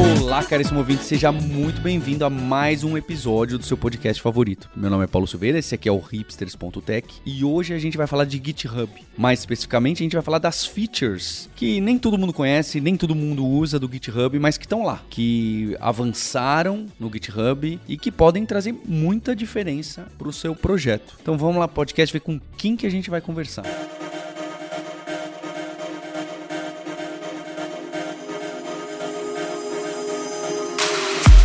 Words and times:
Olá, 0.00 0.42
caríssimo 0.42 0.78
ouvinte, 0.78 1.04
seja 1.04 1.30
muito 1.30 1.78
bem-vindo 1.82 2.24
a 2.24 2.30
mais 2.30 2.82
um 2.82 2.96
episódio 2.96 3.58
do 3.58 3.64
seu 3.66 3.76
podcast 3.76 4.22
favorito. 4.22 4.70
Meu 4.74 4.88
nome 4.88 5.04
é 5.04 5.06
Paulo 5.06 5.26
Silveira, 5.26 5.58
esse 5.58 5.74
aqui 5.74 5.90
é 5.90 5.92
o 5.92 5.98
hipsters.tech 5.98 7.06
e 7.26 7.44
hoje 7.44 7.74
a 7.74 7.78
gente 7.78 7.98
vai 7.98 8.06
falar 8.06 8.24
de 8.24 8.40
GitHub. 8.42 8.90
Mais 9.18 9.40
especificamente, 9.40 10.02
a 10.02 10.04
gente 10.04 10.14
vai 10.14 10.22
falar 10.22 10.38
das 10.38 10.64
features 10.64 11.50
que 11.54 11.82
nem 11.82 11.98
todo 11.98 12.16
mundo 12.16 12.32
conhece, 12.32 12.80
nem 12.80 12.96
todo 12.96 13.14
mundo 13.14 13.46
usa 13.46 13.78
do 13.78 13.92
GitHub, 13.92 14.38
mas 14.38 14.56
que 14.56 14.64
estão 14.64 14.86
lá, 14.86 15.02
que 15.10 15.76
avançaram 15.78 16.86
no 16.98 17.12
GitHub 17.12 17.78
e 17.86 17.98
que 17.98 18.10
podem 18.10 18.46
trazer 18.46 18.74
muita 18.86 19.36
diferença 19.36 20.06
para 20.16 20.28
o 20.28 20.32
seu 20.32 20.56
projeto. 20.56 21.18
Então 21.20 21.36
vamos 21.36 21.58
lá, 21.58 21.68
podcast, 21.68 22.10
ver 22.10 22.20
com 22.20 22.40
quem 22.56 22.74
que 22.74 22.86
a 22.86 22.90
gente 22.90 23.10
vai 23.10 23.20
conversar. 23.20 23.64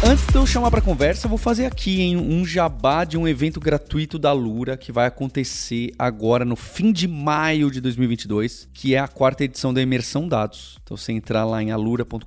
Antes 0.08 0.28
de 0.28 0.36
eu 0.36 0.46
chamar 0.46 0.70
para 0.70 0.82
conversa, 0.82 1.28
vou 1.28 1.36
fazer 1.36 1.66
aqui 1.66 2.00
em 2.00 2.16
um 2.16 2.46
jabá 2.46 3.04
de 3.06 3.18
um 3.18 3.28
evento 3.28 3.60
gratuito 3.60 4.20
da 4.20 4.32
Lura 4.32 4.78
que 4.78 4.92
vai 4.92 5.08
acontecer 5.08 5.94
agora 5.98 6.46
no 6.46 6.56
fim 6.56 6.92
de 6.92 7.08
maio 7.08 7.72
de 7.72 7.82
2022, 7.82 8.70
que 8.72 8.94
é 8.94 9.00
a 9.00 9.08
quarta 9.08 9.44
edição 9.44 9.74
da 9.74 9.82
Imersão 9.82 10.28
Dados. 10.28 10.78
Então 10.84 10.96
você 10.96 11.12
entrar 11.12 11.44
lá 11.44 11.64
em 11.64 11.72
alura.com.br 11.72 12.24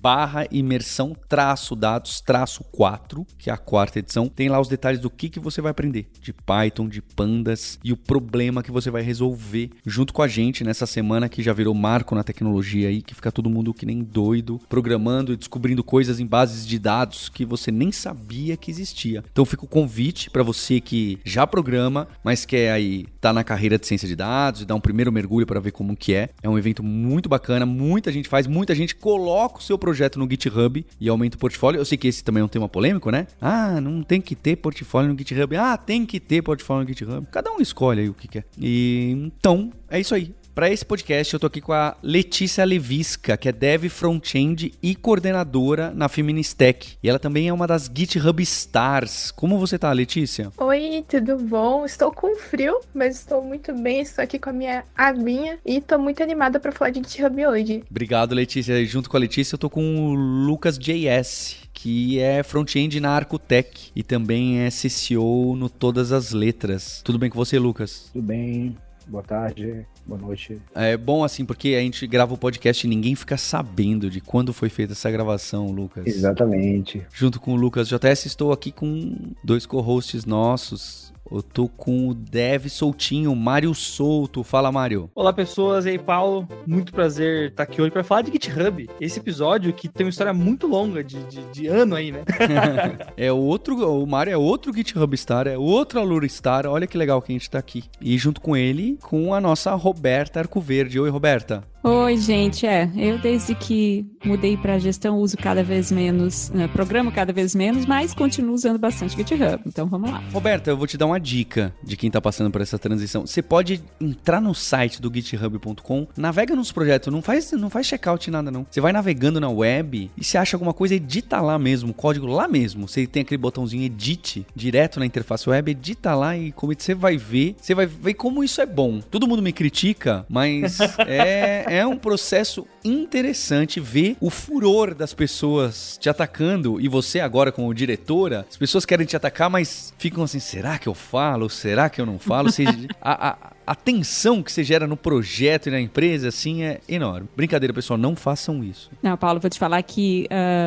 barra 0.00 0.46
imersão 0.52 1.12
traço 1.28 1.74
dados 1.74 2.20
traço 2.20 2.62
4, 2.70 3.26
que 3.36 3.50
é 3.50 3.52
a 3.52 3.58
quarta 3.58 3.98
edição, 3.98 4.28
tem 4.28 4.48
lá 4.48 4.60
os 4.60 4.68
detalhes 4.68 5.00
do 5.00 5.10
que, 5.10 5.28
que 5.28 5.40
você 5.40 5.60
vai 5.60 5.72
aprender 5.72 6.06
de 6.22 6.32
Python, 6.32 6.88
de 6.88 7.02
pandas 7.02 7.76
e 7.82 7.92
o 7.92 7.96
problema 7.96 8.62
que 8.62 8.70
você 8.70 8.88
vai 8.88 9.02
resolver 9.02 9.70
junto 9.84 10.14
com 10.14 10.22
a 10.22 10.28
gente 10.28 10.62
nessa 10.62 10.86
semana 10.86 11.28
que 11.28 11.42
já 11.42 11.52
virou 11.52 11.74
marco 11.74 12.14
na 12.14 12.22
tecnologia 12.22 12.88
aí, 12.88 13.02
que 13.02 13.16
fica 13.16 13.32
todo 13.32 13.50
mundo 13.50 13.74
que 13.74 13.84
nem 13.84 14.00
doido, 14.00 14.60
programando 14.68 15.32
e 15.32 15.36
descobrindo 15.36 15.82
coisas 15.82 16.20
em 16.20 16.26
bases 16.26 16.64
de 16.64 16.78
dados 16.78 16.99
dados 17.00 17.28
que 17.28 17.44
você 17.44 17.70
nem 17.70 17.90
sabia 17.90 18.56
que 18.56 18.70
existia. 18.70 19.24
Então 19.32 19.44
fica 19.44 19.64
o 19.64 19.68
convite 19.68 20.30
para 20.30 20.42
você 20.42 20.80
que 20.80 21.18
já 21.24 21.46
programa, 21.46 22.06
mas 22.22 22.44
quer 22.44 22.72
aí 22.72 23.06
tá 23.20 23.32
na 23.32 23.42
carreira 23.42 23.78
de 23.78 23.86
ciência 23.86 24.06
de 24.06 24.14
dados 24.14 24.62
e 24.62 24.64
dar 24.64 24.74
um 24.74 24.80
primeiro 24.80 25.10
mergulho 25.10 25.46
para 25.46 25.60
ver 25.60 25.72
como 25.72 25.96
que 25.96 26.14
é. 26.14 26.28
É 26.42 26.48
um 26.48 26.58
evento 26.58 26.82
muito 26.82 27.28
bacana, 27.28 27.64
muita 27.64 28.12
gente 28.12 28.28
faz, 28.28 28.46
muita 28.46 28.74
gente 28.74 28.94
coloca 28.94 29.58
o 29.58 29.62
seu 29.62 29.78
projeto 29.78 30.18
no 30.18 30.28
GitHub 30.30 30.84
e 31.00 31.08
aumenta 31.08 31.36
o 31.36 31.40
portfólio. 31.40 31.80
Eu 31.80 31.84
sei 31.84 31.96
que 31.96 32.08
esse 32.08 32.22
também 32.22 32.42
é 32.42 32.44
um 32.44 32.48
tema 32.48 32.68
polêmico, 32.68 33.10
né? 33.10 33.26
Ah, 33.40 33.80
não 33.80 34.02
tem 34.02 34.20
que 34.20 34.34
ter 34.34 34.56
portfólio 34.56 35.10
no 35.12 35.18
GitHub. 35.18 35.56
Ah, 35.56 35.76
tem 35.76 36.04
que 36.04 36.20
ter 36.20 36.42
portfólio 36.42 36.82
no 36.82 36.88
GitHub. 36.88 37.26
Cada 37.30 37.50
um 37.50 37.60
escolhe 37.60 38.02
aí 38.02 38.08
o 38.08 38.14
que 38.14 38.28
quer. 38.28 38.44
E 38.58 39.12
então, 39.16 39.72
é 39.88 39.98
isso 39.98 40.14
aí. 40.14 40.34
Para 40.60 40.70
esse 40.70 40.84
podcast, 40.84 41.32
eu 41.32 41.40
tô 41.40 41.46
aqui 41.46 41.58
com 41.58 41.72
a 41.72 41.96
Letícia 42.02 42.62
Levisca, 42.66 43.34
que 43.34 43.48
é 43.48 43.52
dev 43.52 43.86
front-end 43.88 44.74
e 44.82 44.94
coordenadora 44.94 45.90
na 45.90 46.06
Feministech. 46.06 46.98
E 47.02 47.08
ela 47.08 47.18
também 47.18 47.48
é 47.48 47.52
uma 47.52 47.66
das 47.66 47.90
GitHub 47.90 48.42
Stars. 48.42 49.30
Como 49.30 49.58
você 49.58 49.78
tá, 49.78 49.90
Letícia? 49.90 50.52
Oi, 50.58 51.02
tudo 51.08 51.38
bom? 51.38 51.86
Estou 51.86 52.12
com 52.12 52.36
frio, 52.36 52.78
mas 52.92 53.16
estou 53.16 53.42
muito 53.42 53.72
bem. 53.72 54.02
Estou 54.02 54.22
aqui 54.22 54.38
com 54.38 54.50
a 54.50 54.52
minha 54.52 54.84
aguinha 54.94 55.58
e 55.64 55.78
estou 55.78 55.98
muito 55.98 56.22
animada 56.22 56.60
para 56.60 56.72
falar 56.72 56.90
de 56.90 56.98
GitHub 56.98 57.46
hoje. 57.46 57.82
Obrigado, 57.90 58.34
Letícia. 58.34 58.84
Junto 58.84 59.08
com 59.08 59.16
a 59.16 59.20
Letícia, 59.20 59.54
eu 59.54 59.58
tô 59.58 59.70
com 59.70 60.10
o 60.10 60.14
Lucas 60.14 60.78
JS, 60.78 61.56
que 61.72 62.20
é 62.20 62.42
front-end 62.42 63.00
na 63.00 63.12
Arcotech 63.12 63.90
e 63.96 64.02
também 64.02 64.58
é 64.58 64.68
CCO 64.68 65.56
no 65.56 65.70
Todas 65.70 66.12
as 66.12 66.32
Letras. 66.32 67.00
Tudo 67.02 67.18
bem 67.18 67.30
com 67.30 67.38
você, 67.38 67.58
Lucas? 67.58 68.10
Tudo 68.12 68.26
bem. 68.26 68.76
Boa 69.10 69.24
tarde, 69.24 69.86
boa 70.10 70.20
noite. 70.20 70.60
É 70.74 70.96
bom 70.96 71.22
assim, 71.22 71.44
porque 71.44 71.68
a 71.68 71.80
gente 71.80 72.04
grava 72.06 72.34
o 72.34 72.38
podcast 72.38 72.84
e 72.84 72.90
ninguém 72.90 73.14
fica 73.14 73.36
sabendo 73.36 74.10
de 74.10 74.20
quando 74.20 74.52
foi 74.52 74.68
feita 74.68 74.92
essa 74.92 75.10
gravação, 75.10 75.70
Lucas. 75.70 76.04
Exatamente. 76.06 77.06
Junto 77.12 77.38
com 77.38 77.52
o 77.52 77.56
Lucas 77.56 77.88
JS, 77.88 78.26
estou 78.26 78.50
aqui 78.50 78.72
com 78.72 79.16
dois 79.44 79.66
co-hosts 79.66 80.24
nossos. 80.24 81.09
Eu 81.30 81.42
tô 81.42 81.68
com 81.68 82.08
o 82.08 82.14
Dev 82.14 82.66
Soltinho, 82.66 83.34
Mário 83.36 83.72
Souto. 83.72 84.42
Fala, 84.42 84.72
Mário. 84.72 85.08
Olá, 85.14 85.32
pessoas. 85.32 85.86
E 85.86 85.90
aí, 85.90 85.98
Paulo. 85.98 86.48
Muito 86.66 86.92
prazer 86.92 87.50
estar 87.50 87.62
aqui 87.62 87.80
hoje 87.80 87.92
para 87.92 88.02
falar 88.02 88.22
de 88.22 88.32
GitHub. 88.32 88.90
Esse 89.00 89.20
episódio 89.20 89.72
que 89.72 89.88
tem 89.88 90.04
uma 90.04 90.10
história 90.10 90.32
muito 90.32 90.66
longa, 90.66 91.04
de, 91.04 91.22
de, 91.24 91.42
de 91.52 91.66
ano 91.68 91.94
aí, 91.94 92.10
né? 92.10 92.24
é 93.16 93.30
outro, 93.30 94.02
o 94.02 94.06
Mário 94.06 94.32
é 94.32 94.36
outro 94.36 94.74
GitHub 94.74 95.16
Star, 95.16 95.46
é 95.46 95.56
outro 95.56 96.00
Alura 96.00 96.28
Star. 96.28 96.66
Olha 96.66 96.86
que 96.86 96.98
legal 96.98 97.22
que 97.22 97.30
a 97.32 97.34
gente 97.34 97.48
tá 97.48 97.60
aqui. 97.60 97.84
E 98.00 98.18
junto 98.18 98.40
com 98.40 98.56
ele, 98.56 98.98
com 99.00 99.32
a 99.32 99.40
nossa 99.40 99.72
Roberta 99.74 100.40
Arcoverde. 100.40 100.98
Oi, 100.98 101.10
Roberta. 101.10 101.62
Oi, 101.82 102.18
gente. 102.18 102.66
É, 102.66 102.90
eu 102.94 103.18
desde 103.18 103.54
que 103.54 104.04
mudei 104.22 104.56
para 104.56 104.78
gestão 104.78 105.18
uso 105.18 105.36
cada 105.36 105.62
vez 105.62 105.90
menos, 105.90 106.50
uh, 106.50 106.68
programo 106.72 107.10
cada 107.10 107.32
vez 107.32 107.54
menos, 107.54 107.86
mas 107.86 108.12
continuo 108.12 108.54
usando 108.54 108.78
bastante 108.78 109.16
GitHub. 109.16 109.62
Então 109.66 109.86
vamos 109.86 110.10
lá. 110.10 110.22
Roberta, 110.32 110.70
eu 110.70 110.76
vou 110.76 110.86
te 110.86 110.98
dar 110.98 111.06
uma 111.06 111.19
dica 111.20 111.72
de 111.82 111.96
quem 111.96 112.10
tá 112.10 112.20
passando 112.20 112.50
por 112.50 112.60
essa 112.60 112.78
transição. 112.78 113.26
Você 113.26 113.42
pode 113.42 113.82
entrar 114.00 114.40
no 114.40 114.54
site 114.54 115.00
do 115.00 115.12
github.com, 115.12 116.06
navega 116.16 116.56
nos 116.56 116.72
projetos, 116.72 117.12
não 117.12 117.22
faz, 117.22 117.52
não 117.52 117.70
faz 117.70 117.86
checkout 117.86 118.30
nada 118.30 118.50
não. 118.50 118.66
Você 118.68 118.80
vai 118.80 118.92
navegando 118.92 119.40
na 119.40 119.48
web 119.48 120.10
e 120.16 120.24
se 120.24 120.36
acha 120.36 120.56
alguma 120.56 120.74
coisa, 120.74 120.94
edita 120.94 121.40
lá 121.40 121.58
mesmo, 121.58 121.94
código 121.94 122.26
lá 122.26 122.48
mesmo. 122.48 122.88
Você 122.88 123.06
tem 123.06 123.22
aquele 123.22 123.38
botãozinho 123.38 123.84
edit 123.84 124.46
direto 124.54 124.98
na 124.98 125.06
interface 125.06 125.48
web, 125.48 125.70
edita 125.70 126.14
lá 126.14 126.36
e 126.36 126.52
como 126.52 126.74
você 126.76 126.94
vai 126.94 127.16
ver, 127.16 127.56
você 127.60 127.74
vai 127.74 127.86
ver 127.86 128.14
como 128.14 128.42
isso 128.42 128.60
é 128.60 128.66
bom. 128.66 129.00
Todo 129.00 129.26
mundo 129.28 129.42
me 129.42 129.52
critica, 129.52 130.24
mas 130.28 130.78
é 131.06 131.64
é 131.66 131.86
um 131.86 131.96
processo 131.96 132.66
interessante 132.84 133.80
ver 133.80 134.16
o 134.20 134.30
furor 134.30 134.94
das 134.94 135.12
pessoas 135.12 135.98
te 136.00 136.08
atacando 136.08 136.80
e 136.80 136.88
você 136.88 137.20
agora 137.20 137.52
como 137.52 137.72
diretora, 137.74 138.46
as 138.48 138.56
pessoas 138.56 138.84
querem 138.84 139.06
te 139.06 139.16
atacar, 139.16 139.50
mas 139.50 139.92
ficam 139.98 140.24
assim, 140.24 140.40
será 140.40 140.78
que 140.78 140.88
eu 140.88 140.94
falo? 141.10 141.50
Será 141.50 141.90
que 141.90 142.00
eu 142.00 142.06
não 142.06 142.18
falo? 142.18 142.50
Você, 142.50 142.64
a, 143.02 143.30
a, 143.30 143.36
a 143.70 143.74
tensão 143.76 144.42
que 144.42 144.50
você 144.50 144.64
gera 144.64 144.84
no 144.84 144.96
projeto 144.96 145.68
e 145.68 145.70
na 145.70 145.80
empresa, 145.80 146.26
assim, 146.26 146.64
é 146.64 146.80
enorme. 146.88 147.28
Brincadeira, 147.36 147.72
pessoal, 147.72 147.96
não 147.96 148.16
façam 148.16 148.64
isso. 148.64 148.90
Não, 149.00 149.16
Paulo, 149.16 149.38
vou 149.38 149.48
te 149.48 149.60
falar 149.60 149.80
que 149.84 150.26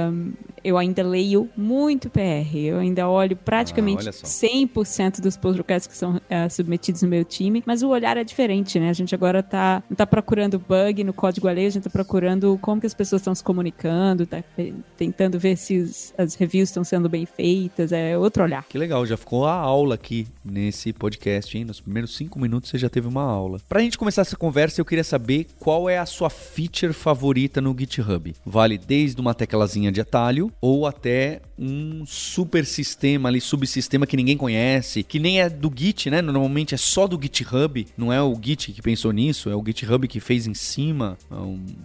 um, 0.10 0.32
eu 0.64 0.78
ainda 0.78 1.04
leio 1.04 1.50
muito 1.58 2.10
PR. 2.10 2.56
Eu 2.56 2.80
ainda 2.80 3.10
olho 3.10 3.36
praticamente 3.36 4.08
ah, 4.08 4.12
100% 4.12 5.20
dos 5.20 5.38
requests 5.58 5.86
que 5.86 5.98
são 5.98 6.16
uh, 6.16 6.50
submetidos 6.50 7.02
no 7.02 7.10
meu 7.10 7.26
time, 7.26 7.62
mas 7.66 7.84
o 7.84 7.90
olhar 7.90 8.16
é 8.16 8.24
diferente, 8.24 8.80
né? 8.80 8.90
A 8.90 8.94
gente 8.94 9.14
agora 9.14 9.44
tá, 9.44 9.84
não 9.90 9.98
tá 9.98 10.08
procurando 10.08 10.58
bug 10.58 11.04
no 11.04 11.12
código 11.12 11.50
alheio, 11.50 11.68
a 11.68 11.72
gente 11.72 11.84
tá 11.84 11.90
procurando 11.90 12.58
como 12.62 12.80
que 12.80 12.88
as 12.88 12.94
pessoas 12.94 13.22
estão 13.22 13.36
se 13.36 13.44
comunicando, 13.44 14.26
tá 14.26 14.42
tentando 14.96 15.38
ver 15.38 15.58
se 15.58 15.78
os, 15.78 16.14
as 16.18 16.36
reviews 16.36 16.70
estão 16.70 16.86
sendo 16.86 17.10
bem 17.10 17.26
feitas, 17.26 17.92
é 17.92 18.18
outro 18.18 18.44
olhar. 18.44 18.64
Que 18.64 18.78
legal, 18.78 19.06
já 19.06 19.18
ficou 19.18 19.46
a 19.46 19.54
aula 19.54 19.96
aqui 19.96 20.26
nesse 20.46 20.94
podcast, 20.94 21.58
hein? 21.58 21.66
Nos 21.66 21.82
primeiros 21.82 22.16
cinco 22.16 22.40
minutos 22.40 22.70
você 22.70 22.78
já 22.78 22.93
teve 22.94 23.08
uma 23.08 23.24
aula. 23.24 23.60
Pra 23.68 23.82
gente 23.82 23.98
começar 23.98 24.22
essa 24.22 24.38
conversa, 24.38 24.80
eu 24.80 24.86
queria 24.86 25.04
saber 25.04 25.48
qual 25.60 25.90
é 25.90 25.98
a 25.98 26.06
sua 26.06 26.30
feature 26.30 26.94
favorita 26.94 27.60
no 27.60 27.76
GitHub. 27.78 28.34
Vale 28.46 28.78
desde 28.78 29.20
uma 29.20 29.34
teclazinha 29.34 29.92
de 29.92 30.00
atalho 30.00 30.52
ou 30.62 30.86
até 30.86 31.42
um 31.58 32.06
super 32.06 32.66
sistema 32.66 33.30
ali, 33.30 33.42
subsistema 33.42 34.06
que 34.06 34.18
ninguém 34.18 34.38
conhece, 34.38 35.04
que 35.04 35.20
nem 35.20 35.42
é 35.42 35.50
do 35.50 35.72
Git, 35.76 36.10
né? 36.10 36.22
Normalmente 36.22 36.76
é 36.76 36.78
só 36.78 37.08
do 37.08 37.20
GitHub, 37.22 37.88
não 37.98 38.12
é 38.12 38.22
o 38.22 38.38
Git 38.40 38.72
que 38.72 38.82
pensou 38.82 39.12
nisso, 39.12 39.50
é 39.50 39.56
o 39.56 39.64
GitHub 39.66 40.08
que 40.08 40.20
fez 40.20 40.46
em 40.46 40.54
cima 40.54 41.18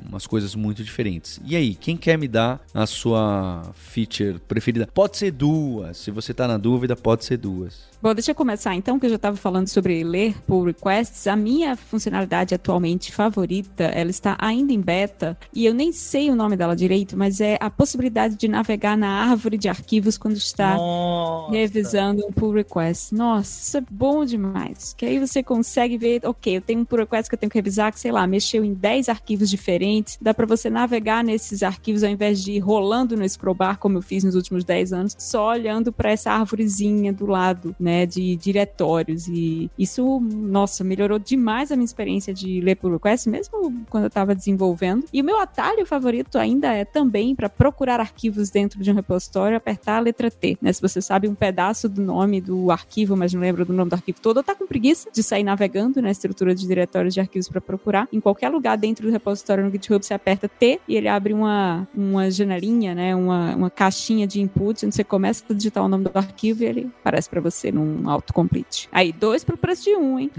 umas 0.09 0.27
coisas 0.27 0.55
muito 0.55 0.83
diferentes. 0.85 1.41
E 1.45 1.57
aí, 1.57 1.75
quem 1.75 1.97
quer 1.97 2.19
me 2.19 2.29
dar 2.29 2.61
a 2.75 2.87
sua 2.87 3.73
feature 3.75 4.39
preferida? 4.47 4.89
Pode 4.93 5.17
ser 5.17 5.31
duas, 5.31 5.97
se 5.97 6.11
você 6.11 6.35
tá 6.35 6.47
na 6.47 6.59
dúvida, 6.59 6.97
pode 6.97 7.25
ser 7.25 7.37
duas. 7.37 7.89
Bom, 8.01 8.15
deixa 8.15 8.31
eu 8.31 8.35
começar 8.35 8.77
então, 8.77 8.97
que 8.97 9.07
eu 9.07 9.11
já 9.11 9.17
estava 9.17 9.37
falando 9.37 9.67
sobre 9.67 10.05
ler 10.05 10.41
pull 10.47 10.63
requests. 10.63 11.27
A 11.27 11.35
minha 11.35 11.75
funcionalidade 11.75 12.55
atualmente 12.55 13.13
favorita, 13.13 13.83
ela 13.87 14.09
está 14.09 14.37
ainda 14.39 14.73
em 14.73 14.81
beta, 14.81 15.37
e 15.53 15.67
eu 15.67 15.75
nem 15.75 15.91
sei 15.91 16.31
o 16.31 16.37
nome 16.37 16.57
dela 16.57 16.77
direito, 16.77 17.17
mas 17.17 17.41
é 17.41 17.59
a 17.61 17.69
possibilidade 17.69 18.37
de 18.37 18.47
navegar 18.47 18.97
na 18.97 19.09
árvore 19.09 19.59
de 19.59 19.69
arquivos 19.69 20.17
quando 20.17 20.37
está 20.37 20.77
Nossa. 20.77 21.51
revisando 21.51 22.25
um 22.25 22.31
pull 22.31 22.53
request. 22.53 23.13
Nossa, 23.13 23.63
isso 23.63 23.77
é 23.79 23.83
bom 23.91 24.25
demais. 24.25 24.95
Que 24.97 25.05
aí 25.05 25.19
você 25.19 25.43
consegue 25.43 25.99
ver, 25.99 26.21
ok, 26.25 26.57
eu 26.57 26.61
tenho 26.61 26.79
um 26.79 26.85
pull 26.85 27.01
request 27.01 27.29
que 27.29 27.35
eu 27.35 27.39
tenho 27.39 27.51
que 27.51 27.59
revisar, 27.59 27.93
que 27.93 27.99
sei 27.99 28.13
lá, 28.13 28.25
mexeu 28.29 28.65
em 28.65 28.75
10 28.75 29.09
arquivos 29.09 29.51
diferentes. 29.51 30.17
Dá 30.23 30.33
para 30.33 30.47
você 30.47 30.71
navegar 30.71 31.25
nesses 31.25 31.65
arquivos 31.65 32.05
ao 32.05 32.11
invés 32.11 32.45
de 32.45 32.53
ir 32.53 32.61
rolando 32.61 33.17
no 33.17 33.29
scroll 33.29 33.57
bar, 33.57 33.77
como 33.77 33.99
eu 33.99 34.03
fiz 34.03 34.23
nos 34.23 34.37
últimos 34.37 34.63
10 34.63 34.93
anos, 34.93 35.17
só 35.19 35.49
olhando 35.49 35.93
para 35.93 36.13
essa 36.13 36.31
árvorezinha 36.31 37.13
do 37.13 37.27
lado, 37.27 37.75
né? 37.79 37.88
Né, 37.89 38.05
de 38.05 38.37
diretórios 38.37 39.27
e 39.29 39.71
isso, 39.79 40.21
nossa, 40.21 40.85
melhorou 40.85 41.19
demais 41.19 41.73
a 41.73 41.77
minha 41.77 41.87
experiência 41.87 42.35
de 42.35 42.61
ler 42.61 42.75
pull 42.75 42.93
request, 42.93 43.31
mesmo 43.31 43.73
quando 43.89 44.05
eu 44.05 44.09
estava 44.09 44.35
desenvolvendo. 44.35 45.07
E 45.11 45.23
o 45.23 45.25
meu 45.25 45.41
atalho 45.41 45.87
favorito 45.87 46.37
ainda 46.37 46.71
é 46.75 46.85
também 46.85 47.35
para 47.35 47.49
procurar 47.49 47.99
arquivos 47.99 48.51
dentro 48.51 48.83
de 48.83 48.91
um 48.91 48.95
repositório, 48.95 49.57
apertar 49.57 49.97
a 49.97 50.01
letra 50.01 50.31
T. 50.31 50.59
Né? 50.61 50.71
Se 50.71 50.83
você 50.83 51.01
sabe 51.01 51.29
um 51.29 51.35
pedaço 51.35 51.89
do 51.89 52.03
nome 52.03 52.43
do 52.43 52.71
arquivo, 52.71 53.17
mas 53.17 53.33
não 53.33 53.41
lembra 53.41 53.65
do 53.65 53.73
nome 53.73 53.89
do 53.89 53.95
arquivo 53.95 54.21
todo, 54.21 54.37
ou 54.37 54.43
tá 54.43 54.55
com 54.55 54.67
preguiça 54.67 55.09
de 55.11 55.23
sair 55.23 55.43
navegando 55.43 56.03
na 56.03 56.11
estrutura 56.11 56.55
de 56.55 56.67
diretórios 56.67 57.15
de 57.15 57.21
arquivos 57.21 57.49
para 57.49 57.61
procurar, 57.61 58.07
em 58.13 58.21
qualquer 58.21 58.51
lugar 58.51 58.77
dentro 58.77 59.07
do 59.07 59.13
repositório 59.13 59.65
no 59.65 59.71
GitHub, 59.71 60.05
você 60.05 60.13
aperta 60.13 60.47
T 60.47 60.79
e 60.87 60.95
ele 60.95 61.09
abre 61.09 61.33
uma, 61.33 61.89
uma 61.97 62.31
janelinha, 62.31 62.95
né? 62.95 63.17
Uma, 63.17 63.57
uma 63.57 63.71
caixinha 63.71 64.27
de 64.27 64.43
input, 64.43 64.85
onde 64.85 64.95
você 64.95 65.05
começa 65.05 65.43
a 65.49 65.55
digitar 65.55 65.83
o 65.83 65.89
nome 65.89 66.05
do 66.05 66.19
arquivo 66.19 66.63
e 66.63 66.67
ele 66.67 66.91
aparece 67.01 67.31
para 67.31 67.41
você 67.41 67.73
num 67.79 68.09
autocomplete. 68.09 68.89
Aí, 68.93 69.13
dois 69.13 69.45
pro 69.45 69.57
preço 69.57 69.85
de 69.85 69.97
um, 69.97 70.19
hein? 70.19 70.31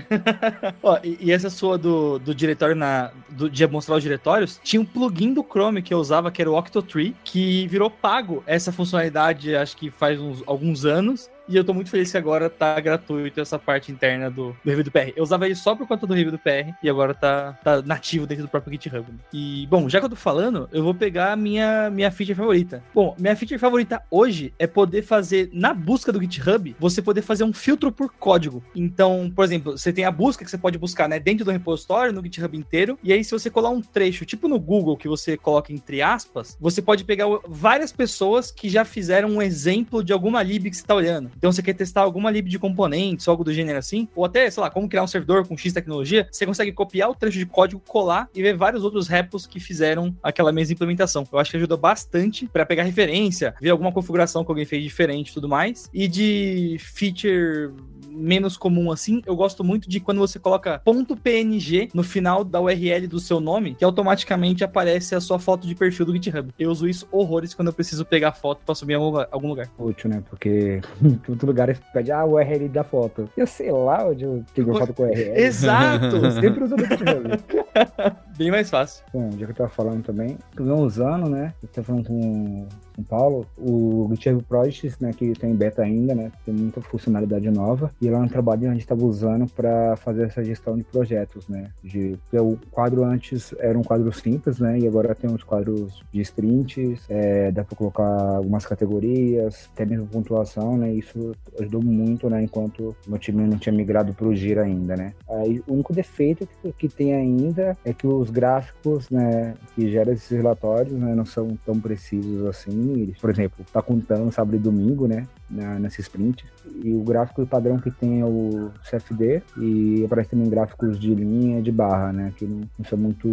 Ó, 0.84 1.00
e, 1.04 1.18
e 1.22 1.32
essa 1.32 1.50
sua 1.50 1.78
do, 1.78 2.20
do 2.20 2.36
diretório 2.36 2.76
na. 2.76 3.12
Do, 3.30 3.50
de 3.50 3.66
mostrar 3.68 3.96
os 3.96 4.04
diretórios, 4.04 4.60
tinha 4.64 4.82
um 4.82 4.86
plugin 4.86 5.34
do 5.34 5.44
Chrome 5.44 5.82
que 5.82 5.94
eu 5.94 6.00
usava, 6.00 6.32
que 6.32 6.42
era 6.42 6.52
o 6.52 6.58
Octotree, 6.58 7.16
que 7.24 7.68
virou 7.68 7.90
pago 7.90 8.44
essa 8.46 8.72
funcionalidade, 8.72 9.56
acho 9.56 9.78
que 9.78 9.90
faz 9.90 10.20
uns, 10.20 10.44
alguns 10.46 10.86
anos. 10.86 11.30
E 11.50 11.56
eu 11.56 11.64
tô 11.64 11.74
muito 11.74 11.90
feliz 11.90 12.12
que 12.12 12.18
agora 12.18 12.48
tá 12.48 12.80
gratuito 12.80 13.42
essa 13.42 13.58
parte 13.58 13.92
interna 13.92 14.30
do, 14.30 14.56
do 14.64 14.70
review 14.70 14.84
do 14.84 14.92
PR. 14.92 15.12
Eu 15.16 15.24
usava 15.24 15.48
ele 15.48 15.56
só 15.56 15.76
por 15.76 15.88
conta 15.88 16.06
do 16.06 16.14
review 16.14 16.32
do 16.32 16.38
PR 16.38 16.76
e 16.84 16.88
agora 16.88 17.12
tá, 17.12 17.58
tá 17.64 17.82
nativo 17.82 18.28
dentro 18.28 18.44
do 18.44 18.50
próprio 18.50 18.72
GitHub. 18.74 19.04
E, 19.34 19.66
bom, 19.66 19.90
já 19.90 20.00
que 20.00 20.06
eu 20.06 20.12
tô 20.12 20.16
falando, 20.16 20.70
eu 20.72 20.84
vou 20.84 20.94
pegar 20.94 21.32
a 21.32 21.36
minha, 21.36 21.90
minha 21.90 22.12
feature 22.12 22.36
favorita. 22.36 22.84
Bom, 22.94 23.16
minha 23.18 23.36
feature 23.36 23.58
favorita 23.58 24.00
hoje 24.12 24.54
é 24.60 24.68
poder 24.68 25.02
fazer, 25.02 25.50
na 25.52 25.74
busca 25.74 26.12
do 26.12 26.22
GitHub, 26.22 26.76
você 26.80 27.02
poder 27.02 27.24
fazer 27.24 27.44
um 27.44 27.52
filtro 27.52 27.92
por 27.92 28.14
código. 28.14 28.64
Então, 28.76 29.32
por 29.36 29.44
exemplo, 29.44 29.76
você 29.76 29.92
tem 29.92 30.06
a 30.06 30.12
busca 30.12 30.46
que 30.46 30.52
você 30.52 30.58
pode 30.58 30.78
buscar, 30.78 31.10
né, 31.10 31.20
dentro 31.20 31.44
do 31.44 31.52
repositório, 31.52 32.14
no 32.14 32.22
GitHub 32.22 32.56
inteiro, 32.56 33.00
e 33.04 33.12
aí 33.12 33.24
se 33.24 33.32
você 33.32 33.50
colar 33.50 33.72
um 33.72 33.82
trecho, 33.82 34.24
tipo 34.24 34.48
no 34.48 34.60
Google, 34.60 34.96
que 34.96 35.08
você 35.08 35.36
coloca 35.36 35.74
entre 35.74 36.00
aspas, 36.00 36.56
você 36.62 36.80
pode 36.80 37.04
pegar 37.06 37.26
várias 37.48 37.92
pessoas 37.92 38.52
que 38.52 38.70
já 38.70 38.86
fizeram 38.86 39.30
um 39.30 39.42
exemplo 39.42 40.04
de 40.04 40.14
alguma 40.14 40.44
lib 40.44 40.70
que 40.70 40.78
você 40.78 40.86
tá 40.86 40.94
olhando. 40.94 41.39
Então 41.40 41.52
você 41.52 41.64
quer 41.64 41.74
testar 41.74 42.02
alguma 42.02 42.30
lib 42.30 42.50
de 42.50 42.60
componentes, 42.60 43.28
algo 43.28 43.46
do 43.46 43.54
gênero 43.54 43.80
assim, 43.80 44.10
ou 44.14 44.26
até, 44.26 44.50
sei 44.52 44.62
lá, 44.62 44.70
como 44.70 44.90
criar 44.90 45.04
um 45.04 45.08
servidor 45.08 45.48
com 45.48 45.58
X 45.58 45.72
tecnologia, 45.72 46.28
você 46.30 46.46
consegue 46.46 46.74
copiar 46.74 47.10
o 47.10 47.16
trecho 47.16 47.40
de 47.40 47.46
código, 47.46 47.82
colar 47.88 48.30
e 48.36 48.42
ver 48.42 48.58
vários 48.58 48.84
outros 48.84 49.08
repos 49.08 49.48
que 49.48 49.60
fizeram 49.60 50.14
aquela 50.22 50.52
mesma 50.52 50.74
implementação. 50.74 51.26
Eu 51.32 51.40
acho 51.40 51.50
que 51.50 51.58
ajuda 51.58 51.78
bastante 51.78 52.46
para 52.48 52.66
pegar 52.66 52.84
referência, 52.84 53.56
ver 53.62 53.70
alguma 53.70 53.92
configuração 53.92 54.44
que 54.44 54.52
alguém 54.52 54.66
fez 54.66 54.84
diferente 54.84 55.30
e 55.30 55.34
tudo 55.34 55.48
mais. 55.48 55.90
E 55.94 56.08
de 56.08 56.78
feature 56.80 57.72
menos 58.12 58.58
comum 58.58 58.92
assim, 58.92 59.22
eu 59.26 59.36
gosto 59.36 59.64
muito 59.64 59.90
de 59.90 60.00
quando 60.00 60.20
você 60.20 60.40
coloca 60.40 60.82
.png 60.84 61.90
no 61.94 62.04
final 62.04 62.44
da 62.44 62.60
URL 62.60 63.08
do 63.08 63.20
seu 63.20 63.40
nome, 63.40 63.76
que 63.76 63.84
automaticamente 63.84 64.64
aparece 64.64 65.16
a 65.16 65.22
sua 65.22 65.40
foto 65.40 65.68
de 65.68 65.76
perfil 65.76 66.06
do 66.06 66.14
GitHub. 66.14 66.54
Eu 66.58 66.70
uso 66.72 66.88
isso 66.88 67.08
horrores 67.12 67.54
quando 67.54 67.70
eu 67.70 67.74
preciso 67.74 68.06
pegar 68.06 68.34
foto 68.34 68.62
para 68.66 68.76
subir 68.76 68.94
em 68.94 68.96
algum 68.96 69.48
lugar. 69.48 69.70
Útil, 69.78 70.10
né? 70.10 70.24
Porque 70.30 70.82
em 71.04 71.16
todo 71.16 71.46
lugar 71.46 71.76
pede 71.94 72.12
ah, 72.12 72.26
o 72.26 72.34
URL 72.34 72.68
da 72.70 72.84
foto. 72.84 73.30
Eu 73.36 73.48
sei 73.48 73.72
lá 73.72 74.08
onde 74.08 74.24
eu 74.24 74.44
tenho 74.54 74.74
foto 74.74 74.94
com 74.94 75.04
URL. 75.04 75.34
Exato! 75.36 76.20
Sempre 76.40 76.64
uso 76.64 76.76
do 76.76 76.86
GitHub. 76.86 77.40
Bem 78.38 78.52
mais 78.52 78.70
fácil. 78.70 79.04
Bom, 79.14 79.32
já 79.32 79.46
que 79.46 79.52
eu 79.52 79.56
tava 79.56 79.70
falando 79.70 80.04
também, 80.04 80.38
venho 80.56 80.76
usando, 80.78 81.30
né? 81.30 81.54
Eu 81.62 81.70
tava 81.70 81.88
falando 81.88 82.08
com 82.08 82.68
são 83.00 83.04
Paulo, 83.04 83.46
o 83.58 84.08
GitHub 84.12 84.44
Projects, 84.44 85.00
né, 85.00 85.12
que 85.14 85.34
tem 85.34 85.56
beta 85.56 85.82
ainda, 85.82 86.14
né, 86.14 86.32
tem 86.46 86.54
muita 86.54 86.82
funcionalidade 86.82 87.50
nova, 87.50 87.92
e 88.02 88.10
lá 88.10 88.20
no 88.20 88.30
trabalho 88.30 88.68
a 88.68 88.72
gente 88.72 88.82
estava 88.82 89.04
usando 89.06 89.48
para 89.48 89.96
fazer 89.98 90.24
essa 90.24 90.44
gestão 90.44 90.78
de 90.78 90.84
projetos, 90.84 91.48
né, 91.48 91.70
de, 91.84 92.18
o 92.34 92.58
quadro 92.72 93.04
antes 93.04 93.54
era 93.60 93.78
um 93.78 93.84
quadro 93.84 94.12
simples, 94.12 94.60
né, 94.60 94.80
e 94.80 94.88
agora 94.88 95.16
tem 95.16 95.30
uns 95.30 95.44
quadros 95.44 96.04
de 96.12 96.22
sprints, 96.22 97.06
é, 97.10 97.52
dá 97.52 97.64
para 97.64 97.76
colocar 97.76 98.04
algumas 98.04 98.66
categorias, 98.66 99.70
até 99.74 99.86
mesmo 99.86 100.08
pontuação, 100.08 100.78
né, 100.78 100.92
isso 100.92 101.36
ajudou 101.60 101.82
muito, 101.82 102.30
né, 102.30 102.44
enquanto 102.44 102.96
meu 103.08 103.18
time 103.18 103.46
não 103.48 103.58
tinha 103.58 103.74
migrado 103.74 104.14
para 104.14 104.28
o 104.28 104.36
Gira 104.36 104.64
ainda, 104.64 104.96
né. 104.96 105.14
Aí, 105.30 105.62
o 105.68 105.74
único 105.74 105.94
defeito 105.94 106.48
que, 106.62 106.72
que 106.74 106.90
tem 106.90 107.14
ainda 107.14 107.69
é 107.84 107.94
que 107.94 108.08
os 108.08 108.30
gráficos, 108.30 109.10
né, 109.10 109.54
que 109.76 109.90
geram 109.90 110.14
esses 110.14 110.30
relatórios, 110.30 110.94
né, 110.94 111.14
não 111.16 111.26
são 111.26 111.58
tão 111.66 111.80
precisos 111.80 112.46
assim, 112.46 113.14
por 113.20 113.30
exemplo, 113.30 113.66
tá 113.72 113.82
contando 113.82 114.32
sábado 114.32 114.56
e 114.56 114.60
domingo, 114.60 115.08
né? 115.08 115.28
Na, 115.50 115.80
nessa 115.80 116.00
sprint. 116.02 116.46
E 116.84 116.94
o 116.94 117.02
gráfico 117.02 117.46
padrão 117.46 117.80
que 117.80 117.90
tem 117.90 118.22
é 118.22 118.26
o 118.26 118.70
CFD 118.88 119.42
e 119.58 120.04
aparece 120.06 120.30
também 120.30 120.48
gráficos 120.48 121.00
de 121.00 121.16
linha 121.16 121.60
de 121.60 121.72
barra, 121.72 122.14
né? 122.14 122.32
Que 122.38 122.46
não, 122.46 122.68
são 122.88 122.98
muito 122.98 123.28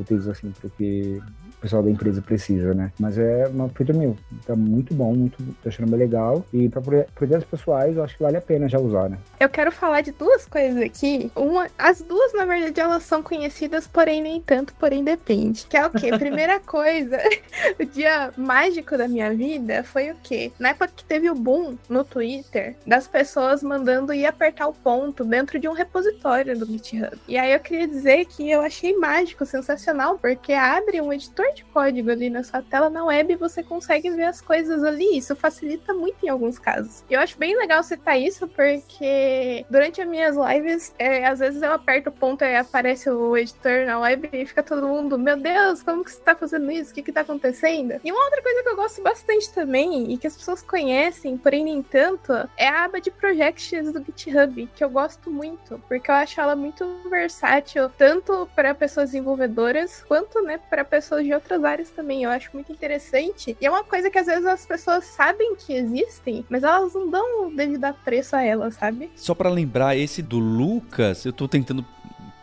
úteis 0.00 0.28
assim, 0.28 0.52
porque 0.60 1.20
pessoal 1.62 1.82
da 1.82 1.90
empresa 1.90 2.20
precisa, 2.20 2.74
né? 2.74 2.92
Mas 2.98 3.16
é 3.16 3.46
uma 3.46 3.68
feita 3.68 3.92
meu, 3.92 4.16
tá 4.44 4.56
muito 4.56 4.92
bom, 4.92 5.14
muito, 5.14 5.38
tô 5.62 5.68
achando 5.68 5.88
bem 5.88 5.98
legal. 5.98 6.44
E 6.52 6.68
para 6.68 6.82
projetos 7.14 7.44
pessoais, 7.44 7.96
eu 7.96 8.02
acho 8.02 8.16
que 8.16 8.22
vale 8.22 8.36
a 8.36 8.40
pena 8.40 8.68
já 8.68 8.78
usar, 8.78 9.08
né? 9.08 9.16
Eu 9.38 9.48
quero 9.48 9.70
falar 9.70 10.00
de 10.00 10.10
duas 10.10 10.44
coisas 10.44 10.82
aqui. 10.82 11.30
Uma, 11.36 11.68
as 11.78 12.02
duas, 12.02 12.32
na 12.34 12.44
verdade, 12.44 12.80
elas 12.80 13.04
são 13.04 13.22
conhecidas, 13.22 13.71
porém 13.80 14.22
nem 14.22 14.40
tanto, 14.40 14.74
porém 14.74 15.04
depende. 15.04 15.66
Que 15.66 15.76
é 15.76 15.86
o 15.86 15.90
quê? 15.90 16.10
Primeira 16.18 16.60
coisa, 16.60 17.18
o 17.78 17.84
dia 17.84 18.32
mágico 18.36 18.96
da 18.96 19.08
minha 19.08 19.32
vida 19.34 19.82
foi 19.84 20.10
o 20.10 20.16
quê? 20.22 20.52
Na 20.58 20.70
época 20.70 20.88
que 20.96 21.04
teve 21.04 21.30
o 21.30 21.34
boom 21.34 21.76
no 21.88 22.04
Twitter 22.04 22.76
das 22.86 23.06
pessoas 23.06 23.62
mandando 23.62 24.12
ir 24.12 24.26
apertar 24.26 24.66
o 24.68 24.72
ponto 24.72 25.24
dentro 25.24 25.58
de 25.58 25.68
um 25.68 25.72
repositório 25.72 26.58
do 26.58 26.66
GitHub. 26.66 27.18
E 27.28 27.38
aí 27.38 27.52
eu 27.52 27.60
queria 27.60 27.86
dizer 27.86 28.24
que 28.26 28.50
eu 28.50 28.62
achei 28.62 28.96
mágico, 28.96 29.44
sensacional, 29.46 30.18
porque 30.18 30.52
abre 30.52 31.00
um 31.00 31.12
editor 31.12 31.46
de 31.54 31.64
código 31.64 32.10
ali 32.10 32.30
na 32.30 32.42
sua 32.42 32.62
tela 32.62 32.90
na 32.90 33.04
web 33.04 33.32
e 33.32 33.36
você 33.36 33.62
consegue 33.62 34.10
ver 34.10 34.24
as 34.24 34.40
coisas 34.40 34.82
ali. 34.82 35.18
Isso 35.18 35.34
facilita 35.36 35.92
muito 35.94 36.24
em 36.24 36.28
alguns 36.28 36.58
casos. 36.58 37.04
Eu 37.08 37.20
acho 37.20 37.38
bem 37.38 37.56
legal 37.56 37.82
citar 37.82 38.18
isso 38.20 38.46
porque 38.48 39.64
durante 39.70 40.00
as 40.00 40.08
minhas 40.08 40.36
lives, 40.36 40.94
é, 40.98 41.26
às 41.26 41.38
vezes 41.38 41.62
eu 41.62 41.72
aperto 41.72 42.10
o 42.10 42.12
ponto 42.12 42.44
e 42.44 42.56
aparece 42.56 43.08
o 43.10 43.36
editor 43.36 43.61
na 43.86 43.98
web 43.98 44.28
e 44.32 44.46
fica 44.46 44.62
todo 44.62 44.86
mundo, 44.86 45.18
meu 45.18 45.36
Deus, 45.36 45.82
como 45.82 46.04
que 46.04 46.12
você 46.12 46.20
tá 46.20 46.34
fazendo 46.34 46.70
isso? 46.70 46.90
O 46.90 46.94
que 46.94 47.02
que 47.02 47.12
tá 47.12 47.20
acontecendo? 47.22 48.00
E 48.04 48.12
uma 48.12 48.24
outra 48.24 48.42
coisa 48.42 48.62
que 48.62 48.68
eu 48.68 48.76
gosto 48.76 49.02
bastante 49.02 49.52
também 49.52 50.12
e 50.12 50.18
que 50.18 50.26
as 50.26 50.36
pessoas 50.36 50.62
conhecem, 50.62 51.36
porém 51.36 51.64
nem 51.64 51.82
tanto, 51.82 52.32
é 52.56 52.68
a 52.68 52.84
aba 52.84 53.00
de 53.00 53.10
projects 53.10 53.92
do 53.92 54.04
GitHub, 54.04 54.68
que 54.74 54.84
eu 54.84 54.90
gosto 54.90 55.30
muito, 55.30 55.80
porque 55.88 56.10
eu 56.10 56.14
acho 56.14 56.40
ela 56.40 56.56
muito 56.56 56.84
versátil, 57.08 57.88
tanto 57.96 58.48
para 58.54 58.74
pessoas 58.74 59.10
desenvolvedoras 59.10 60.04
quanto, 60.06 60.42
né, 60.42 60.58
para 60.70 60.84
pessoas 60.84 61.24
de 61.24 61.32
outras 61.32 61.62
áreas 61.64 61.90
também. 61.90 62.24
Eu 62.24 62.30
acho 62.30 62.50
muito 62.52 62.72
interessante. 62.72 63.56
E 63.60 63.66
é 63.66 63.70
uma 63.70 63.84
coisa 63.84 64.10
que 64.10 64.18
às 64.18 64.26
vezes 64.26 64.46
as 64.46 64.66
pessoas 64.66 65.04
sabem 65.04 65.54
que 65.56 65.74
existem, 65.74 66.44
mas 66.48 66.62
elas 66.62 66.94
não 66.94 67.10
dão 67.10 67.54
devido 67.54 67.84
apreço 67.84 68.36
a 68.36 68.42
ela, 68.42 68.70
sabe? 68.70 69.10
Só 69.14 69.34
para 69.34 69.50
lembrar, 69.50 69.96
esse 69.96 70.22
do 70.22 70.38
Lucas, 70.38 71.24
eu 71.24 71.32
tô 71.32 71.46
tentando 71.46 71.84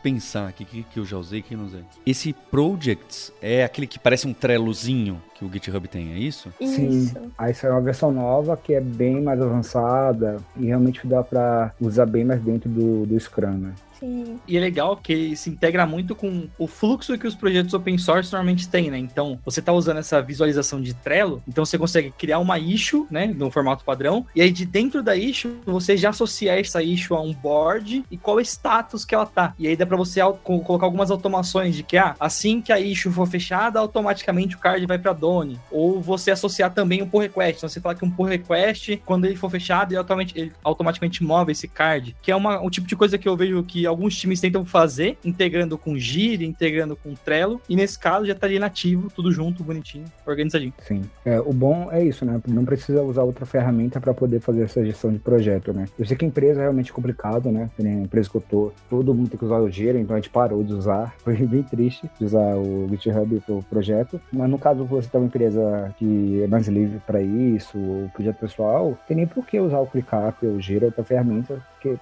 pensar 0.02 0.48
aqui 0.48 0.66
que, 0.66 0.84
que 0.84 1.00
eu 1.00 1.06
já 1.06 1.18
usei 1.18 1.42
que 1.42 1.56
não 1.56 1.66
usei. 1.66 1.84
Esse 2.06 2.34
Projects 2.34 3.32
é 3.42 3.64
aquele 3.64 3.88
que 3.88 4.00
parece 4.00 4.28
um 4.28 4.34
trelozinho 4.34 5.22
que 5.36 5.46
o 5.46 5.52
GitHub 5.52 5.88
tem, 5.88 6.14
é 6.14 6.18
isso? 6.18 6.52
Sim. 6.60 6.90
Isso. 6.90 7.16
Aí 7.38 7.54
saiu 7.54 7.74
uma 7.74 7.82
versão 7.82 8.12
nova 8.12 8.58
que 8.58 8.74
é 8.74 8.82
bem 8.82 9.22
mais 9.22 9.42
avançada 9.42 10.38
e 10.58 10.66
realmente 10.66 11.06
dá 11.06 11.24
para 11.24 11.74
usar 11.80 12.06
bem 12.06 12.26
mais 12.26 12.42
dentro 12.42 12.70
do, 12.70 13.06
do 13.06 13.20
Scrum, 13.20 13.58
né? 13.58 13.74
Sim. 14.00 14.40
E 14.48 14.58
é 14.58 14.60
legal 14.60 14.98
que 14.98 15.36
se 15.36 15.50
integra 15.50 15.86
muito 15.86 16.16
com 16.16 16.48
o 16.58 16.68
fluxo 16.68 17.18
que 17.18 17.28
os 17.28 17.36
projetos 17.36 17.74
open 17.74 17.98
source 17.98 18.32
normalmente 18.32 18.68
têm, 18.68 18.90
né? 18.90 18.98
Então, 18.98 19.40
você 19.44 19.62
tá 19.62 19.74
usando 19.74 19.98
essa 19.98 20.22
visualização 20.22 20.82
de 20.82 20.94
Trello, 20.94 21.44
então 21.48 21.66
você 21.66 21.78
consegue 21.78 22.12
criar 22.12 22.40
uma 22.40 22.58
issue, 22.58 23.06
né, 23.10 23.28
no 23.28 23.52
formato 23.52 23.84
padrão, 23.84 24.26
e 24.36 24.42
aí 24.42 24.52
de 24.52 24.66
dentro 24.66 25.04
da 25.04 25.16
issue, 25.16 25.60
você 25.66 25.98
já 25.98 26.10
associa 26.10 26.60
essa 26.60 26.82
issue 26.82 27.16
a 27.16 27.22
um 27.22 27.34
board 27.34 28.04
e 28.10 28.18
qual 28.18 28.40
é 28.40 28.42
o 28.42 28.46
status 28.46 29.04
que 29.04 29.14
ela 29.14 29.26
tá. 29.26 29.54
E 29.58 29.68
aí 29.68 29.76
dá 29.76 29.86
para 29.86 29.98
você 29.98 30.22
colocar 30.44 30.86
algumas 30.86 31.12
automações 31.12 31.76
de 31.76 31.84
que, 31.84 31.98
ah, 31.98 32.16
assim 32.20 32.62
que 32.62 32.72
a 32.72 32.80
issue 32.80 33.12
for 33.12 33.28
fechada, 33.28 33.80
automaticamente 33.80 34.56
o 34.56 34.60
card 34.60 34.86
vai 34.86 34.98
para 34.98 35.14
Doni. 35.14 35.60
Ou 35.72 36.02
você 36.02 36.32
associar 36.32 36.74
também 36.74 37.02
um 37.02 37.08
pull 37.08 37.22
request. 37.22 37.58
Então, 37.58 37.70
você 37.70 37.82
fala 37.82 37.96
que 37.96 38.06
um 38.06 38.12
pull 38.12 38.26
request, 38.26 39.02
quando 39.06 39.26
ele 39.26 39.36
for 39.36 39.50
fechado, 39.50 39.92
ele 39.92 39.98
automaticamente, 39.98 40.40
ele 40.40 40.54
automaticamente 40.64 41.24
move 41.24 41.52
esse 41.52 41.68
card, 41.68 42.16
que 42.22 42.32
é 42.32 42.36
uma, 42.36 42.62
um 42.62 42.70
tipo 42.70 42.88
de 42.88 42.96
coisa 42.96 43.18
que 43.18 43.28
eu 43.28 43.36
vejo 43.36 43.64
que 43.64 43.86
alguns 43.90 44.16
times 44.18 44.40
tentam 44.40 44.64
fazer, 44.66 45.18
integrando 45.24 45.78
com 45.78 45.98
Gira, 45.98 46.44
integrando 46.44 46.96
com 46.96 47.14
Trello, 47.14 47.62
e 47.68 47.76
nesse 47.76 47.98
caso 47.98 48.26
já 48.26 48.34
estaria 48.34 48.60
nativo, 48.60 49.10
tudo 49.14 49.32
junto, 49.32 49.64
bonitinho, 49.64 50.06
organizadinho. 50.26 50.74
Sim. 50.80 51.02
É, 51.26 51.40
o 51.40 51.52
bom 51.52 51.90
é 51.92 52.04
isso, 52.04 52.26
né? 52.26 52.42
Não 52.48 52.66
precisa 52.66 53.02
usar 53.02 53.24
outra 53.24 53.46
ferramenta 53.46 54.00
para 54.00 54.14
poder 54.14 54.40
fazer 54.40 54.64
essa 54.64 54.84
gestão 54.84 55.12
de 55.12 55.20
projeto, 55.20 55.74
né? 55.74 55.88
Eu 55.98 56.06
sei 56.06 56.16
que 56.16 56.26
empresa 56.26 56.60
é 56.60 56.64
realmente 56.64 56.94
complicado, 56.94 57.52
né? 57.52 57.70
A 57.80 57.84
empresa 57.84 58.30
que 58.30 58.38
eu 58.38 58.42
tô, 58.42 58.72
todo 58.90 59.14
mundo 59.14 59.30
tem 59.30 59.38
que 59.38 59.46
usar 59.46 59.60
o 59.60 59.70
Gira, 59.70 60.00
então 60.00 60.16
a 60.16 60.20
gente 60.20 60.30
parou 60.30 60.64
de 60.64 60.74
usar. 60.74 61.16
Foi 61.24 61.36
bem 61.36 61.64
triste 61.64 62.10
de 62.18 62.26
usar 62.26 62.56
o 62.56 62.88
GitHub 62.90 63.42
pro 63.46 63.64
projeto. 63.64 64.20
Mas 64.32 64.50
no 64.50 64.58
caso 64.58 64.86
você 64.86 65.08
tem 65.10 65.20
uma 65.20 65.28
empresa 65.28 65.94
que 65.98 66.42
é 66.44 66.48
mais 66.48 66.68
livre 66.68 67.02
para 67.06 67.22
isso, 67.22 67.78
o 67.78 68.12
projeto 68.14 68.38
pessoal, 68.38 68.98
tem 69.08 69.18
nem 69.18 69.28
por 69.28 69.46
que 69.46 69.60
usar 69.60 69.80
o 69.80 69.88
ClickUp 69.88 70.46
ou 70.46 70.54
o 70.54 70.62
Gira, 70.62 70.88
outra 70.88 71.04
ferramenta, 71.04 71.62
porque 71.74 71.98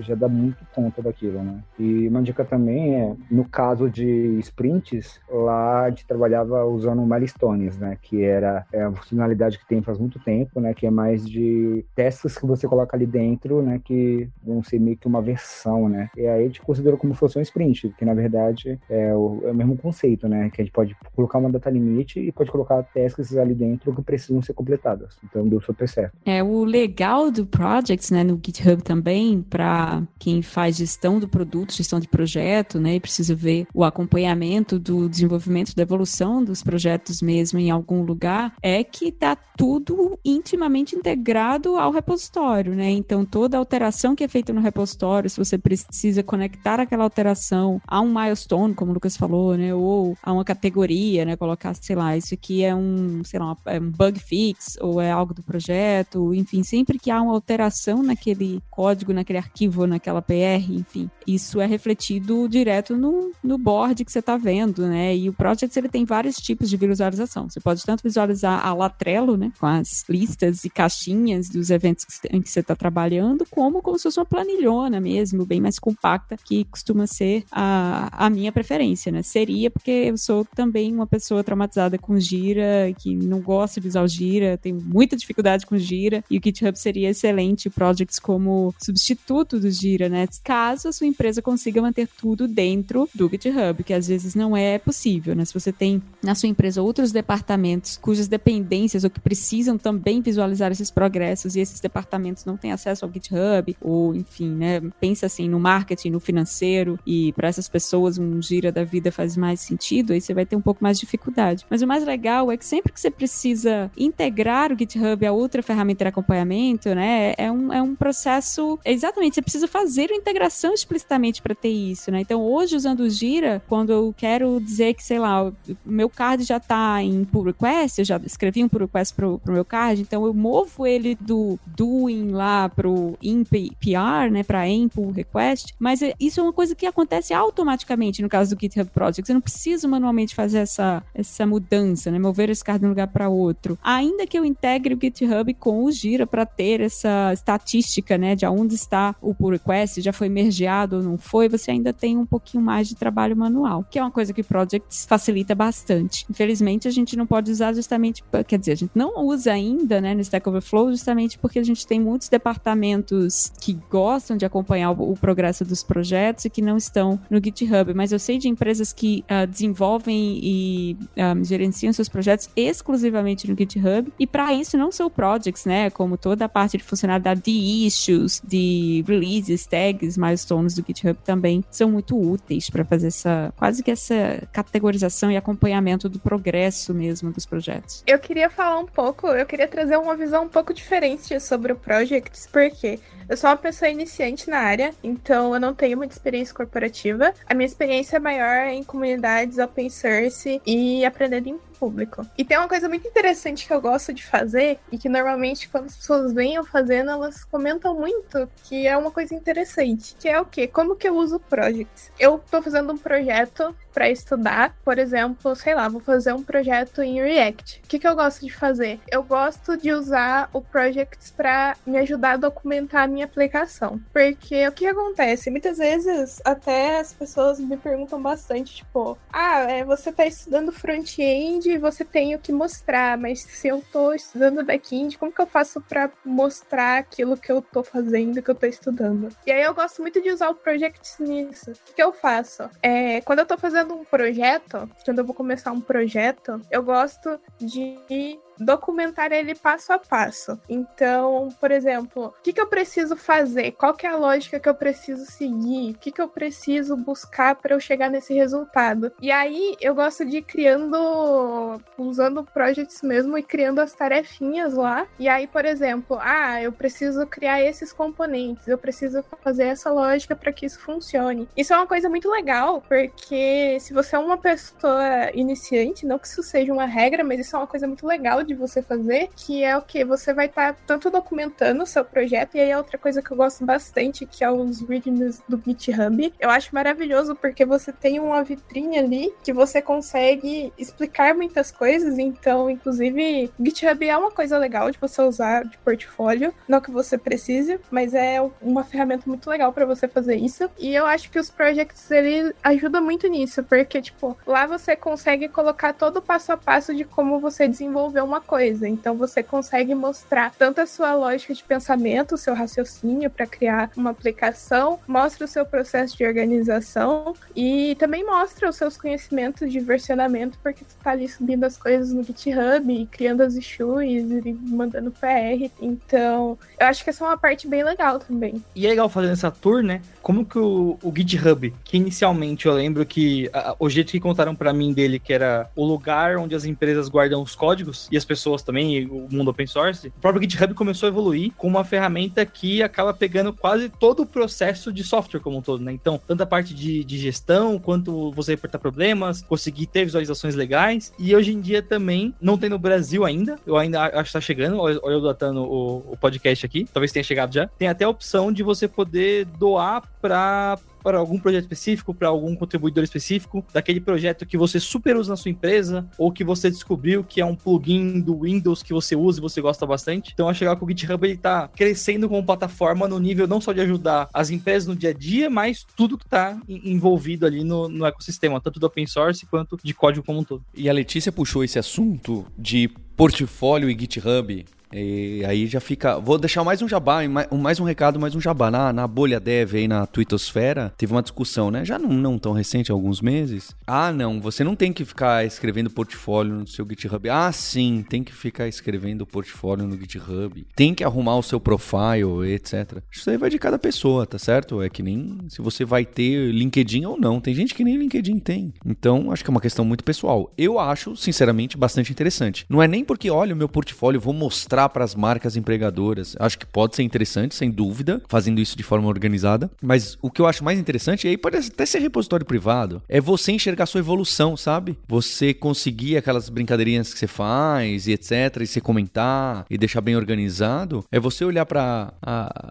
já 0.00 0.14
dá 0.14 0.28
muito 0.28 0.58
conta 0.74 1.02
daquilo, 1.02 1.42
né? 1.42 1.62
E 1.78 2.08
uma 2.08 2.22
dica 2.22 2.44
também 2.44 2.96
é, 2.96 3.16
no 3.30 3.44
caso 3.44 3.88
de 3.90 4.38
sprints, 4.40 5.20
lá 5.28 5.84
a 5.84 5.90
gente 5.90 6.06
trabalhava 6.06 6.64
usando 6.64 7.02
milestones, 7.02 7.76
né? 7.78 7.96
Que 8.00 8.22
era 8.22 8.66
é 8.72 8.82
a 8.82 8.92
funcionalidade 8.92 9.58
que 9.58 9.66
tem 9.66 9.82
faz 9.82 9.98
muito 9.98 10.18
tempo, 10.18 10.60
né? 10.60 10.74
Que 10.74 10.86
é 10.86 10.90
mais 10.90 11.28
de 11.28 11.84
testes 11.94 12.38
que 12.38 12.46
você 12.46 12.66
coloca 12.66 12.96
ali 12.96 13.06
dentro, 13.06 13.62
né? 13.62 13.80
Que 13.84 14.28
vão 14.42 14.62
ser 14.62 14.78
meio 14.78 14.96
que 14.96 15.06
uma 15.06 15.22
versão, 15.22 15.88
né? 15.88 16.10
E 16.16 16.26
aí 16.26 16.42
a 16.42 16.46
gente 16.46 16.62
considerou 16.62 16.98
como 16.98 17.14
se 17.14 17.20
fosse 17.20 17.38
um 17.38 17.42
sprint, 17.42 17.94
que 17.98 18.04
na 18.04 18.14
verdade 18.14 18.78
é 18.88 19.14
o, 19.14 19.42
é 19.44 19.50
o 19.50 19.54
mesmo 19.54 19.76
conceito, 19.76 20.28
né? 20.28 20.50
Que 20.50 20.60
a 20.60 20.64
gente 20.64 20.72
pode 20.72 20.96
colocar 21.14 21.38
uma 21.38 21.50
data 21.50 21.70
limite 21.70 22.20
e 22.20 22.32
pode 22.32 22.50
colocar 22.50 22.82
tasks 22.82 23.36
ali 23.36 23.54
dentro 23.54 23.94
que 23.94 24.02
precisam 24.02 24.40
ser 24.42 24.54
completadas. 24.54 25.18
Então 25.24 25.46
deu 25.48 25.60
super 25.60 25.88
certo. 25.88 26.16
É 26.24 26.42
o 26.42 26.64
legal 26.64 27.30
do 27.30 27.46
Projects, 27.46 28.10
né? 28.10 28.24
No 28.24 28.40
GitHub 28.44 28.82
também, 28.82 29.42
para 29.56 30.02
quem 30.18 30.42
faz 30.42 30.76
gestão 30.76 31.18
do 31.18 31.26
produto, 31.26 31.72
gestão 31.72 31.98
de 31.98 32.06
projeto, 32.06 32.78
né? 32.78 32.96
E 32.96 33.00
precisa 33.00 33.34
ver 33.34 33.66
o 33.72 33.84
acompanhamento 33.84 34.78
do 34.78 35.08
desenvolvimento, 35.08 35.74
da 35.74 35.80
evolução 35.80 36.44
dos 36.44 36.62
projetos 36.62 37.22
mesmo 37.22 37.58
em 37.58 37.70
algum 37.70 38.02
lugar, 38.02 38.52
é 38.62 38.84
que 38.84 39.10
tá 39.10 39.34
tudo 39.34 40.18
intimamente 40.22 40.94
integrado 40.94 41.78
ao 41.78 41.90
repositório, 41.90 42.74
né? 42.74 42.90
Então 42.90 43.24
toda 43.24 43.56
alteração 43.56 44.14
que 44.14 44.22
é 44.22 44.28
feita 44.28 44.52
no 44.52 44.60
repositório, 44.60 45.30
se 45.30 45.38
você 45.38 45.56
precisa 45.56 46.22
conectar 46.22 46.78
aquela 46.78 47.04
alteração 47.04 47.80
a 47.86 48.02
um 48.02 48.12
milestone, 48.12 48.74
como 48.74 48.90
o 48.90 48.94
Lucas 48.94 49.16
falou, 49.16 49.56
né? 49.56 49.74
Ou 49.74 50.18
a 50.22 50.34
uma 50.34 50.44
categoria, 50.44 51.24
né? 51.24 51.34
Colocar, 51.34 51.72
sei 51.76 51.96
lá, 51.96 52.14
isso 52.14 52.34
aqui 52.34 52.62
é 52.62 52.74
um, 52.74 53.24
sei 53.24 53.40
lá, 53.40 53.56
é 53.64 53.80
um 53.80 53.90
bug 53.90 54.20
fix 54.20 54.76
ou 54.82 55.00
é 55.00 55.10
algo 55.10 55.32
do 55.32 55.42
projeto, 55.42 56.34
enfim, 56.34 56.62
sempre 56.62 56.98
que 56.98 57.10
há 57.10 57.22
uma 57.22 57.32
alteração 57.32 58.02
naquele 58.02 58.60
código, 58.70 59.14
naquele 59.14 59.38
arquivo, 59.46 59.86
naquela 59.86 60.20
PR, 60.20 60.70
enfim, 60.70 61.10
isso 61.26 61.60
é 61.60 61.66
refletido 61.66 62.48
direto 62.48 62.96
no, 62.96 63.32
no 63.42 63.58
board 63.58 64.04
que 64.04 64.12
você 64.12 64.18
está 64.20 64.36
vendo, 64.36 64.86
né? 64.86 65.16
E 65.16 65.28
o 65.28 65.32
Project 65.32 65.76
ele 65.78 65.88
tem 65.88 66.04
vários 66.04 66.36
tipos 66.36 66.70
de 66.70 66.76
visualização. 66.76 67.48
Você 67.48 67.60
pode 67.60 67.84
tanto 67.84 68.02
visualizar 68.02 68.64
a 68.64 68.72
Latrello, 68.72 69.36
né, 69.36 69.52
com 69.58 69.66
as 69.66 70.04
listas 70.08 70.64
e 70.64 70.70
caixinhas 70.70 71.48
dos 71.48 71.70
eventos 71.70 72.04
em 72.30 72.40
que 72.40 72.50
você 72.50 72.60
está 72.60 72.76
trabalhando, 72.76 73.46
como 73.50 73.82
como 73.82 73.98
se 73.98 74.04
fosse 74.04 74.18
uma 74.18 74.26
planilhona 74.26 75.00
mesmo, 75.00 75.46
bem 75.46 75.60
mais 75.60 75.78
compacta, 75.78 76.36
que 76.36 76.64
costuma 76.64 77.06
ser 77.06 77.44
a, 77.50 78.26
a 78.26 78.30
minha 78.30 78.52
preferência, 78.52 79.10
né? 79.10 79.22
Seria 79.22 79.70
porque 79.70 79.90
eu 79.90 80.18
sou 80.18 80.44
também 80.44 80.92
uma 80.92 81.06
pessoa 81.06 81.42
traumatizada 81.42 81.98
com 81.98 82.18
Gira, 82.18 82.92
que 82.98 83.14
não 83.14 83.40
gosta 83.40 83.80
de 83.80 83.88
usar 83.88 84.02
o 84.02 84.08
Gira, 84.08 84.58
tenho 84.58 84.80
muita 84.80 85.16
dificuldade 85.16 85.66
com 85.66 85.76
Gira, 85.78 86.24
e 86.30 86.38
o 86.38 86.40
GitHub 86.42 86.78
seria 86.78 87.10
excelente 87.10 87.70
projects 87.70 88.18
como 88.18 88.74
substituto 88.80 89.35
do 89.44 89.70
Gira, 89.70 90.08
né? 90.08 90.26
Caso 90.42 90.88
a 90.88 90.92
sua 90.92 91.06
empresa 91.06 91.42
consiga 91.42 91.82
manter 91.82 92.08
tudo 92.08 92.48
dentro 92.48 93.08
do 93.14 93.28
GitHub, 93.28 93.82
que 93.84 93.92
às 93.92 94.08
vezes 94.08 94.34
não 94.34 94.56
é 94.56 94.78
possível, 94.78 95.34
né? 95.34 95.44
Se 95.44 95.54
você 95.54 95.72
tem 95.72 96.02
na 96.22 96.34
sua 96.34 96.48
empresa 96.48 96.82
outros 96.82 97.12
departamentos 97.12 97.96
cujas 97.96 98.28
dependências 98.28 99.04
ou 99.04 99.10
que 99.10 99.20
precisam 99.20 99.76
também 99.76 100.20
visualizar 100.20 100.72
esses 100.72 100.90
progressos 100.90 101.56
e 101.56 101.60
esses 101.60 101.80
departamentos 101.80 102.44
não 102.44 102.56
têm 102.56 102.72
acesso 102.72 103.04
ao 103.04 103.12
GitHub, 103.12 103.76
ou 103.80 104.14
enfim, 104.14 104.50
né? 104.50 104.80
Pensa 105.00 105.26
assim 105.26 105.48
no 105.48 105.60
marketing, 105.60 106.10
no 106.10 106.20
financeiro, 106.20 106.98
e 107.06 107.32
para 107.32 107.48
essas 107.48 107.68
pessoas 107.68 108.18
um 108.18 108.40
Gira 108.40 108.70
da 108.70 108.84
vida 108.84 109.10
faz 109.10 109.36
mais 109.36 109.60
sentido, 109.60 110.12
aí 110.12 110.20
você 110.20 110.32
vai 110.32 110.46
ter 110.46 110.56
um 110.56 110.60
pouco 110.60 110.82
mais 110.82 110.98
de 110.98 111.06
dificuldade. 111.06 111.64
Mas 111.68 111.82
o 111.82 111.86
mais 111.86 112.04
legal 112.04 112.50
é 112.50 112.56
que 112.56 112.64
sempre 112.64 112.92
que 112.92 113.00
você 113.00 113.10
precisa 113.10 113.90
integrar 113.96 114.72
o 114.72 114.78
GitHub 114.78 115.26
a 115.26 115.32
outra 115.32 115.62
ferramenta 115.62 116.04
de 116.04 116.08
acompanhamento, 116.08 116.94
né? 116.94 117.34
É 117.36 117.50
um, 117.50 117.72
é 117.72 117.82
um 117.82 117.94
processo. 117.94 118.78
Exatamente, 118.84 119.25
você 119.34 119.42
precisa 119.42 119.66
fazer 119.66 120.10
a 120.10 120.16
integração 120.16 120.72
explicitamente 120.72 121.42
para 121.42 121.54
ter 121.54 121.68
isso, 121.68 122.10
né? 122.10 122.20
Então, 122.20 122.42
hoje, 122.42 122.76
usando 122.76 123.00
o 123.00 123.10
Gira, 123.10 123.62
quando 123.68 123.92
eu 123.92 124.14
quero 124.16 124.60
dizer 124.60 124.94
que, 124.94 125.02
sei 125.02 125.18
lá, 125.18 125.52
meu 125.84 126.08
card 126.08 126.44
já 126.44 126.56
está 126.58 127.02
em 127.02 127.24
pull 127.24 127.44
request, 127.44 127.98
eu 127.98 128.04
já 128.04 128.20
escrevi 128.24 128.62
um 128.62 128.68
pull 128.68 128.82
request 128.82 129.14
pro, 129.14 129.38
pro 129.38 129.52
meu 129.52 129.64
card, 129.64 130.02
então 130.02 130.24
eu 130.24 130.34
movo 130.34 130.86
ele 130.86 131.16
do 131.20 131.58
doing 131.66 132.30
lá 132.30 132.68
pro 132.68 133.16
in 133.22 133.44
PR, 133.44 134.30
né? 134.30 134.42
Para 134.42 134.68
em 134.68 134.88
pull 134.88 135.10
request, 135.10 135.74
mas 135.78 136.02
é, 136.02 136.14
isso 136.18 136.40
é 136.40 136.42
uma 136.42 136.52
coisa 136.52 136.74
que 136.74 136.86
acontece 136.86 137.32
automaticamente 137.34 138.22
no 138.22 138.28
caso 138.28 138.54
do 138.54 138.60
GitHub 138.60 138.90
Project. 138.90 139.26
Você 139.26 139.34
não 139.34 139.40
precisa 139.40 139.88
manualmente 139.88 140.34
fazer 140.34 140.58
essa, 140.58 141.02
essa 141.14 141.46
mudança, 141.46 142.10
né? 142.10 142.18
Mover 142.18 142.50
esse 142.50 142.64
card 142.64 142.80
de 142.80 142.86
um 142.86 142.90
lugar 142.90 143.08
para 143.08 143.28
outro. 143.28 143.78
Ainda 143.82 144.26
que 144.26 144.38
eu 144.38 144.44
integre 144.44 144.94
o 144.94 144.98
GitHub 145.00 145.52
com 145.54 145.84
o 145.84 145.90
Gira 145.90 146.26
para 146.26 146.44
ter 146.46 146.80
essa 146.80 147.32
estatística, 147.32 148.18
né, 148.18 148.34
de 148.34 148.46
onde 148.46 148.74
está 148.74 149.14
o 149.20 149.34
pull 149.34 149.50
request, 149.50 150.00
já 150.00 150.12
foi 150.12 150.28
mergeado 150.28 150.96
ou 150.96 151.02
não 151.02 151.18
foi, 151.18 151.48
você 151.48 151.70
ainda 151.70 151.92
tem 151.92 152.16
um 152.16 152.26
pouquinho 152.26 152.62
mais 152.62 152.88
de 152.88 152.94
trabalho 152.94 153.36
manual, 153.36 153.84
que 153.90 153.98
é 153.98 154.02
uma 154.02 154.10
coisa 154.10 154.32
que 154.32 154.42
Projects 154.42 155.06
facilita 155.08 155.54
bastante. 155.54 156.24
Infelizmente, 156.30 156.88
a 156.88 156.90
gente 156.90 157.16
não 157.16 157.26
pode 157.26 157.50
usar 157.50 157.74
justamente, 157.74 158.22
quer 158.46 158.58
dizer, 158.58 158.72
a 158.72 158.76
gente 158.76 158.92
não 158.94 159.24
usa 159.24 159.52
ainda, 159.52 160.00
né, 160.00 160.14
no 160.14 160.20
Stack 160.20 160.48
Overflow, 160.48 160.90
justamente 160.90 161.38
porque 161.38 161.58
a 161.58 161.64
gente 161.64 161.86
tem 161.86 162.00
muitos 162.00 162.28
departamentos 162.28 163.52
que 163.60 163.78
gostam 163.90 164.36
de 164.36 164.44
acompanhar 164.44 164.90
o, 164.90 165.12
o 165.12 165.16
progresso 165.16 165.64
dos 165.64 165.82
projetos 165.82 166.44
e 166.44 166.50
que 166.50 166.62
não 166.62 166.76
estão 166.76 167.18
no 167.30 167.42
GitHub, 167.42 167.94
mas 167.94 168.12
eu 168.12 168.18
sei 168.18 168.38
de 168.38 168.48
empresas 168.48 168.92
que 168.92 169.24
uh, 169.30 169.46
desenvolvem 169.46 170.40
e 170.42 170.96
um, 171.16 171.44
gerenciam 171.44 171.92
seus 171.92 172.08
projetos 172.08 172.48
exclusivamente 172.56 173.48
no 173.50 173.56
GitHub, 173.56 174.12
e 174.18 174.26
para 174.26 174.52
isso 174.52 174.76
não 174.76 174.90
são 174.92 175.10
projects, 175.10 175.64
né, 175.64 175.90
como 175.90 176.16
toda 176.16 176.44
a 176.44 176.48
parte 176.48 176.76
de 176.76 176.84
funcionalidade 176.84 177.42
de 177.42 177.50
issues, 177.86 178.42
de 178.46 179.02
releases, 179.06 179.66
tags, 179.66 180.16
milestones 180.16 180.74
do 180.74 180.84
GitHub 180.86 181.18
também 181.24 181.64
são 181.70 181.90
muito 181.90 182.18
úteis 182.18 182.68
para 182.70 182.84
fazer 182.84 183.08
essa 183.08 183.52
quase 183.56 183.82
que 183.82 183.90
essa 183.90 184.46
categorização 184.52 185.30
e 185.30 185.36
acompanhamento 185.36 186.08
do 186.08 186.18
progresso 186.18 186.92
mesmo 186.92 187.30
dos 187.30 187.46
projetos. 187.46 188.02
Eu 188.06 188.18
queria 188.18 188.50
falar 188.50 188.78
um 188.78 188.86
pouco, 188.86 189.28
eu 189.28 189.46
queria 189.46 189.68
trazer 189.68 189.96
uma 189.96 190.16
visão 190.16 190.44
um 190.44 190.48
pouco 190.48 190.72
diferente 190.72 191.38
sobre 191.40 191.72
o 191.72 191.76
Projects, 191.76 192.48
porque 192.50 192.98
eu 193.28 193.36
sou 193.36 193.50
uma 193.50 193.56
pessoa 193.56 193.88
iniciante 193.88 194.48
na 194.48 194.58
área, 194.58 194.92
então 195.02 195.52
eu 195.54 195.60
não 195.60 195.74
tenho 195.74 195.96
muita 195.96 196.14
experiência 196.14 196.54
corporativa. 196.54 197.32
A 197.48 197.54
minha 197.54 197.66
experiência 197.66 198.16
é 198.16 198.20
maior 198.20 198.68
em 198.68 198.84
comunidades 198.84 199.58
open 199.58 199.90
source 199.90 200.60
e 200.64 201.04
aprendendo 201.04 201.48
em 201.48 201.58
público. 201.78 202.26
E 202.36 202.44
tem 202.44 202.56
uma 202.58 202.68
coisa 202.68 202.88
muito 202.88 203.06
interessante 203.06 203.66
que 203.66 203.72
eu 203.72 203.80
gosto 203.80 204.12
de 204.12 204.24
fazer 204.24 204.78
e 204.90 204.98
que 204.98 205.08
normalmente 205.08 205.68
quando 205.68 205.86
as 205.86 205.96
pessoas 205.96 206.32
vêm 206.32 206.54
eu 206.54 206.64
fazendo, 206.64 207.10
elas 207.10 207.44
comentam 207.44 207.94
muito 207.94 208.48
que 208.64 208.86
é 208.86 208.96
uma 208.96 209.10
coisa 209.10 209.34
interessante, 209.34 210.16
que 210.18 210.28
é 210.28 210.40
o 210.40 210.44
quê? 210.44 210.66
Como 210.66 210.96
que 210.96 211.08
eu 211.08 211.16
uso 211.16 211.38
projects? 211.38 212.10
Eu 212.18 212.40
tô 212.50 212.60
fazendo 212.62 212.92
um 212.92 212.98
projeto 212.98 213.74
para 213.96 214.10
estudar, 214.10 214.76
por 214.84 214.98
exemplo, 214.98 215.56
sei 215.56 215.74
lá, 215.74 215.88
vou 215.88 216.02
fazer 216.02 216.34
um 216.34 216.42
projeto 216.42 217.00
em 217.00 217.14
React. 217.14 217.80
O 217.82 217.88
que, 217.88 217.98
que 217.98 218.06
eu 218.06 218.14
gosto 218.14 218.44
de 218.44 218.52
fazer? 218.52 219.00
Eu 219.10 219.22
gosto 219.22 219.74
de 219.74 219.90
usar 219.90 220.50
o 220.52 220.60
Projects 220.60 221.30
para 221.30 221.74
me 221.86 221.96
ajudar 221.96 222.32
a 222.32 222.36
documentar 222.36 223.04
a 223.04 223.06
minha 223.06 223.24
aplicação. 223.24 223.98
Porque 224.12 224.68
o 224.68 224.72
que 224.72 224.86
acontece? 224.86 225.50
Muitas 225.50 225.78
vezes 225.78 226.42
até 226.44 227.00
as 227.00 227.14
pessoas 227.14 227.58
me 227.58 227.78
perguntam 227.78 228.20
bastante, 228.20 228.74
tipo, 228.74 229.16
ah, 229.32 229.60
é, 229.62 229.82
você 229.82 230.12
tá 230.12 230.26
estudando 230.26 230.70
front-end 230.72 231.66
e 231.70 231.78
você 231.78 232.04
tem 232.04 232.34
o 232.34 232.38
que 232.38 232.52
mostrar, 232.52 233.16
mas 233.16 233.40
se 233.40 233.68
eu 233.68 233.82
tô 233.90 234.12
estudando 234.12 234.62
back-end, 234.62 235.16
como 235.16 235.32
que 235.32 235.40
eu 235.40 235.46
faço 235.46 235.80
para 235.80 236.10
mostrar 236.22 236.98
aquilo 236.98 237.34
que 237.34 237.50
eu 237.50 237.62
tô 237.62 237.82
fazendo, 237.82 238.42
que 238.42 238.50
eu 238.50 238.54
tô 238.54 238.66
estudando? 238.66 239.30
E 239.46 239.50
aí 239.50 239.62
eu 239.62 239.72
gosto 239.72 240.02
muito 240.02 240.20
de 240.20 240.30
usar 240.30 240.50
o 240.50 240.54
Projects 240.54 241.16
nisso. 241.18 241.70
O 241.70 241.94
que 241.94 242.02
eu 242.02 242.12
faço? 242.12 242.68
É, 242.82 243.22
quando 243.22 243.38
eu 243.38 243.46
tô 243.46 243.56
fazendo 243.56 243.85
um 243.94 244.04
projeto, 244.04 244.88
quando 245.04 245.18
eu 245.18 245.24
vou 245.24 245.34
começar 245.34 245.72
um 245.72 245.80
projeto, 245.80 246.60
eu 246.70 246.82
gosto 246.82 247.38
de 247.58 248.38
documentar 248.58 249.32
ele 249.32 249.54
passo 249.54 249.92
a 249.92 249.98
passo. 249.98 250.58
Então, 250.68 251.48
por 251.60 251.70
exemplo, 251.70 252.26
o 252.38 252.42
que, 252.42 252.52
que 252.52 252.60
eu 252.60 252.66
preciso 252.66 253.16
fazer? 253.16 253.72
Qual 253.72 253.94
que 253.94 254.06
é 254.06 254.10
a 254.10 254.16
lógica 254.16 254.60
que 254.60 254.68
eu 254.68 254.74
preciso 254.74 255.24
seguir? 255.26 255.92
O 255.92 255.98
que, 255.98 256.12
que 256.12 256.20
eu 256.20 256.28
preciso 256.28 256.96
buscar 256.96 257.54
para 257.56 257.74
eu 257.74 257.80
chegar 257.80 258.10
nesse 258.10 258.34
resultado? 258.34 259.12
E 259.20 259.30
aí 259.30 259.76
eu 259.80 259.94
gosto 259.94 260.24
de 260.24 260.38
ir 260.38 260.42
criando, 260.42 261.80
usando 261.98 262.44
projects 262.44 263.02
mesmo 263.02 263.36
e 263.36 263.42
criando 263.42 263.80
as 263.80 263.92
tarefinhas 263.92 264.74
lá. 264.74 265.06
E 265.18 265.28
aí, 265.28 265.46
por 265.46 265.64
exemplo, 265.64 266.18
ah, 266.20 266.62
eu 266.62 266.72
preciso 266.72 267.26
criar 267.26 267.62
esses 267.62 267.92
componentes, 267.92 268.68
eu 268.68 268.78
preciso 268.78 269.24
fazer 269.42 269.64
essa 269.64 269.90
lógica 269.90 270.34
para 270.34 270.52
que 270.52 270.66
isso 270.66 270.80
funcione. 270.80 271.48
Isso 271.56 271.72
é 271.72 271.76
uma 271.76 271.86
coisa 271.86 272.08
muito 272.08 272.30
legal, 272.30 272.82
porque 272.88 273.78
se 273.80 273.92
você 273.92 274.16
é 274.16 274.18
uma 274.18 274.38
pessoa 274.38 275.30
iniciante, 275.34 276.06
não 276.06 276.18
que 276.18 276.26
isso 276.26 276.42
seja 276.42 276.72
uma 276.72 276.86
regra, 276.86 277.24
mas 277.24 277.40
isso 277.40 277.54
é 277.56 277.58
uma 277.58 277.66
coisa 277.66 277.86
muito 277.86 278.06
legal 278.06 278.42
de 278.46 278.54
você 278.54 278.82
fazer, 278.82 279.28
que 279.36 279.64
é 279.64 279.76
o 279.76 279.82
que 279.82 280.04
você 280.04 280.32
vai 280.32 280.46
estar 280.46 280.72
tá 280.72 280.78
tanto 280.86 281.10
documentando 281.10 281.82
o 281.82 281.86
seu 281.86 282.04
projeto, 282.04 282.56
e 282.56 282.60
aí 282.60 282.70
é 282.70 282.76
outra 282.76 282.98
coisa 282.98 283.20
que 283.20 283.30
eu 283.30 283.36
gosto 283.36 283.64
bastante, 283.64 284.26
que 284.26 284.44
é 284.44 284.50
os 284.50 284.80
readings 284.80 285.42
do 285.48 285.60
GitHub. 285.64 286.32
Eu 286.38 286.50
acho 286.50 286.74
maravilhoso 286.74 287.34
porque 287.34 287.64
você 287.64 287.92
tem 287.92 288.20
uma 288.20 288.42
vitrine 288.42 288.98
ali 288.98 289.34
que 289.42 289.52
você 289.52 289.82
consegue 289.82 290.72
explicar 290.78 291.34
muitas 291.34 291.70
coisas, 291.70 292.18
então, 292.18 292.70
inclusive, 292.70 293.50
GitHub 293.60 294.06
é 294.06 294.16
uma 294.16 294.30
coisa 294.30 294.58
legal 294.58 294.90
de 294.90 294.98
você 294.98 295.22
usar 295.22 295.64
de 295.64 295.76
portfólio, 295.78 296.54
não 296.68 296.80
que 296.80 296.90
você 296.90 297.18
precise, 297.18 297.80
mas 297.90 298.14
é 298.14 298.40
uma 298.60 298.84
ferramenta 298.84 299.24
muito 299.26 299.48
legal 299.48 299.72
para 299.72 299.86
você 299.86 300.06
fazer 300.06 300.36
isso. 300.36 300.70
E 300.78 300.94
eu 300.94 301.06
acho 301.06 301.30
que 301.30 301.38
os 301.38 301.50
projects 301.50 302.10
ele 302.10 302.54
ajuda 302.62 303.00
muito 303.00 303.26
nisso, 303.26 303.62
porque 303.64 304.00
tipo, 304.00 304.36
lá 304.46 304.66
você 304.66 304.94
consegue 304.94 305.48
colocar 305.48 305.92
todo 305.92 306.18
o 306.18 306.22
passo 306.22 306.52
a 306.52 306.56
passo 306.56 306.94
de 306.94 307.04
como 307.04 307.40
você 307.40 307.66
desenvolveu 307.66 308.24
uma 308.24 308.35
coisa. 308.40 308.88
Então 308.88 309.16
você 309.16 309.42
consegue 309.42 309.94
mostrar 309.94 310.52
tanto 310.58 310.80
a 310.80 310.86
sua 310.86 311.14
lógica 311.14 311.54
de 311.54 311.62
pensamento, 311.62 312.34
o 312.34 312.38
seu 312.38 312.54
raciocínio 312.54 313.30
para 313.30 313.46
criar 313.46 313.90
uma 313.96 314.10
aplicação, 314.10 314.98
mostra 315.06 315.44
o 315.44 315.48
seu 315.48 315.64
processo 315.64 316.16
de 316.16 316.24
organização 316.24 317.34
e 317.54 317.94
também 317.96 318.24
mostra 318.24 318.68
os 318.68 318.76
seus 318.76 318.96
conhecimentos 318.96 319.70
de 319.70 319.80
versionamento, 319.80 320.58
porque 320.62 320.84
tu 320.84 320.94
tá 321.02 321.12
ali 321.12 321.28
subindo 321.28 321.64
as 321.64 321.76
coisas 321.76 322.12
no 322.12 322.22
GitHub 322.22 322.92
e 322.92 323.06
criando 323.06 323.42
as 323.42 323.54
issues 323.54 324.30
e 324.44 324.52
mandando 324.52 325.10
PR. 325.10 325.70
Então, 325.80 326.58
eu 326.78 326.86
acho 326.86 327.02
que 327.02 327.10
essa 327.10 327.24
é 327.24 327.28
uma 327.28 327.38
parte 327.38 327.66
bem 327.66 327.82
legal 327.82 328.18
também. 328.18 328.62
E 328.74 328.86
é 328.86 328.90
legal 328.90 329.08
fazendo 329.08 329.32
essa 329.32 329.50
tour, 329.50 329.82
né? 329.82 330.00
Como 330.22 330.44
que 330.44 330.58
o, 330.58 330.98
o 331.02 331.12
GitHub, 331.14 331.72
que 331.84 331.96
inicialmente 331.96 332.66
eu 332.66 332.74
lembro 332.74 333.04
que 333.06 333.48
a, 333.52 333.74
o 333.78 333.88
jeito 333.88 334.12
que 334.12 334.20
contaram 334.20 334.54
para 334.54 334.72
mim 334.72 334.92
dele, 334.92 335.18
que 335.18 335.32
era 335.32 335.70
o 335.74 335.84
lugar 335.84 336.36
onde 336.36 336.54
as 336.54 336.64
empresas 336.64 337.08
guardam 337.08 337.42
os 337.42 337.54
códigos 337.54 338.08
e 338.10 338.16
as 338.16 338.24
pessoas 338.26 338.62
também, 338.62 339.06
o 339.06 339.28
mundo 339.30 339.50
open 339.50 339.66
source, 339.66 340.08
o 340.08 340.20
próprio 340.20 340.42
GitHub 340.42 340.74
começou 340.74 341.06
a 341.06 341.10
evoluir 341.10 341.52
com 341.56 341.66
uma 341.66 341.84
ferramenta 341.84 342.44
que 342.44 342.82
acaba 342.82 343.14
pegando 343.14 343.52
quase 343.52 343.88
todo 343.88 344.22
o 344.22 344.26
processo 344.26 344.92
de 344.92 345.02
software 345.02 345.40
como 345.40 345.58
um 345.58 345.62
todo, 345.62 345.82
né? 345.82 345.92
Então, 345.92 346.20
tanto 346.26 346.42
a 346.42 346.46
parte 346.46 346.74
de, 346.74 347.04
de 347.04 347.18
gestão, 347.18 347.78
quanto 347.78 348.30
você 348.32 348.52
reportar 348.52 348.80
problemas, 348.80 349.42
conseguir 349.42 349.86
ter 349.86 350.04
visualizações 350.04 350.54
legais. 350.54 351.12
E 351.18 351.34
hoje 351.34 351.52
em 351.52 351.60
dia 351.60 351.82
também, 351.82 352.34
não 352.40 352.58
tem 352.58 352.68
no 352.68 352.78
Brasil 352.78 353.24
ainda, 353.24 353.58
eu 353.66 353.76
ainda 353.76 354.02
acho 354.02 354.30
que 354.30 354.32
tá 354.32 354.40
chegando, 354.40 354.78
olha 354.78 355.00
eu 355.04 355.20
datando 355.20 355.62
o, 355.62 356.12
o 356.12 356.16
podcast 356.16 356.64
aqui, 356.64 356.86
talvez 356.92 357.12
tenha 357.12 357.22
chegado 357.22 357.54
já. 357.54 357.66
Tem 357.68 357.88
até 357.88 358.04
a 358.04 358.08
opção 358.08 358.52
de 358.52 358.62
você 358.62 358.88
poder 358.88 359.44
doar 359.44 360.02
para 360.20 360.78
para 361.06 361.18
algum 361.18 361.38
projeto 361.38 361.62
específico, 361.62 362.12
para 362.12 362.26
algum 362.26 362.56
contribuidor 362.56 363.04
específico, 363.04 363.64
daquele 363.72 364.00
projeto 364.00 364.44
que 364.44 364.58
você 364.58 364.80
super 364.80 365.16
usa 365.16 365.30
na 365.30 365.36
sua 365.36 365.52
empresa, 365.52 366.04
ou 366.18 366.32
que 366.32 366.42
você 366.42 366.68
descobriu 366.68 367.22
que 367.22 367.40
é 367.40 367.44
um 367.44 367.54
plugin 367.54 368.18
do 368.18 368.40
Windows 368.40 368.82
que 368.82 368.92
você 368.92 369.14
usa 369.14 369.38
e 369.38 369.40
você 369.40 369.60
gosta 369.60 369.86
bastante. 369.86 370.32
Então, 370.34 370.48
acho 370.48 370.64
que 370.64 370.84
o 370.84 370.88
GitHub 370.88 371.24
ele 371.24 371.36
tá 371.36 371.68
crescendo 371.68 372.28
como 372.28 372.44
plataforma 372.44 373.06
no 373.06 373.20
nível 373.20 373.46
não 373.46 373.60
só 373.60 373.72
de 373.72 373.80
ajudar 373.82 374.28
as 374.34 374.50
empresas 374.50 374.88
no 374.88 374.96
dia 374.96 375.10
a 375.10 375.12
dia, 375.12 375.48
mas 375.48 375.86
tudo 375.96 376.18
que 376.18 376.24
está 376.24 376.60
envolvido 376.68 377.46
ali 377.46 377.62
no, 377.62 377.88
no 377.88 378.04
ecossistema, 378.04 378.60
tanto 378.60 378.80
do 378.80 378.86
open 378.86 379.06
source 379.06 379.46
quanto 379.46 379.78
de 379.80 379.94
código 379.94 380.26
como 380.26 380.40
um 380.40 380.44
todo. 380.44 380.64
E 380.74 380.90
a 380.90 380.92
Letícia 380.92 381.30
puxou 381.30 381.62
esse 381.62 381.78
assunto 381.78 382.44
de 382.58 382.88
portfólio 383.16 383.88
e 383.88 383.96
GitHub 383.96 384.66
e 384.96 385.44
aí 385.44 385.66
já 385.66 385.80
fica. 385.80 386.18
Vou 386.18 386.38
deixar 386.38 386.64
mais 386.64 386.80
um 386.80 386.88
jabá, 386.88 387.18
mais 387.50 387.78
um 387.78 387.84
recado, 387.84 388.18
mais 388.18 388.34
um 388.34 388.40
jabá. 388.40 388.70
Na, 388.70 388.92
na 388.92 389.06
bolha 389.06 389.38
dev 389.38 389.74
aí 389.74 389.86
na 389.86 390.06
Twittosfera, 390.06 390.92
teve 390.96 391.12
uma 391.12 391.22
discussão, 391.22 391.70
né? 391.70 391.84
Já 391.84 391.98
não, 391.98 392.08
não 392.08 392.38
tão 392.38 392.52
recente, 392.52 392.90
alguns 392.90 393.20
meses. 393.20 393.74
Ah, 393.86 394.10
não, 394.10 394.40
você 394.40 394.64
não 394.64 394.74
tem 394.74 394.92
que 394.92 395.04
ficar 395.04 395.44
escrevendo 395.44 395.90
portfólio 395.90 396.54
no 396.54 396.66
seu 396.66 396.86
GitHub. 396.88 397.28
Ah, 397.28 397.52
sim, 397.52 398.04
tem 398.08 398.24
que 398.24 398.32
ficar 398.32 398.68
escrevendo 398.68 399.26
portfólio 399.26 399.86
no 399.86 399.98
GitHub. 399.98 400.66
Tem 400.74 400.94
que 400.94 401.04
arrumar 401.04 401.36
o 401.36 401.42
seu 401.42 401.60
profile, 401.60 402.50
etc. 402.54 403.02
Isso 403.12 403.28
aí 403.28 403.36
vai 403.36 403.50
de 403.50 403.58
cada 403.58 403.78
pessoa, 403.78 404.26
tá 404.26 404.38
certo? 404.38 404.80
É 404.80 404.88
que 404.88 405.02
nem 405.02 405.38
se 405.48 405.60
você 405.60 405.84
vai 405.84 406.06
ter 406.06 406.50
LinkedIn 406.52 407.04
ou 407.04 407.20
não. 407.20 407.38
Tem 407.38 407.54
gente 407.54 407.74
que 407.74 407.84
nem 407.84 407.98
LinkedIn 407.98 408.38
tem. 408.38 408.72
Então, 408.84 409.30
acho 409.30 409.44
que 409.44 409.50
é 409.50 409.52
uma 409.52 409.60
questão 409.60 409.84
muito 409.84 410.02
pessoal. 410.02 410.50
Eu 410.56 410.78
acho, 410.78 411.14
sinceramente, 411.16 411.76
bastante 411.76 412.10
interessante. 412.10 412.64
Não 412.68 412.82
é 412.82 412.88
nem 412.88 413.04
porque, 413.04 413.30
olha, 413.30 413.54
o 413.54 413.56
meu 413.56 413.68
portfólio, 413.68 414.20
vou 414.20 414.32
mostrar 414.32 414.85
mostrar 414.86 414.88
para 414.88 415.04
as 415.04 415.14
marcas 415.14 415.56
empregadoras. 415.56 416.36
Acho 416.38 416.58
que 416.58 416.66
pode 416.66 416.96
ser 416.96 417.02
interessante, 417.02 417.54
sem 417.54 417.70
dúvida, 417.70 418.22
fazendo 418.28 418.60
isso 418.60 418.76
de 418.76 418.82
forma 418.82 419.08
organizada. 419.08 419.70
Mas 419.82 420.16
o 420.22 420.30
que 420.30 420.40
eu 420.40 420.46
acho 420.46 420.64
mais 420.64 420.78
interessante, 420.78 421.26
e 421.26 421.30
aí 421.30 421.36
pode 421.36 421.56
até 421.56 421.84
ser 421.84 421.98
repositório 421.98 422.46
privado, 422.46 423.02
é 423.08 423.20
você 423.20 423.52
enxergar 423.52 423.86
sua 423.86 424.00
evolução, 424.00 424.56
sabe? 424.56 424.96
Você 425.08 425.52
conseguir 425.52 426.16
aquelas 426.16 426.48
brincadeirinhas 426.48 427.12
que 427.12 427.18
você 427.18 427.26
faz 427.26 428.06
e 428.06 428.12
etc. 428.12 428.60
E 428.60 428.66
você 428.66 428.80
comentar 428.80 429.66
e 429.68 429.76
deixar 429.76 430.00
bem 430.00 430.16
organizado. 430.16 431.04
É 431.10 431.18
você 431.18 431.44
olhar 431.44 431.66
para 431.66 432.12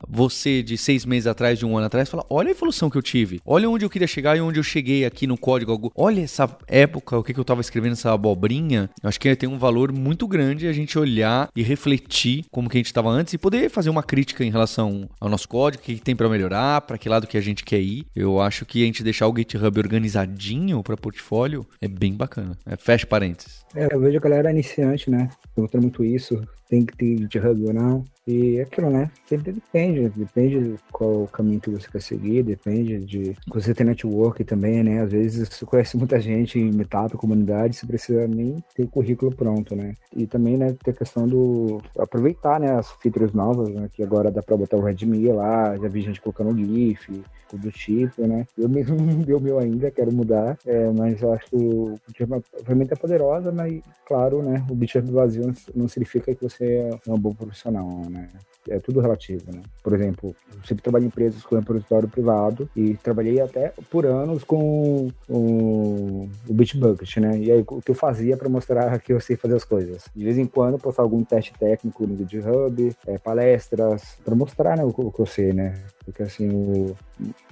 você 0.07 0.63
de 0.63 0.77
seis 0.77 1.05
meses 1.05 1.27
atrás, 1.27 1.59
de 1.59 1.65
um 1.65 1.77
ano 1.77 1.87
atrás, 1.87 2.07
e 2.07 2.11
falar: 2.11 2.25
olha 2.29 2.49
a 2.49 2.51
evolução 2.51 2.89
que 2.89 2.97
eu 2.97 3.01
tive. 3.01 3.41
Olha 3.45 3.69
onde 3.69 3.85
eu 3.85 3.89
queria 3.89 4.07
chegar 4.07 4.37
e 4.37 4.41
onde 4.41 4.59
eu 4.59 4.63
cheguei 4.63 5.05
aqui 5.05 5.27
no 5.27 5.37
código. 5.37 5.91
Olha 5.95 6.21
essa 6.21 6.49
época, 6.67 7.17
o 7.17 7.23
que, 7.23 7.33
que 7.33 7.39
eu 7.39 7.43
estava 7.43 7.61
escrevendo, 7.61 7.93
essa 7.93 8.13
abobrinha. 8.13 8.89
Acho 9.03 9.19
que 9.19 9.35
tem 9.35 9.49
um 9.49 9.57
valor 9.57 9.91
muito 9.91 10.27
grande 10.27 10.67
a 10.67 10.73
gente 10.73 10.97
olhar 10.97 11.49
e 11.55 11.63
refletir 11.63 11.94
refletir 11.95 12.45
como 12.51 12.69
que 12.69 12.77
a 12.77 12.79
gente 12.79 12.87
estava 12.87 13.09
antes 13.09 13.33
e 13.33 13.37
poder 13.37 13.69
fazer 13.69 13.89
uma 13.89 14.03
crítica 14.03 14.43
em 14.43 14.51
relação 14.51 15.09
ao 15.19 15.29
nosso 15.29 15.47
código, 15.47 15.81
o 15.81 15.85
que, 15.85 15.95
que 15.95 16.01
tem 16.01 16.15
para 16.15 16.29
melhorar, 16.29 16.81
para 16.81 16.97
que 16.97 17.09
lado 17.09 17.27
que 17.27 17.37
a 17.37 17.41
gente 17.41 17.63
quer 17.63 17.79
ir. 17.79 18.05
Eu 18.15 18.39
acho 18.39 18.65
que 18.65 18.83
a 18.83 18.85
gente 18.85 19.03
deixar 19.03 19.27
o 19.27 19.35
GitHub 19.35 19.79
organizadinho 19.79 20.83
para 20.83 20.97
portfólio 20.97 21.65
é 21.81 21.87
bem 21.87 22.13
bacana. 22.13 22.57
É, 22.65 22.75
fecha 22.75 23.05
parênteses. 23.05 23.64
É, 23.73 23.93
eu 23.93 23.99
vejo 23.99 24.17
a 24.17 24.21
galera 24.21 24.51
iniciante, 24.51 25.09
né? 25.09 25.29
Perguntando 25.53 25.83
muito 25.83 26.03
isso, 26.03 26.41
tem 26.69 26.85
que 26.85 26.95
ter 26.95 27.17
GitHub 27.17 27.65
ou 27.67 27.73
não. 27.73 28.03
E 28.27 28.57
é 28.57 28.63
aquilo, 28.63 28.89
né? 28.89 29.11
Sempre 29.27 29.51
depende, 29.51 30.09
depende 30.09 30.75
qual 30.91 31.27
caminho 31.27 31.59
que 31.59 31.69
você 31.69 31.87
quer 31.91 32.01
seguir, 32.01 32.41
depende 32.41 32.97
de 33.05 33.35
você 33.47 33.73
ter 33.73 33.83
network 33.83 34.43
também, 34.43 34.83
né? 34.83 35.01
Às 35.01 35.11
vezes 35.11 35.47
você 35.47 35.63
conhece 35.65 35.95
muita 35.95 36.19
gente 36.19 36.57
em 36.57 36.71
meetup, 36.71 37.15
comunidade, 37.17 37.75
você 37.75 37.85
precisa 37.85 38.27
nem 38.27 38.63
ter 38.73 38.87
currículo 38.87 39.31
pronto, 39.35 39.75
né? 39.75 39.93
E 40.15 40.25
também, 40.25 40.57
né, 40.57 40.75
ter 40.83 40.91
a 40.91 40.95
questão 40.95 41.27
do 41.27 41.81
aproveitar, 41.99 42.59
né, 42.59 42.71
as 42.71 42.91
features 42.93 43.33
novas, 43.33 43.69
né, 43.69 43.89
que 43.93 44.01
agora 44.01 44.31
dá 44.31 44.41
pra 44.41 44.57
botar 44.57 44.77
o 44.77 44.81
Redmi 44.81 45.27
lá, 45.27 45.77
já 45.77 45.87
vi 45.87 46.01
gente 46.01 46.21
colocando 46.21 46.57
GIF, 46.57 47.23
do 47.53 47.71
tipo, 47.71 48.25
né? 48.25 48.45
Eu 48.57 48.67
mesmo 48.67 48.95
não 48.99 49.21
deu 49.21 49.39
meu 49.39 49.59
ainda, 49.59 49.91
quero 49.91 50.11
mudar, 50.11 50.57
é, 50.65 50.89
mas 50.91 51.21
eu 51.21 51.33
acho 51.33 51.45
que 51.47 51.55
o 51.55 51.95
é 52.19 52.25
uma 52.25 52.41
ferramenta 52.63 52.95
poderosa, 52.95 53.51
mas, 53.55 53.81
claro, 54.05 54.43
né, 54.43 54.65
o 54.69 54.75
GitHub 54.75 55.09
vazio 55.11 55.53
não 55.73 55.87
significa 55.87 56.35
que 56.35 56.43
você 56.43 56.89
é 57.05 57.11
um 57.11 57.17
bom 57.17 57.33
profissional, 57.33 57.87
né? 58.09 58.29
É 58.67 58.79
tudo 58.79 58.99
relativo, 58.99 59.43
né? 59.53 59.61
Por 59.83 59.93
exemplo, 59.93 60.35
eu 60.51 60.63
sempre 60.65 60.81
trabalhei 60.81 61.05
em 61.05 61.09
empresas 61.09 61.43
com 61.43 61.55
repositório 61.55 62.09
privado 62.09 62.67
e 62.75 62.95
trabalhei 62.95 63.39
até 63.39 63.71
por 63.91 64.07
anos 64.07 64.43
com 64.43 65.11
o, 65.29 66.29
o 66.47 66.53
Bitbucket, 66.53 67.17
né? 67.17 67.37
E 67.37 67.51
aí, 67.51 67.63
o 67.67 67.81
que 67.81 67.91
eu 67.91 67.95
fazia 67.95 68.35
para 68.35 68.49
mostrar 68.49 68.99
que 68.99 69.13
eu 69.13 69.19
sei 69.19 69.35
fazer 69.35 69.55
as 69.55 69.63
coisas? 69.63 70.05
De 70.15 70.23
vez 70.23 70.37
em 70.37 70.47
quando, 70.47 70.79
postar 70.79 71.03
algum 71.03 71.23
teste 71.23 71.53
técnico 71.59 72.07
no 72.07 72.17
GitHub, 72.17 72.95
é, 73.05 73.17
palestras, 73.19 74.17
para 74.25 74.35
mostrar 74.35 74.75
né, 74.75 74.83
o, 74.83 74.89
o 74.89 75.11
que 75.11 75.19
eu 75.19 75.27
sei, 75.27 75.53
né? 75.53 75.75
Porque 76.05 76.23
assim, 76.23 76.49
o, 76.49 76.95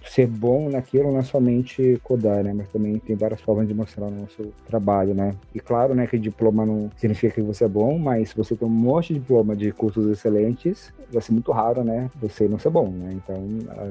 ser 0.05 0.27
bom 0.27 0.69
naquilo 0.69 1.11
não 1.11 1.19
é 1.19 1.23
somente 1.23 1.99
codar, 2.03 2.43
né? 2.43 2.53
Mas 2.53 2.69
também 2.69 2.97
tem 2.99 3.15
várias 3.15 3.41
formas 3.41 3.67
de 3.67 3.73
mostrar 3.73 4.05
o 4.05 4.11
nosso 4.11 4.53
trabalho, 4.67 5.13
né? 5.13 5.35
E 5.53 5.59
claro, 5.59 5.95
né, 5.95 6.05
que 6.05 6.19
diploma 6.19 6.65
não 6.65 6.91
significa 6.97 7.33
que 7.35 7.41
você 7.41 7.65
é 7.65 7.67
bom, 7.67 7.97
mas 7.97 8.29
se 8.29 8.35
você 8.35 8.55
tem 8.55 8.67
um 8.67 8.71
monte 8.71 9.13
de 9.13 9.19
diploma 9.19 9.55
de 9.55 9.71
cursos 9.71 10.07
excelentes, 10.07 10.93
vai 11.11 11.21
ser 11.21 11.31
muito 11.31 11.51
raro, 11.51 11.83
né? 11.83 12.09
Você 12.21 12.47
não 12.47 12.59
ser 12.59 12.69
bom, 12.69 12.89
né? 12.89 13.13
Então 13.13 13.35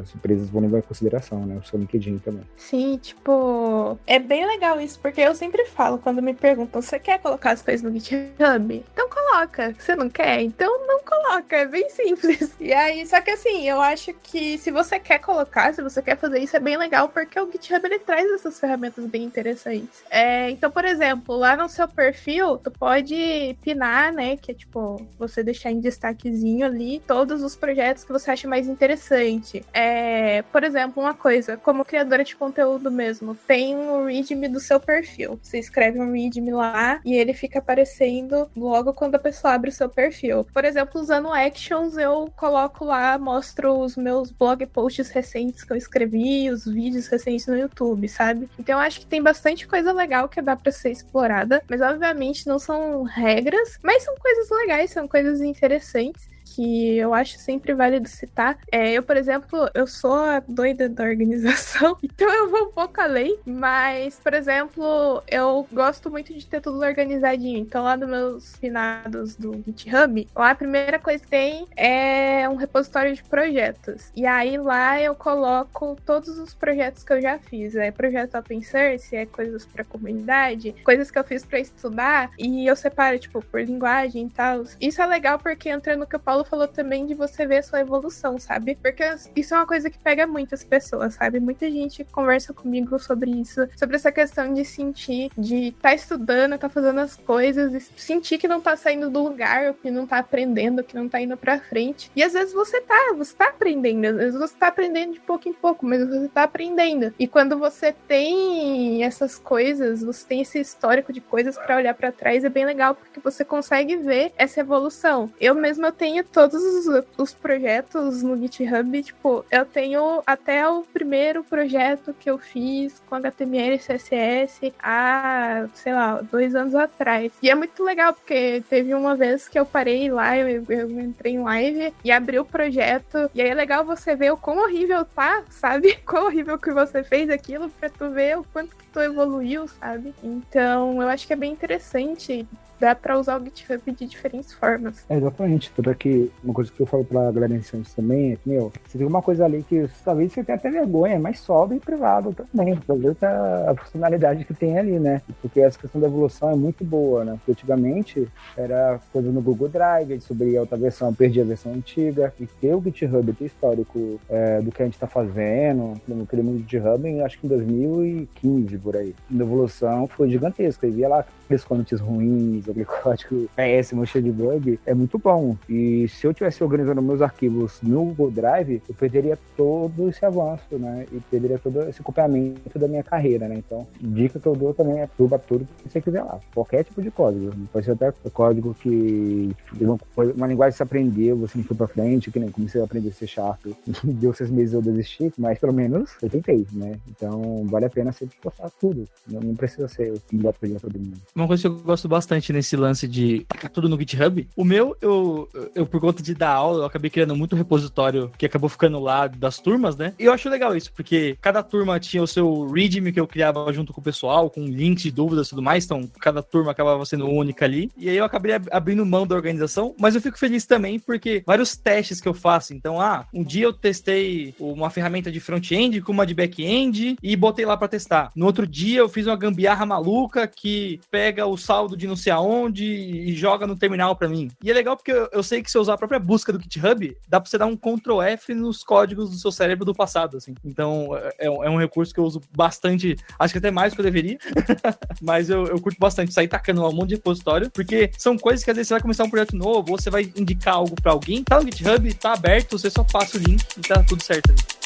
as 0.01 0.15
empresas 0.15 0.49
vão 0.49 0.63
levar 0.63 0.79
em 0.79 0.83
consideração, 0.83 1.45
né? 1.47 1.59
O 1.63 1.67
seu 1.67 1.79
LinkedIn 1.79 2.19
também. 2.19 2.43
Sim, 2.57 2.99
tipo, 2.99 3.99
é 4.07 4.19
bem 4.19 4.47
legal 4.47 4.81
isso, 4.81 4.99
porque 5.01 5.21
eu 5.21 5.35
sempre 5.35 5.65
falo 5.67 5.99
quando 5.99 6.23
me 6.23 6.35
perguntam, 6.35 6.83
você 6.83 6.99
quer 6.99 7.19
colocar 7.21 7.53
as 7.53 7.63
coisas 7.63 7.83
no 7.83 7.99
GitHub? 7.99 8.85
Então 8.93 9.09
coloca. 9.09 9.75
Você 9.79 9.97
não 9.97 10.09
quer? 10.09 10.43
Então 10.43 10.87
não 10.87 11.01
coloca. 11.01 11.57
É 11.57 11.67
bem 11.67 11.89
simples. 11.91 12.53
E 12.63 12.73
aí, 12.73 13.05
só 13.07 13.21
que 13.21 13.31
assim, 13.31 13.69
eu 13.69 13.81
acho 13.81 14.15
que 14.23 14.52
se 14.59 14.71
você 14.71 14.99
quer 14.99 15.19
colocar, 15.19 15.73
se 15.75 15.83
você 15.83 16.03
quer 16.03 16.17
fazer 16.17 16.39
isso, 16.39 16.57
é 16.57 16.61
bem 16.61 16.77
legal, 16.77 17.09
porque 17.09 17.39
o 17.39 17.51
GitHub 17.51 17.85
ele 17.85 17.99
traz 17.99 18.31
essas 18.33 18.59
ferramentas 18.59 19.05
bem 19.07 19.25
interessantes. 19.25 20.03
É, 20.11 20.51
então, 20.51 20.71
por 20.71 20.85
exemplo, 20.85 21.37
lá 21.37 21.57
no 21.57 21.69
seu 21.69 21.89
perfil, 21.89 22.59
tu 22.59 22.71
pode 22.71 23.57
pinar, 23.63 24.13
né? 24.13 24.37
Que 24.37 24.53
é 24.53 24.55
tipo, 24.55 25.07
você 25.19 25.43
deixar 25.43 25.71
em 25.71 25.81
destaquezinho 25.81 26.67
ali 26.67 27.01
todos 27.07 27.43
os 27.43 27.57
projetos 27.57 28.05
que 28.05 28.13
você 28.13 28.31
acha 28.31 28.49
mais 28.49 28.67
interessante. 28.67 29.65
É, 29.73 30.43
por 30.43 30.65
exemplo, 30.65 31.03
uma 31.03 31.15
coisa, 31.15 31.57
como 31.57 31.85
criadora 31.85 32.25
de 32.25 32.37
conteúdo 32.37 32.91
mesmo, 32.91 33.35
tem 33.35 33.77
um 33.77 34.07
readme 34.07 34.49
do 34.49 34.61
seu 34.61 34.81
perfil. 34.81 35.39
Você 35.43 35.59
escreve 35.59 36.01
um 36.01 36.13
readme 36.13 36.53
lá 36.53 37.01
e 37.05 37.15
ele 37.15 37.33
fica 37.33 37.59
aparecendo 37.59 38.51
logo 38.57 38.93
quando 38.93 39.15
a 39.15 39.19
pessoa 39.19 39.55
abre 39.55 39.71
o 39.71 39.73
seu 39.73 39.89
perfil. 39.89 40.45
Por 40.53 40.65
exemplo, 40.65 41.01
usando 41.01 41.33
Actions, 41.33 41.97
eu 41.97 42.31
coloco 42.37 42.85
lá, 42.85 43.19
mostro 43.19 43.79
os 43.79 43.97
meus 43.97 44.31
blog 44.43 44.67
posts 44.67 45.09
recentes 45.11 45.63
que 45.63 45.73
eu 45.73 45.77
escrevi, 45.77 46.51
os 46.51 46.65
vídeos 46.65 47.07
recentes 47.07 47.47
no 47.47 47.57
YouTube, 47.57 48.09
sabe? 48.09 48.51
Então 48.59 48.75
eu 48.75 48.85
acho 48.85 48.99
que 48.99 49.07
tem 49.07 49.23
bastante 49.23 49.69
coisa 49.69 49.93
legal 49.93 50.29
que 50.29 50.43
dá 50.43 50.57
para 50.57 50.73
ser 50.73 50.91
explorada, 50.91 51.63
mas 51.69 51.81
obviamente 51.81 52.49
não 52.49 52.59
são 52.59 53.05
regras, 53.05 53.79
mas 53.85 54.03
são 54.03 54.17
coisas 54.17 54.51
legais, 54.51 54.91
são 54.91 55.07
coisas 55.07 55.41
interessantes 55.41 56.32
que 56.55 56.97
eu 56.97 57.15
acho 57.15 57.39
sempre 57.39 57.75
válido 57.75 58.09
citar. 58.09 58.59
É, 58.71 58.93
eu, 58.93 59.03
por 59.03 59.17
exemplo, 59.17 59.69
eu 59.75 59.87
sou 59.87 60.15
a 60.15 60.41
doida 60.41 60.89
da 60.89 61.05
organização, 61.05 61.97
então 62.03 62.29
eu 62.33 62.51
vou 62.51 62.69
um 62.69 62.73
pouco 62.73 63.01
além, 63.01 63.39
mas, 63.45 64.19
por 64.19 64.35
exemplo, 64.35 65.23
eu 65.29 65.67
gosto 65.73 66.11
muito 66.11 66.33
de 66.35 66.47
ter 66.47 66.61
tudo 66.61 66.81
organizadinho. 66.81 67.59
Então, 67.59 67.85
lá 67.85 67.97
nos 67.97 68.09
meus 68.09 68.57
finados 68.57 69.37
do 69.37 69.63
GitHub, 69.65 70.29
lá 70.35 70.51
a 70.51 70.55
primeira 70.55 70.99
coisa 70.99 71.23
que 71.23 71.31
tem 71.31 71.67
é 71.77 72.49
um 72.49 72.57
repositório 72.57 73.15
de 73.15 73.23
projetos. 73.23 74.11
E 74.15 74.27
aí 74.27 74.59
lá 74.59 75.01
eu 75.01 75.15
coloco 75.15 75.97
todos 76.05 76.39
os 76.39 76.55
projetos 76.55 77.03
que 77.03 77.13
eu 77.13 77.21
já 77.21 77.39
fiz. 77.39 77.75
É 77.77 77.91
projeto 77.91 78.37
open 78.37 78.63
source, 78.63 79.15
é 79.15 79.27
coisas 79.27 79.65
para 79.65 79.85
comunidade, 79.85 80.75
coisas 80.85 81.11
que 81.11 81.19
eu 81.19 81.25
fiz 81.25 81.45
para 81.45 81.59
estudar, 81.59 82.31
e 82.39 82.67
eu 82.67 82.77
separo, 82.77 83.19
tipo, 83.19 83.43
por 83.43 83.61
linguagem 83.61 84.27
e 84.27 84.31
tal. 84.31 84.65
Isso 84.81 85.01
é 85.01 85.07
legal 85.07 85.39
porque 85.39 85.69
entra 85.69 85.97
no 85.97 86.07
que 86.07 86.17
o 86.17 86.21
Paulo 86.21 86.42
Paulo 86.43 86.45
falou 86.45 86.69
também 86.69 87.07
de 87.07 87.15
você 87.15 87.47
ver 87.47 87.63
sua 87.63 87.81
evolução, 87.81 88.39
sabe? 88.39 88.77
Porque 88.81 89.03
isso 89.35 89.55
é 89.55 89.57
uma 89.57 89.67
coisa 89.67 89.89
que 89.89 89.99
pega 89.99 90.27
muitas 90.27 90.65
pessoas, 90.65 91.15
sabe? 91.15 91.41
Muita 91.41 91.71
gente 91.71 92.05
conversa 92.05 92.53
comigo 92.53 92.99
sobre 92.99 93.31
isso, 93.31 93.69
sobre 93.77 93.97
essa 93.97 94.13
questão 94.13 94.53
de 94.53 94.65
sentir, 94.65 95.31
de 95.37 95.69
estar 95.69 95.91
tá 95.91 95.95
estudando, 95.95 96.59
tá 96.59 96.69
fazendo 96.69 97.01
as 97.01 97.17
coisas, 97.17 97.91
sentir 97.97 98.39
que 98.39 98.49
não 98.49 98.61
tá 98.61 98.77
saindo 98.77 99.11
do 99.11 99.23
lugar, 99.23 99.75
que 99.75 99.91
não 99.91 100.07
tá 100.07 100.19
aprendendo, 100.19 100.85
que 100.85 100.95
não 100.95 101.09
tá 101.09 101.21
indo 101.21 101.37
pra 101.37 101.61
frente. 101.61 102.11
E 102.15 102.23
às 102.23 102.33
vezes 102.33 102.53
você 102.53 102.81
tá, 102.81 103.15
você 103.17 103.35
tá 103.35 103.49
aprendendo, 103.49 104.07
às 104.07 104.17
vezes 104.17 104.39
você 104.39 104.55
tá 104.57 104.69
aprendendo 104.69 105.15
de 105.15 105.21
pouco 105.21 105.49
em 105.49 105.53
pouco, 105.53 105.87
mas 105.87 106.07
você 106.07 106.29
tá 106.29 106.43
aprendendo. 106.45 107.15
E 107.19 107.27
quando 107.27 107.59
você 107.59 107.95
tem 108.09 109.05
essas 109.05 109.39
coisas, 109.39 110.03
você 110.03 110.27
tem 110.27 110.41
esse 110.43 110.61
histórico 110.61 111.13
de 111.13 111.21
coisas 111.21 111.57
para 111.57 111.77
olhar 111.77 111.95
para 111.95 112.13
trás, 112.13 112.45
é 112.45 112.49
bem 112.49 112.65
legal 112.65 112.95
porque 112.95 113.21
você 113.21 113.45
consegue 113.45 113.97
ver 113.97 114.33
essa 114.37 114.61
evolução. 114.61 115.31
Eu 115.41 115.55
mesma 115.55 115.93
tenho 115.93 116.25
todos 116.33 116.63
os, 116.63 117.05
os 117.17 117.35
projetos 117.35 118.23
no 118.23 118.37
GitHub, 118.37 119.03
tipo, 119.03 119.45
eu 119.51 119.65
tenho 119.65 120.23
até 120.27 120.67
o 120.67 120.83
primeiro 120.83 121.45
projeto 121.45 122.15
que 122.19 122.31
eu 122.31 122.39
fiz 122.39 123.01
com 123.09 123.17
HTML 123.17 123.75
e 123.75 123.79
CSS 123.79 124.75
há, 124.83 125.67
sei 125.75 125.93
lá, 125.93 126.21
dois 126.23 126.55
anos 126.55 126.75
atrás. 126.75 127.33
E 127.43 127.51
é 127.51 127.55
muito 127.55 127.85
legal, 127.85 128.15
porque 128.15 128.63
teve 128.69 128.95
uma 128.95 129.15
vez 129.15 129.47
que 129.49 129.59
eu 129.59 129.67
parei 129.67 130.11
lá, 130.11 130.37
eu, 130.37 130.65
eu 130.69 130.91
entrei 131.01 131.35
em 131.35 131.43
live 131.43 131.95
e 132.03 132.11
abri 132.11 132.39
o 132.39 132.45
projeto. 132.45 133.31
E 133.35 133.43
aí 133.43 133.51
é 133.51 133.55
legal 133.55 133.85
você 133.85 134.17
ver 134.17 134.33
o 134.33 134.37
quão 134.37 134.59
horrível 134.59 135.05
tá, 135.05 135.45
sabe? 135.51 135.99
Quão 136.07 136.27
horrível 136.27 136.59
que 136.59 136.73
você 136.73 137.03
fez 137.03 137.31
aquilo 137.31 137.71
pra 137.71 137.89
tu 137.89 138.11
ver 138.11 138.39
o 138.39 138.45
quanto 138.53 138.77
que 138.77 138.87
tu 138.87 139.01
evoluiu, 139.01 139.67
sabe? 139.69 140.15
Então 140.23 141.01
eu 141.01 141.09
acho 141.09 141.27
que 141.27 141.33
é 141.33 141.37
bem 141.37 141.53
interessante 141.53 142.47
dá 142.83 142.97
para 142.97 143.17
usar 143.17 143.41
o 143.41 143.45
GitHub 143.45 143.81
de 143.93 144.07
diferentes 144.07 144.53
formas. 144.53 145.05
É, 145.09 145.17
exatamente. 145.17 145.71
Tudo 145.71 145.89
aqui, 145.89 146.31
uma 146.43 146.53
coisa 146.53 146.71
que 146.71 146.81
eu 146.81 146.87
falo 146.87 147.05
pra 147.05 147.31
galera 147.31 147.55
iniciante 147.55 147.95
também 147.95 148.33
é 148.33 148.37
que, 148.37 148.49
meu, 148.49 148.73
você 148.85 148.99
tem 148.99 149.07
uma 149.07 149.23
coisa 149.23 149.45
ali 149.45 149.63
que 149.63 149.89
talvez 150.05 150.33
você 150.33 150.43
tenha 150.43 150.59
até 150.59 150.69
vergonha, 150.69 151.19
mas 151.19 151.39
sobe 151.39 151.77
em 151.77 151.79
privado 151.79 152.35
também, 152.35 152.77
pra 152.77 153.71
a 153.71 153.75
funcionalidade 153.77 154.45
que 154.45 154.53
tem 154.53 154.79
ali, 154.79 154.99
né? 154.99 155.23
Porque 155.41 155.61
essa 155.61 155.79
questão 155.79 156.01
da 156.01 156.09
evolução 156.09 156.51
é 156.51 156.57
muito 156.57 156.85
boa, 156.85 157.25
né? 157.25 157.33
Porque 157.35 157.53
antigamente 157.53 158.29
era 158.57 158.99
coisa 159.13 159.31
no 159.31 159.41
Google 159.41 159.69
Drive, 159.69 160.21
subia 160.21 160.59
a 160.59 160.63
outra 160.63 160.77
versão, 160.77 161.15
perdia 161.15 161.45
a 161.45 161.47
versão 161.47 161.73
antiga, 161.73 162.35
e 162.41 162.47
ter 162.47 162.75
o 162.75 162.83
GitHub, 162.83 163.33
ter 163.33 163.45
histórico 163.45 164.21
é, 164.29 164.61
do 164.61 164.73
que 164.73 164.83
a 164.83 164.85
gente 164.85 164.99
tá 164.99 165.07
fazendo, 165.07 165.95
no 166.09 166.17
mundo 166.17 166.65
de 166.65 166.77
GitHub, 166.77 167.21
acho 167.21 167.39
que 167.39 167.47
em 167.47 167.49
2015, 167.49 168.79
por 168.79 168.97
aí. 168.97 169.15
A 169.31 169.35
evolução 169.35 170.09
foi 170.09 170.29
gigantesca, 170.29 170.87
e 170.87 170.91
via 170.91 171.09
lá 171.09 171.25
aqueles 171.45 171.65
comments 171.65 172.01
ruins, 172.01 172.69
aquele 172.83 172.85
código 172.85 173.49
péssimo, 173.55 174.07
cheio 174.07 174.25
de 174.25 174.31
bug, 174.31 174.81
é 174.85 174.95
muito 174.95 175.19
bom. 175.19 175.57
E 175.69 176.09
se 176.09 176.27
eu 176.27 176.35
tivesse 176.35 176.63
organizando 176.63 177.03
meus 177.03 177.23
arquivos 177.23 177.79
no 177.83 178.07
Google 178.07 178.31
Drive, 178.31 178.83
eu 178.89 178.95
perderia 178.95 179.39
todo 179.57 180.09
esse 180.09 180.25
avanço, 180.25 180.79
né? 180.79 181.07
E 181.13 181.21
perderia 181.31 181.59
todo 181.59 181.83
esse 181.89 182.01
acompanhamento 182.01 182.79
da 182.79 182.89
minha 182.89 183.03
carreira, 183.03 183.49
né? 183.49 183.57
Então, 183.57 183.87
dica 184.01 184.41
que 184.41 184.47
eu 184.47 184.57
dou 184.57 184.75
também 184.75 185.01
é 185.01 185.09
tuba 185.17 185.39
tudo 185.39 185.67
que 185.83 185.91
você 185.91 186.01
quiser 186.01 186.23
lá. 186.23 186.41
Qualquer 186.55 186.85
tipo 186.85 187.03
de 187.03 187.11
código. 187.11 187.53
Pode 187.73 187.85
ser 187.85 187.93
até 187.93 188.13
código 188.33 188.75
que 188.75 189.55
uma, 189.81 189.99
uma 190.37 190.47
linguagem 190.47 190.73
que 190.73 190.79
você 190.79 190.83
aprendeu, 190.83 191.37
você 191.37 191.59
não 191.59 191.65
foi 191.65 191.77
pra 191.77 191.87
frente, 191.87 192.31
que 192.31 192.39
nem 192.39 192.51
comecei 192.51 192.81
a 192.81 192.85
aprender 192.85 193.13
C 193.13 193.27
Sharp, 193.27 193.61
deu 194.05 194.33
seis 194.33 194.51
meses 194.51 194.75
eu 194.75 194.83
desisti, 194.83 195.33
mas 195.39 195.59
pelo 195.59 195.73
menos 195.73 196.11
eu 196.23 196.31
tentei, 196.31 196.67
né? 196.73 196.99
Então, 197.09 197.65
vale 197.67 197.87
a 197.87 197.91
pena 197.91 198.13
sempre 198.13 198.37
postar 198.41 198.71
tudo. 198.81 199.07
Não, 199.29 199.55
precisa 199.55 199.89
ser 199.89 200.13
o 200.13 200.21
melhor 200.33 200.53
para 200.53 200.69
todo 200.81 200.99
mundo. 200.99 201.19
Uma 201.35 201.47
coisa 201.47 201.63
que 201.63 201.69
eu 201.69 201.79
gosto 201.81 202.09
bastante 202.09 202.53
nesse 202.53 202.62
lance 202.77 203.09
de 203.09 203.45
tacar 203.49 203.71
tudo 203.71 203.89
no 203.89 203.99
GitHub, 203.99 204.49
o 204.57 204.65
meu, 204.65 204.97
eu, 205.01 205.49
eu, 205.75 205.87
por 205.87 206.01
conta 206.01 206.23
de 206.23 206.35
dar 206.35 206.51
aula, 206.51 206.81
eu 206.81 206.87
acabei 206.87 207.11
criando 207.11 207.37
muito 207.37 207.57
repositório 207.57 208.31
que 208.37 208.47
acabou 208.47 208.69
ficando 208.69 208.99
lá 208.99 209.27
das 209.27 209.59
turmas, 209.59 209.97
né? 209.97 210.15
E 210.19 210.25
eu 210.25 210.33
acho 210.33 210.49
legal 210.49 210.77
isso, 210.77 210.93
porque 210.93 211.37
cada 211.41 211.63
turma 211.63 211.99
tinha 212.01 212.23
o 212.23 212.27
seu 212.27 212.71
readme 212.71 213.13
que 213.13 213.21
eu 213.21 213.27
criava 213.27 213.73
junto 213.73 213.93
com 213.93 214.01
o 214.01 214.05
pessoal, 214.05 214.51
com 214.51 214.65
links 214.67 215.03
de 215.03 215.11
dúvidas 215.11 215.47
e 215.47 215.51
tudo 215.51 215.63
mais, 215.63 215.85
então 215.85 216.09
cada 216.21 216.43
turma 216.43 216.73
acabava 216.73 217.05
sendo 217.05 217.29
única 217.29 217.65
ali. 217.65 217.91
E 217.97 218.09
aí 218.09 218.17
eu 218.17 218.25
acabei 218.25 218.53
abrindo 218.71 219.05
mão 219.05 219.27
da 219.27 219.35
organização, 219.35 219.95
mas 219.99 220.15
eu 220.15 220.21
fico 220.21 220.39
feliz 220.39 220.67
também 220.67 220.99
porque 220.99 221.43
vários 221.47 221.77
testes 221.77 222.21
que 222.21 222.29
eu 222.29 222.35
faço. 222.35 222.75
Então, 222.75 223.01
ah, 223.01 223.27
um 223.33 223.43
dia 223.43 223.65
eu 223.65 223.73
testei 223.73 224.55
uma 224.59 224.91
ferramenta 224.91 225.31
de 225.31 225.41
front-end 225.41 226.01
com 226.01 226.13
uma 226.13 226.27
de 226.27 226.35
back-end 226.35 227.17
e 227.23 227.37
botei 227.37 227.65
lá 227.65 227.77
para 227.77 227.89
testar. 227.89 228.31
No 228.35 228.47
outro 228.47 228.67
dia 228.67 229.01
eu 229.01 229.09
fiz 229.09 229.27
uma 229.27 229.37
gambiarra 229.37 229.87
maluca 229.87 230.47
que 230.47 231.01
pega 231.11 231.47
o 231.47 231.57
saldo 231.57 231.97
de 231.97 232.07
não 232.07 232.17
sei 232.17 232.33
aonde 232.33 232.52
e 232.69 233.35
joga 233.35 233.67
no 233.67 233.77
terminal 233.77 234.17
para 234.17 234.29
mim. 234.29 234.51
E 234.63 234.71
é 234.71 234.75
legal 234.75 234.97
porque 234.97 235.13
eu, 235.33 235.43
sei 235.43 235.63
que 235.63 235.71
se 235.71 235.77
eu 235.77 235.83
usar 235.83 235.95
a 235.95 235.99
própria 235.99 236.19
busca 236.19 236.53
do 236.53 236.61
GitHub, 236.61 237.17
dá 237.29 237.41
pra 237.41 237.49
você 237.49 237.59
dar 237.59 237.67
um 237.67 237.77
Ctrl 237.77 238.23
F 238.23 238.55
nos 238.55 238.83
códigos 238.83 239.31
do 239.31 239.37
seu 239.37 239.51
cérebro 239.51 239.85
do 239.85 239.95
passado, 239.95 240.37
assim. 240.37 240.55
Então, 240.65 241.11
é, 241.39 241.47
é 241.47 241.71
um 241.71 241.79
recurso 241.79 242.13
que 242.13 242.21
eu 242.21 242.25
uso 242.25 242.41
bastante, 242.55 243.17
acho 243.39 243.53
que 243.53 243.59
até 243.59 243.71
mais 243.71 243.93
do 243.93 243.97
que 243.97 244.01
eu 244.01 244.05
deveria, 244.05 244.39
mas 245.21 245.51
eu, 245.51 245.67
eu 245.67 245.81
curto 245.81 245.99
bastante 245.99 246.33
sair 246.33 246.49
tacando 246.49 246.87
um 246.87 246.93
monte 246.93 247.11
de 247.11 247.15
repositório, 247.17 247.71
porque 247.71 248.11
são 248.19 248.37
coisas 248.37 248.65
que 248.65 248.71
às 248.71 248.77
vezes 248.77 248.89
você 248.89 248.95
vai 248.95 249.03
começar 249.03 249.25
um 249.25 249.31
projeto 249.31 249.57
novo, 249.57 249.93
ou 249.93 249.99
você 249.99 250.11
vai 250.11 250.31
indicar 250.37 250.75
algo 250.75 250.95
para 251.01 251.13
alguém, 251.13 251.43
tá 251.43 251.61
no 251.61 251.65
GitHub, 251.65 252.15
tá 252.15 252.33
aberto, 252.33 252.79
você 252.79 252.91
só 252.91 253.05
passa 253.05 253.37
o 253.37 253.41
link 253.41 253.63
e 253.77 253.81
tá 253.81 254.03
tudo 254.03 254.23
certo 254.23 254.51
ali. 254.51 254.82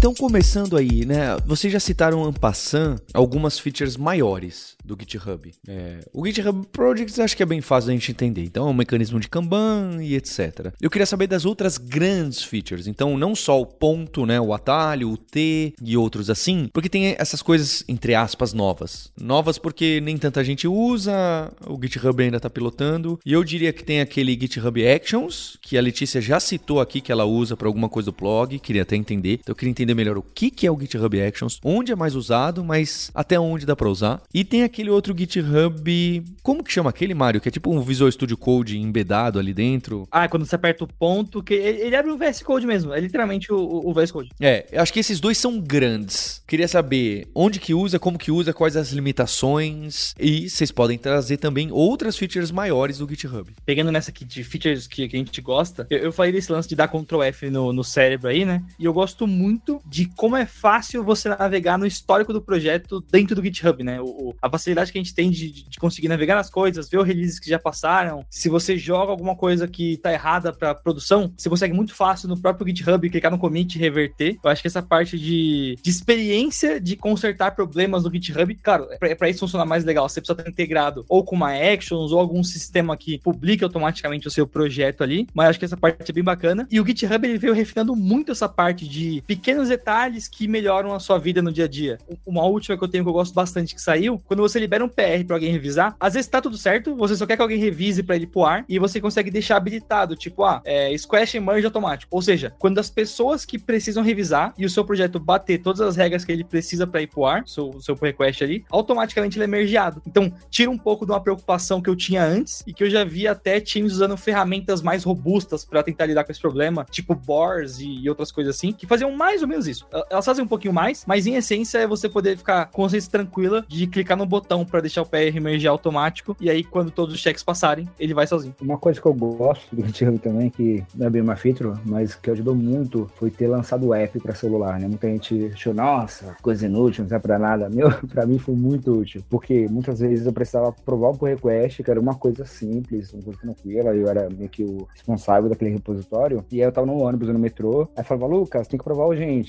Então, 0.00 0.14
começando 0.14 0.78
aí, 0.78 1.04
né? 1.04 1.36
Vocês 1.44 1.70
já 1.70 1.78
citaram 1.78 2.26
en 2.26 2.32
passant 2.32 2.98
algumas 3.12 3.58
features 3.58 3.98
maiores 3.98 4.74
do 4.82 4.96
GitHub. 4.98 5.52
É, 5.68 6.00
o 6.10 6.26
GitHub 6.26 6.66
Projects 6.72 7.18
acho 7.18 7.36
que 7.36 7.42
é 7.42 7.46
bem 7.46 7.60
fácil 7.60 7.90
a 7.90 7.92
gente 7.92 8.10
entender. 8.10 8.42
Então, 8.42 8.66
é 8.66 8.70
um 8.70 8.74
mecanismo 8.74 9.20
de 9.20 9.28
Kanban 9.28 9.98
e 10.00 10.16
etc. 10.16 10.72
Eu 10.80 10.88
queria 10.88 11.04
saber 11.04 11.26
das 11.26 11.44
outras 11.44 11.76
grandes 11.76 12.42
features. 12.42 12.86
Então, 12.86 13.18
não 13.18 13.34
só 13.34 13.60
o 13.60 13.66
ponto, 13.66 14.24
né? 14.24 14.40
O 14.40 14.54
atalho, 14.54 15.10
o 15.10 15.18
T 15.18 15.74
e 15.82 15.96
outros 15.98 16.30
assim, 16.30 16.70
porque 16.72 16.88
tem 16.88 17.14
essas 17.18 17.42
coisas, 17.42 17.84
entre 17.86 18.14
aspas, 18.14 18.54
novas. 18.54 19.12
Novas 19.20 19.58
porque 19.58 20.00
nem 20.00 20.16
tanta 20.16 20.42
gente 20.42 20.66
usa, 20.66 21.52
o 21.66 21.78
GitHub 21.78 22.22
ainda 22.22 22.38
está 22.38 22.48
pilotando. 22.48 23.20
E 23.22 23.34
eu 23.34 23.44
diria 23.44 23.70
que 23.70 23.84
tem 23.84 24.00
aquele 24.00 24.32
GitHub 24.32 24.88
Actions, 24.88 25.58
que 25.60 25.76
a 25.76 25.82
Letícia 25.82 26.22
já 26.22 26.40
citou 26.40 26.80
aqui 26.80 27.02
que 27.02 27.12
ela 27.12 27.26
usa 27.26 27.54
para 27.54 27.68
alguma 27.68 27.90
coisa 27.90 28.10
do 28.10 28.16
blog. 28.16 28.58
Queria 28.58 28.80
até 28.80 28.96
entender. 28.96 29.34
Então, 29.34 29.52
eu 29.52 29.54
queria 29.54 29.70
entender 29.70 29.89
entender 29.90 29.94
melhor 29.94 30.18
o 30.18 30.22
que, 30.22 30.50
que 30.50 30.66
é 30.66 30.70
o 30.70 30.78
GitHub 30.78 31.20
Actions, 31.20 31.60
onde 31.64 31.92
é 31.92 31.96
mais 31.96 32.14
usado, 32.14 32.64
mas 32.64 33.10
até 33.14 33.38
onde 33.38 33.66
dá 33.66 33.74
para 33.76 33.88
usar. 33.88 34.22
E 34.32 34.44
tem 34.44 34.62
aquele 34.62 34.90
outro 34.90 35.16
GitHub. 35.16 36.24
Como 36.42 36.64
que 36.64 36.72
chama 36.72 36.90
aquele, 36.90 37.14
Mário? 37.14 37.40
Que 37.40 37.48
é 37.48 37.52
tipo 37.52 37.70
um 37.72 37.80
Visual 37.80 38.10
Studio 38.10 38.36
Code 38.36 38.78
embedado 38.78 39.38
ali 39.38 39.52
dentro. 39.52 40.08
Ah, 40.10 40.28
quando 40.28 40.46
você 40.46 40.54
aperta 40.54 40.84
o 40.84 40.88
ponto, 40.88 41.42
que 41.42 41.54
ele 41.54 41.96
abre 41.96 42.10
o 42.10 42.16
VS 42.16 42.42
Code 42.42 42.66
mesmo. 42.66 42.92
É 42.92 43.00
literalmente 43.00 43.52
o, 43.52 43.82
o 43.84 43.92
VS 43.92 44.10
Code. 44.10 44.30
É, 44.40 44.66
eu 44.72 44.80
acho 44.80 44.92
que 44.92 45.00
esses 45.00 45.20
dois 45.20 45.38
são 45.38 45.60
grandes. 45.60 46.42
Queria 46.46 46.68
saber 46.68 47.28
onde 47.34 47.58
que 47.58 47.74
usa, 47.74 47.98
como 47.98 48.18
que 48.18 48.30
usa, 48.30 48.52
quais 48.52 48.76
as 48.76 48.92
limitações. 48.92 50.14
E 50.18 50.48
vocês 50.48 50.70
podem 50.70 50.98
trazer 50.98 51.36
também 51.36 51.70
outras 51.72 52.16
features 52.16 52.50
maiores 52.50 52.98
do 52.98 53.08
GitHub. 53.08 53.50
Pegando 53.64 53.92
nessa 53.92 54.10
aqui 54.10 54.24
de 54.24 54.44
features 54.44 54.86
que, 54.86 55.08
que 55.08 55.16
a 55.16 55.18
gente 55.18 55.40
gosta, 55.40 55.86
eu, 55.90 55.98
eu 55.98 56.12
falei 56.12 56.32
desse 56.32 56.50
lance 56.50 56.68
de 56.68 56.76
dar 56.76 56.88
Ctrl 56.88 57.22
F 57.22 57.50
no, 57.50 57.72
no 57.72 57.84
cérebro 57.84 58.28
aí, 58.28 58.44
né? 58.44 58.62
E 58.78 58.84
eu 58.84 58.92
gosto 58.92 59.26
muito 59.26 59.79
de 59.86 60.06
como 60.16 60.36
é 60.36 60.46
fácil 60.46 61.02
você 61.02 61.28
navegar 61.28 61.78
no 61.78 61.86
histórico 61.86 62.32
do 62.32 62.42
projeto 62.42 63.00
dentro 63.10 63.34
do 63.34 63.42
GitHub, 63.42 63.82
né? 63.82 64.00
O, 64.00 64.34
a 64.40 64.50
facilidade 64.50 64.92
que 64.92 64.98
a 64.98 65.02
gente 65.02 65.14
tem 65.14 65.30
de, 65.30 65.68
de 65.68 65.78
conseguir 65.78 66.08
navegar 66.08 66.34
nas 66.34 66.50
coisas, 66.50 66.88
ver 66.88 66.98
os 66.98 67.06
releases 67.06 67.38
que 67.38 67.48
já 67.48 67.58
passaram. 67.58 68.24
Se 68.30 68.48
você 68.48 68.76
joga 68.76 69.10
alguma 69.10 69.36
coisa 69.36 69.66
que 69.66 69.96
tá 69.98 70.12
errada 70.12 70.52
para 70.52 70.74
produção, 70.74 71.32
você 71.36 71.48
consegue 71.48 71.74
muito 71.74 71.94
fácil 71.94 72.28
no 72.28 72.40
próprio 72.40 72.66
GitHub 72.66 73.08
clicar 73.08 73.30
no 73.30 73.38
commit 73.38 73.76
e 73.76 73.78
reverter. 73.78 74.38
Eu 74.42 74.50
acho 74.50 74.62
que 74.62 74.68
essa 74.68 74.82
parte 74.82 75.18
de, 75.18 75.76
de 75.82 75.90
experiência 75.90 76.80
de 76.80 76.96
consertar 76.96 77.54
problemas 77.54 78.04
no 78.04 78.12
GitHub, 78.12 78.54
claro, 78.56 78.88
é 79.00 79.14
para 79.14 79.28
isso 79.28 79.40
funcionar 79.40 79.66
mais 79.66 79.84
legal, 79.84 80.08
você 80.08 80.20
precisa 80.20 80.38
estar 80.38 80.50
integrado 80.50 81.04
ou 81.08 81.24
com 81.24 81.36
uma 81.36 81.52
Actions 81.52 82.12
ou 82.12 82.20
algum 82.20 82.42
sistema 82.42 82.96
que 82.96 83.18
publique 83.18 83.64
automaticamente 83.64 84.28
o 84.28 84.30
seu 84.30 84.46
projeto 84.46 85.02
ali, 85.02 85.26
mas 85.34 85.50
acho 85.50 85.58
que 85.58 85.64
essa 85.64 85.76
parte 85.76 86.10
é 86.10 86.12
bem 86.12 86.24
bacana. 86.24 86.66
E 86.70 86.80
o 86.80 86.86
GitHub 86.86 87.26
ele 87.26 87.38
veio 87.38 87.54
refinando 87.54 87.94
muito 87.96 88.32
essa 88.32 88.48
parte 88.48 88.88
de 88.88 89.22
pequenos 89.26 89.69
detalhes 89.70 90.28
que 90.28 90.46
melhoram 90.46 90.92
a 90.92 91.00
sua 91.00 91.18
vida 91.18 91.40
no 91.40 91.52
dia 91.52 91.64
a 91.64 91.68
dia. 91.68 91.98
Uma 92.26 92.44
última 92.44 92.76
que 92.76 92.84
eu 92.84 92.88
tenho 92.88 93.04
que 93.04 93.08
eu 93.08 93.14
gosto 93.14 93.32
bastante 93.34 93.74
que 93.74 93.80
saiu, 93.80 94.20
quando 94.26 94.40
você 94.40 94.58
libera 94.58 94.84
um 94.84 94.88
PR 94.88 95.24
para 95.26 95.36
alguém 95.36 95.50
revisar, 95.50 95.96
às 95.98 96.14
vezes 96.14 96.28
tá 96.28 96.40
tudo 96.40 96.58
certo, 96.58 96.94
você 96.94 97.16
só 97.16 97.26
quer 97.26 97.36
que 97.36 97.42
alguém 97.42 97.58
revise 97.58 98.02
para 98.02 98.16
ele 98.16 98.26
pro 98.26 98.44
ar 98.44 98.64
e 98.68 98.78
você 98.78 99.00
consegue 99.00 99.30
deixar 99.30 99.56
habilitado, 99.56 100.14
tipo, 100.16 100.44
ah, 100.44 100.60
é, 100.64 100.96
squash 100.96 101.34
merge 101.34 101.66
automático. 101.66 102.14
Ou 102.14 102.20
seja, 102.20 102.52
quando 102.58 102.78
as 102.78 102.90
pessoas 102.90 103.44
que 103.44 103.58
precisam 103.58 104.02
revisar 104.02 104.52
e 104.58 104.66
o 104.66 104.70
seu 104.70 104.84
projeto 104.84 105.18
bater 105.18 105.62
todas 105.62 105.80
as 105.80 105.96
regras 105.96 106.24
que 106.24 106.32
ele 106.32 106.44
precisa 106.44 106.86
para 106.86 107.00
ir 107.02 107.06
pro 107.06 107.24
ar, 107.24 107.42
seu, 107.46 107.80
seu 107.80 107.94
request 107.94 108.42
ali, 108.42 108.64
automaticamente 108.70 109.36
ele 109.36 109.44
é 109.44 109.48
mergeado. 109.48 110.02
Então, 110.06 110.32
tira 110.50 110.70
um 110.70 110.78
pouco 110.78 111.06
de 111.06 111.12
uma 111.12 111.20
preocupação 111.20 111.80
que 111.80 111.88
eu 111.88 111.96
tinha 111.96 112.24
antes 112.24 112.62
e 112.66 112.72
que 112.72 112.84
eu 112.84 112.90
já 112.90 113.04
vi 113.04 113.28
até 113.28 113.60
times 113.60 113.92
usando 113.92 114.16
ferramentas 114.16 114.82
mais 114.82 115.04
robustas 115.04 115.64
para 115.64 115.82
tentar 115.82 116.06
lidar 116.06 116.24
com 116.24 116.32
esse 116.32 116.40
problema, 116.40 116.86
tipo 116.90 117.14
Bors 117.14 117.78
e, 117.78 118.02
e 118.02 118.08
outras 118.08 118.32
coisas 118.32 118.56
assim, 118.56 118.72
que 118.72 118.86
faziam 118.86 119.10
mais 119.12 119.42
ou 119.42 119.48
menos 119.48 119.59
isso. 119.66 119.86
Elas 120.10 120.24
fazem 120.24 120.44
um 120.44 120.48
pouquinho 120.48 120.74
mais, 120.74 121.04
mas 121.06 121.26
em 121.26 121.34
essência 121.34 121.78
é 121.78 121.86
você 121.86 122.08
poder 122.08 122.36
ficar 122.36 122.66
com 122.66 122.80
consciência 122.82 123.10
tranquila 123.10 123.64
de 123.68 123.86
clicar 123.86 124.16
no 124.16 124.26
botão 124.26 124.64
para 124.64 124.80
deixar 124.80 125.02
o 125.02 125.06
PR 125.06 125.38
mergear 125.40 125.72
automático 125.72 126.36
e 126.40 126.48
aí 126.48 126.64
quando 126.64 126.90
todos 126.90 127.14
os 127.14 127.20
checks 127.20 127.42
passarem, 127.42 127.88
ele 127.98 128.14
vai 128.14 128.26
sozinho. 128.26 128.54
Uma 128.60 128.78
coisa 128.78 129.00
que 129.00 129.06
eu 129.06 129.12
gosto 129.12 129.74
do 129.74 129.84
GitHub 129.86 130.18
também, 130.18 130.50
que 130.50 130.82
não 130.94 131.06
é 131.06 131.10
bem 131.10 131.22
uma 131.22 131.36
feature, 131.36 131.78
mas 131.84 132.14
que 132.14 132.30
ajudou 132.30 132.54
muito, 132.54 133.10
foi 133.16 133.30
ter 133.30 133.48
lançado 133.48 133.86
o 133.86 133.94
app 133.94 134.18
para 134.20 134.34
celular, 134.34 134.80
né? 134.80 134.88
Muita 134.88 135.08
gente 135.08 135.50
achou, 135.52 135.74
nossa, 135.74 136.36
coisa 136.42 136.66
inútil, 136.66 137.04
não 137.04 137.08
serve 137.08 137.22
para 137.22 137.38
nada. 137.38 137.68
Meu, 137.70 137.90
para 138.08 138.26
mim 138.26 138.38
foi 138.38 138.54
muito 138.54 138.92
útil, 138.92 139.22
porque 139.28 139.66
muitas 139.68 140.00
vezes 140.00 140.26
eu 140.26 140.32
precisava 140.32 140.72
provar 140.84 141.10
um 141.10 141.16
pull 141.16 141.28
request, 141.28 141.82
que 141.82 141.90
era 141.90 142.00
uma 142.00 142.14
coisa 142.14 142.44
simples, 142.44 143.12
uma 143.12 143.22
coisa 143.22 143.38
tranquila, 143.40 143.94
eu 143.94 144.08
era 144.08 144.28
meio 144.30 144.48
que 144.48 144.64
o 144.64 144.88
responsável 144.94 145.48
daquele 145.48 145.70
repositório, 145.70 146.44
e 146.50 146.60
aí 146.60 146.66
eu 146.66 146.72
tava 146.72 146.86
no 146.86 147.02
ônibus, 147.02 147.28
no 147.28 147.38
metrô, 147.38 147.88
aí 147.96 148.04
falava, 148.04 148.26
Lucas, 148.26 148.66
tem 148.66 148.78
que 148.78 148.84
provar 148.84 149.04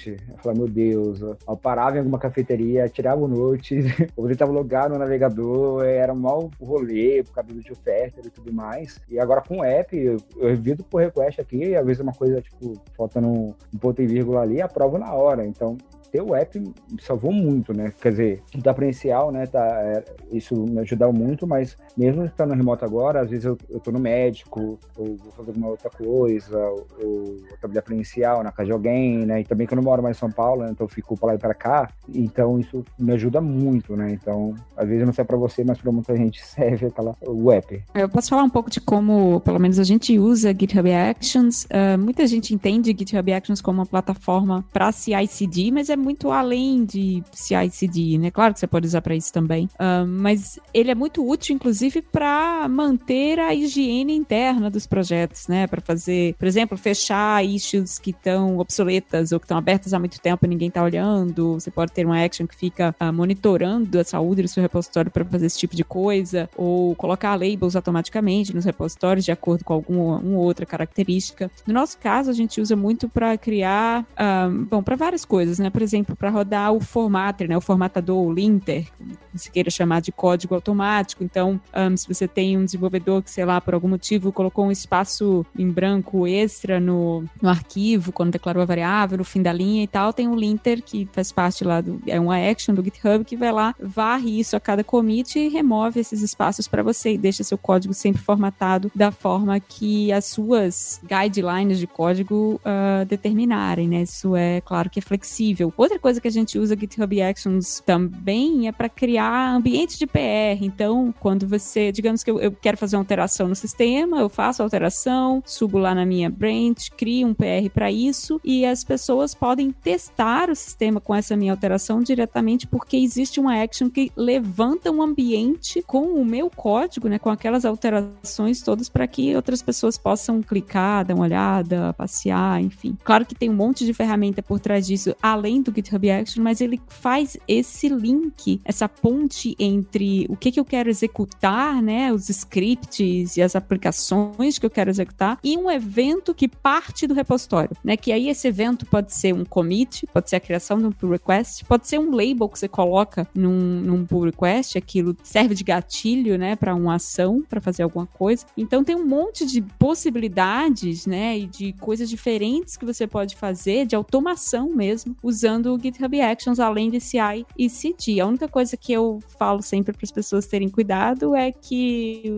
Eu 0.10 0.38
falava, 0.38 0.60
meu 0.60 0.68
Deus, 0.68 1.22
eu 1.22 1.38
parava 1.58 1.96
em 1.96 2.00
alguma 2.00 2.20
cafeteria, 2.20 2.90
tirava 2.90 3.22
o 3.22 3.28
note, 3.28 3.80
ou 4.16 4.28
tentava 4.28 4.52
logar 4.52 4.90
no 4.90 4.98
navegador, 4.98 5.84
era 5.84 6.14
um 6.14 6.20
mau 6.20 6.50
rolê 6.62 7.24
por 7.24 7.34
causa 7.34 7.54
do 7.54 7.76
Fester 7.76 8.26
e 8.26 8.30
tudo 8.30 8.52
mais. 8.52 9.00
E 9.10 9.20
agora 9.20 9.42
com 9.42 9.60
o 9.60 9.64
app, 9.64 9.98
eu, 9.98 10.18
revido 10.40 10.84
por 10.84 11.02
request 11.02 11.40
aqui, 11.40 11.76
às 11.76 11.86
vezes 11.86 12.02
uma 12.02 12.14
coisa, 12.14 12.42
tipo, 12.42 12.74
faltando 12.96 13.28
um 13.28 13.54
ponto 13.80 14.02
e 14.02 14.08
vírgula 14.08 14.42
ali, 14.42 14.62
aprovo 14.62 14.98
na 14.98 15.14
hora. 15.14 15.46
Então, 15.46 15.78
o 16.20 16.36
app 16.36 16.62
salvou 17.00 17.32
muito, 17.32 17.74
né? 17.74 17.94
Quer 18.02 18.10
dizer, 18.10 18.44
da 18.56 18.74
presencial, 18.74 19.32
né? 19.32 19.46
Tá, 19.46 19.66
é, 19.66 20.04
isso 20.32 20.56
me 20.56 20.80
ajudou 20.80 21.14
muito, 21.14 21.48
mas 21.48 21.78
mesmo 21.96 22.26
estando 22.26 22.54
remoto 22.54 22.84
agora, 22.84 23.22
às 23.22 23.30
vezes 23.30 23.46
eu, 23.46 23.58
eu 23.70 23.80
tô 23.80 23.92
no 23.92 24.00
médico, 24.00 24.80
ou 24.98 25.16
vou 25.16 25.32
fazer 25.32 25.50
alguma 25.52 25.70
outra 25.70 25.90
coisa, 25.90 26.58
ou, 26.58 26.88
ou 27.02 27.38
trabalhar 27.60 27.82
presencial 27.82 28.44
na 28.44 28.52
casa 28.52 28.68
de 28.68 28.74
alguém, 28.74 29.26
né? 29.26 29.42
E 29.42 29.44
também 29.44 29.66
que 29.68 29.74
eu 29.74 29.78
não 29.78 29.84
moro 29.84 30.04
mais 30.04 30.18
em 30.18 30.20
São 30.20 30.32
Paulo, 30.32 30.64
né? 30.64 30.70
então 30.72 30.86
eu 30.86 30.90
fico 30.90 31.16
para 31.16 31.28
lá 31.28 31.36
e 31.36 31.38
para 31.38 31.54
cá, 31.54 31.90
então 32.14 32.60
isso 32.60 32.84
me 32.98 33.14
ajuda 33.14 33.40
muito, 33.40 33.96
né? 33.96 34.12
Então, 34.12 34.56
às 34.76 34.88
vezes 34.88 35.06
não 35.06 35.14
serve 35.14 35.28
para 35.28 35.38
você, 35.38 35.64
mas 35.64 35.78
para 35.78 35.92
muita 35.92 36.16
gente 36.16 36.44
serve 36.46 36.88
aquela, 36.88 37.16
o 37.26 37.52
app. 37.52 37.82
Eu 37.94 38.10
posso 38.10 38.30
falar 38.30 38.44
um 38.44 38.50
pouco 38.50 38.70
de 38.70 38.82
como, 38.82 39.40
pelo 39.42 39.60
menos, 39.60 39.80
a 39.80 39.84
gente 39.84 40.18
usa 40.18 40.54
GitHub 40.58 40.92
Actions. 40.92 41.66
Uh, 41.66 41.98
muita 41.98 42.26
gente 42.28 42.54
entende 42.54 42.96
GitHub 42.98 43.32
Actions 43.32 43.62
como 43.62 43.80
uma 43.80 43.86
plataforma 43.86 44.66
para 44.74 44.92
CI/CD, 44.92 45.72
mas 45.72 45.90
é 45.90 46.01
muito 46.02 46.32
além 46.32 46.84
de 46.86 47.24
CI/CD, 47.32 48.18
né? 48.18 48.32
Claro 48.32 48.54
que 48.54 48.60
você 48.60 48.68
pode 48.68 48.88
usar 48.88 49.02
para 49.02 49.16
isso 49.16 49.32
também, 49.32 49.66
uh, 49.76 50.06
mas 50.08 50.60
ele 50.74 50.92
é 50.92 50.96
muito 50.96 51.28
útil, 51.28 51.56
inclusive, 51.56 52.02
para 52.02 52.68
manter 52.68 53.40
a 53.40 53.54
higiene 53.54 54.16
interna 54.16 54.70
dos 54.70 54.88
projetos, 54.88 55.48
né? 55.48 55.68
Para 55.68 55.82
fazer, 55.82 56.36
por 56.36 56.48
exemplo, 56.48 56.78
fechar 56.78 57.44
issues 57.46 58.00
que 58.00 58.12
estão 58.12 58.58
obsoletas 58.58 59.32
ou 59.32 59.40
que 59.40 59.46
estão 59.46 59.58
abertas 59.58 59.94
há 59.94 60.00
muito 60.00 60.20
tempo 60.20 60.46
e 60.46 60.50
ninguém 60.50 60.68
está 60.68 60.84
olhando. 60.84 61.54
Você 61.54 61.72
pode 61.72 61.92
ter 61.92 62.06
uma 62.06 62.24
action 62.24 62.48
que 62.48 62.56
fica 62.56 62.96
uh, 63.00 63.14
monitorando 63.14 64.00
a 64.00 64.04
saúde 64.04 64.42
do 64.42 64.48
seu 64.48 64.62
repositório 64.62 65.12
para 65.12 65.24
fazer 65.26 65.46
esse 65.46 65.60
tipo 65.60 65.76
de 65.76 65.84
coisa, 65.84 66.50
ou 66.56 66.96
colocar 66.96 67.36
labels 67.36 67.76
automaticamente 67.76 68.54
nos 68.54 68.66
repositórios 68.66 69.26
de 69.26 69.32
acordo 69.32 69.64
com 69.64 69.74
alguma 69.74 70.18
uma 70.18 70.40
outra 70.40 70.66
característica. 70.66 71.52
No 71.66 71.74
nosso 71.74 71.98
caso, 71.98 72.30
a 72.30 72.34
gente 72.34 72.62
usa 72.62 72.76
muito 72.76 73.10
para 73.10 73.38
criar, 73.38 74.06
ah, 74.16 74.50
bom, 74.70 74.82
para 74.82 74.96
várias 74.96 75.26
coisas, 75.26 75.60
né? 75.60 75.70
Por 75.70 75.82
para 76.18 76.30
rodar 76.30 76.74
o 76.74 76.80
formatter, 76.80 77.48
né, 77.48 77.58
o 77.58 77.62
formatador, 77.62 78.26
o 78.26 78.34
linter, 78.34 78.88
se 79.36 79.52
queira 79.52 79.70
chamar 79.70 80.02
de 80.02 80.12
código 80.12 80.56
automático. 80.56 81.24
Então, 81.24 81.60
um, 81.76 81.96
se 81.96 82.08
você 82.08 82.28
tem 82.28 82.58
um 82.58 82.66
desenvolvedor 82.66 83.22
que, 83.22 83.32
sei 83.32 83.46
lá, 83.46 83.60
por 83.62 83.74
algum 83.74 83.88
motivo 83.88 84.32
colocou 84.32 84.66
um 84.66 84.72
espaço 84.72 85.46
em 85.58 85.70
branco 85.70 86.28
extra 86.28 86.80
no, 86.80 87.24
no 87.42 87.50
arquivo, 87.50 88.12
quando 88.12 88.32
declarou 88.32 88.62
a 88.62 88.66
variável, 88.66 89.18
no 89.18 89.24
fim 89.24 89.42
da 89.42 89.54
linha 89.54 89.84
e 89.84 89.88
tal, 89.88 90.14
tem 90.14 90.28
o 90.28 90.36
linter 90.36 90.82
que 90.82 91.08
faz 91.12 91.32
parte 91.32 91.64
lá 91.64 91.82
do. 91.82 92.02
É 92.08 92.20
uma 92.20 92.38
action 92.38 92.74
do 92.74 92.84
GitHub 92.84 93.24
que 93.26 93.36
vai 93.36 93.52
lá, 93.52 93.76
varre 93.80 94.40
isso 94.40 94.56
a 94.56 94.60
cada 94.60 94.84
commit 94.84 95.38
e 95.38 95.48
remove 95.48 96.00
esses 96.00 96.22
espaços 96.22 96.68
para 96.68 96.84
você 96.84 97.14
e 97.14 97.18
deixa 97.18 97.44
seu 97.44 97.58
código 97.58 97.94
sempre 97.94 98.22
formatado 98.22 98.92
da 98.94 99.12
forma 99.12 99.60
que 99.60 100.12
as 100.12 100.26
suas 100.26 101.02
guidelines 101.04 101.80
de 101.80 101.88
código 101.88 102.60
uh, 102.66 103.06
determinarem, 103.06 103.88
né? 103.88 104.04
Isso 104.04 104.36
é 104.36 104.62
claro 104.62 104.90
que 104.90 105.00
é 105.00 105.02
flexível. 105.02 105.72
Outra 105.82 105.98
coisa 105.98 106.22
que 106.22 106.28
a 106.28 106.32
gente 106.32 106.60
usa 106.60 106.78
GitHub 106.78 107.20
Actions 107.24 107.82
também 107.84 108.68
é 108.68 108.72
para 108.72 108.88
criar 108.88 109.56
ambiente 109.56 109.98
de 109.98 110.06
PR. 110.06 110.62
Então, 110.62 111.12
quando 111.20 111.48
você, 111.48 111.92
digamos 111.92 112.24
que 112.24 112.30
eu, 112.30 112.40
eu, 112.40 112.52
quero 112.52 112.78
fazer 112.78 112.98
uma 112.98 113.02
alteração 113.02 113.48
no 113.48 113.56
sistema, 113.56 114.20
eu 114.20 114.30
faço 114.30 114.62
a 114.62 114.66
alteração, 114.66 115.42
subo 115.44 115.80
lá 115.80 115.96
na 115.96 116.06
minha 116.06 116.30
branch, 116.30 116.92
crio 116.96 117.30
um 117.30 117.34
PR 117.34 117.68
para 117.74 117.92
isso 117.92 118.40
e 118.44 118.64
as 118.64 118.84
pessoas 118.84 119.34
podem 119.34 119.72
testar 119.72 120.52
o 120.52 120.56
sistema 120.56 121.02
com 121.02 121.16
essa 121.16 121.36
minha 121.36 121.52
alteração 121.52 122.00
diretamente 122.00 122.68
porque 122.68 122.98
existe 122.98 123.40
uma 123.40 123.60
action 123.60 123.90
que 123.90 124.12
levanta 124.16 124.92
um 124.92 125.02
ambiente 125.02 125.82
com 125.88 126.14
o 126.14 126.24
meu 126.24 126.52
código, 126.52 127.10
né, 127.10 127.18
com 127.18 127.32
aquelas 127.32 127.66
alterações 127.66 128.62
todas 128.62 128.88
para 128.88 129.08
que 129.08 129.36
outras 129.36 129.64
pessoas 129.64 129.98
possam 129.98 130.44
clicar, 130.44 131.06
dar 131.06 131.16
uma 131.16 131.24
olhada, 131.24 131.92
passear, 131.94 132.62
enfim. 132.62 132.96
Claro 133.04 133.26
que 133.26 133.34
tem 133.34 133.50
um 133.50 133.56
monte 133.56 133.84
de 133.84 133.96
ferramenta 133.96 134.44
por 134.44 134.60
trás 134.60 134.86
disso, 134.86 135.16
além 135.20 135.60
do 135.60 135.71
GitHub 135.74 136.10
Action, 136.10 136.44
mas 136.44 136.62
ele 136.62 136.80
faz 136.88 137.38
esse 137.48 137.90
link, 137.90 138.60
essa 138.64 138.88
ponte 138.88 139.56
entre 139.60 140.26
o 140.30 140.36
que, 140.36 140.52
que 140.52 140.60
eu 140.60 140.66
quero 140.66 140.90
executar, 140.90 141.82
né, 141.82 142.12
os 142.14 142.30
scripts 142.30 143.38
e 143.38 143.42
as 143.42 143.56
aplicações 143.56 144.58
que 144.58 144.66
eu 144.66 144.70
quero 144.70 144.90
executar, 144.90 145.40
e 145.44 145.58
um 145.58 145.70
evento 145.70 146.34
que 146.34 146.48
parte 146.48 147.08
do 147.08 147.14
repositório, 147.14 147.76
né, 147.84 147.98
que 147.98 148.12
aí 148.12 148.30
esse 148.30 148.48
evento 148.48 148.86
pode 148.86 149.14
ser 149.14 149.34
um 149.34 149.46
commit, 149.46 150.08
pode 150.14 150.30
ser 150.30 150.38
a 150.38 150.40
criação 150.40 150.80
de 150.80 150.86
um 150.86 150.92
pull 150.92 151.12
request, 151.12 151.66
pode 151.66 151.88
ser 151.88 152.00
um 152.00 152.12
label 152.12 152.50
que 152.50 152.60
você 152.60 152.68
coloca 152.68 153.28
num, 153.34 153.82
num 153.82 154.06
pull 154.06 154.26
request, 154.26 154.78
aquilo 154.78 155.16
serve 155.24 155.56
de 155.56 155.64
gatilho, 155.64 156.38
né, 156.38 156.56
para 156.56 156.76
uma 156.76 156.96
ação, 156.96 157.44
para 157.48 157.62
fazer 157.62 157.84
alguma 157.84 158.06
coisa. 158.06 158.46
Então 158.58 158.84
tem 158.84 158.96
um 158.96 159.06
monte 159.06 159.46
de 159.46 159.62
possibilidades, 159.62 161.06
né, 161.06 161.38
e 161.38 161.48
de 161.48 161.74
coisas 161.74 162.10
diferentes 162.10 162.78
que 162.78 162.86
você 162.86 163.08
pode 163.08 163.36
fazer, 163.36 163.86
de 163.86 163.96
automação 163.96 164.70
mesmo, 164.70 165.16
usando 165.22 165.61
o 165.68 165.80
GitHub 165.80 166.20
Actions, 166.22 166.60
além 166.60 166.90
de 166.90 167.00
CI 167.00 167.46
e 167.58 167.70
CD. 167.70 168.20
A 168.20 168.26
única 168.26 168.48
coisa 168.48 168.78
que 168.78 168.94
eu 168.94 169.20
falo 169.38 169.62
sempre 169.62 169.94
para 169.94 170.04
as 170.04 170.12
pessoas 170.12 170.46
terem 170.46 170.70
cuidado 170.70 171.36
é 171.36 171.52
que 171.52 172.32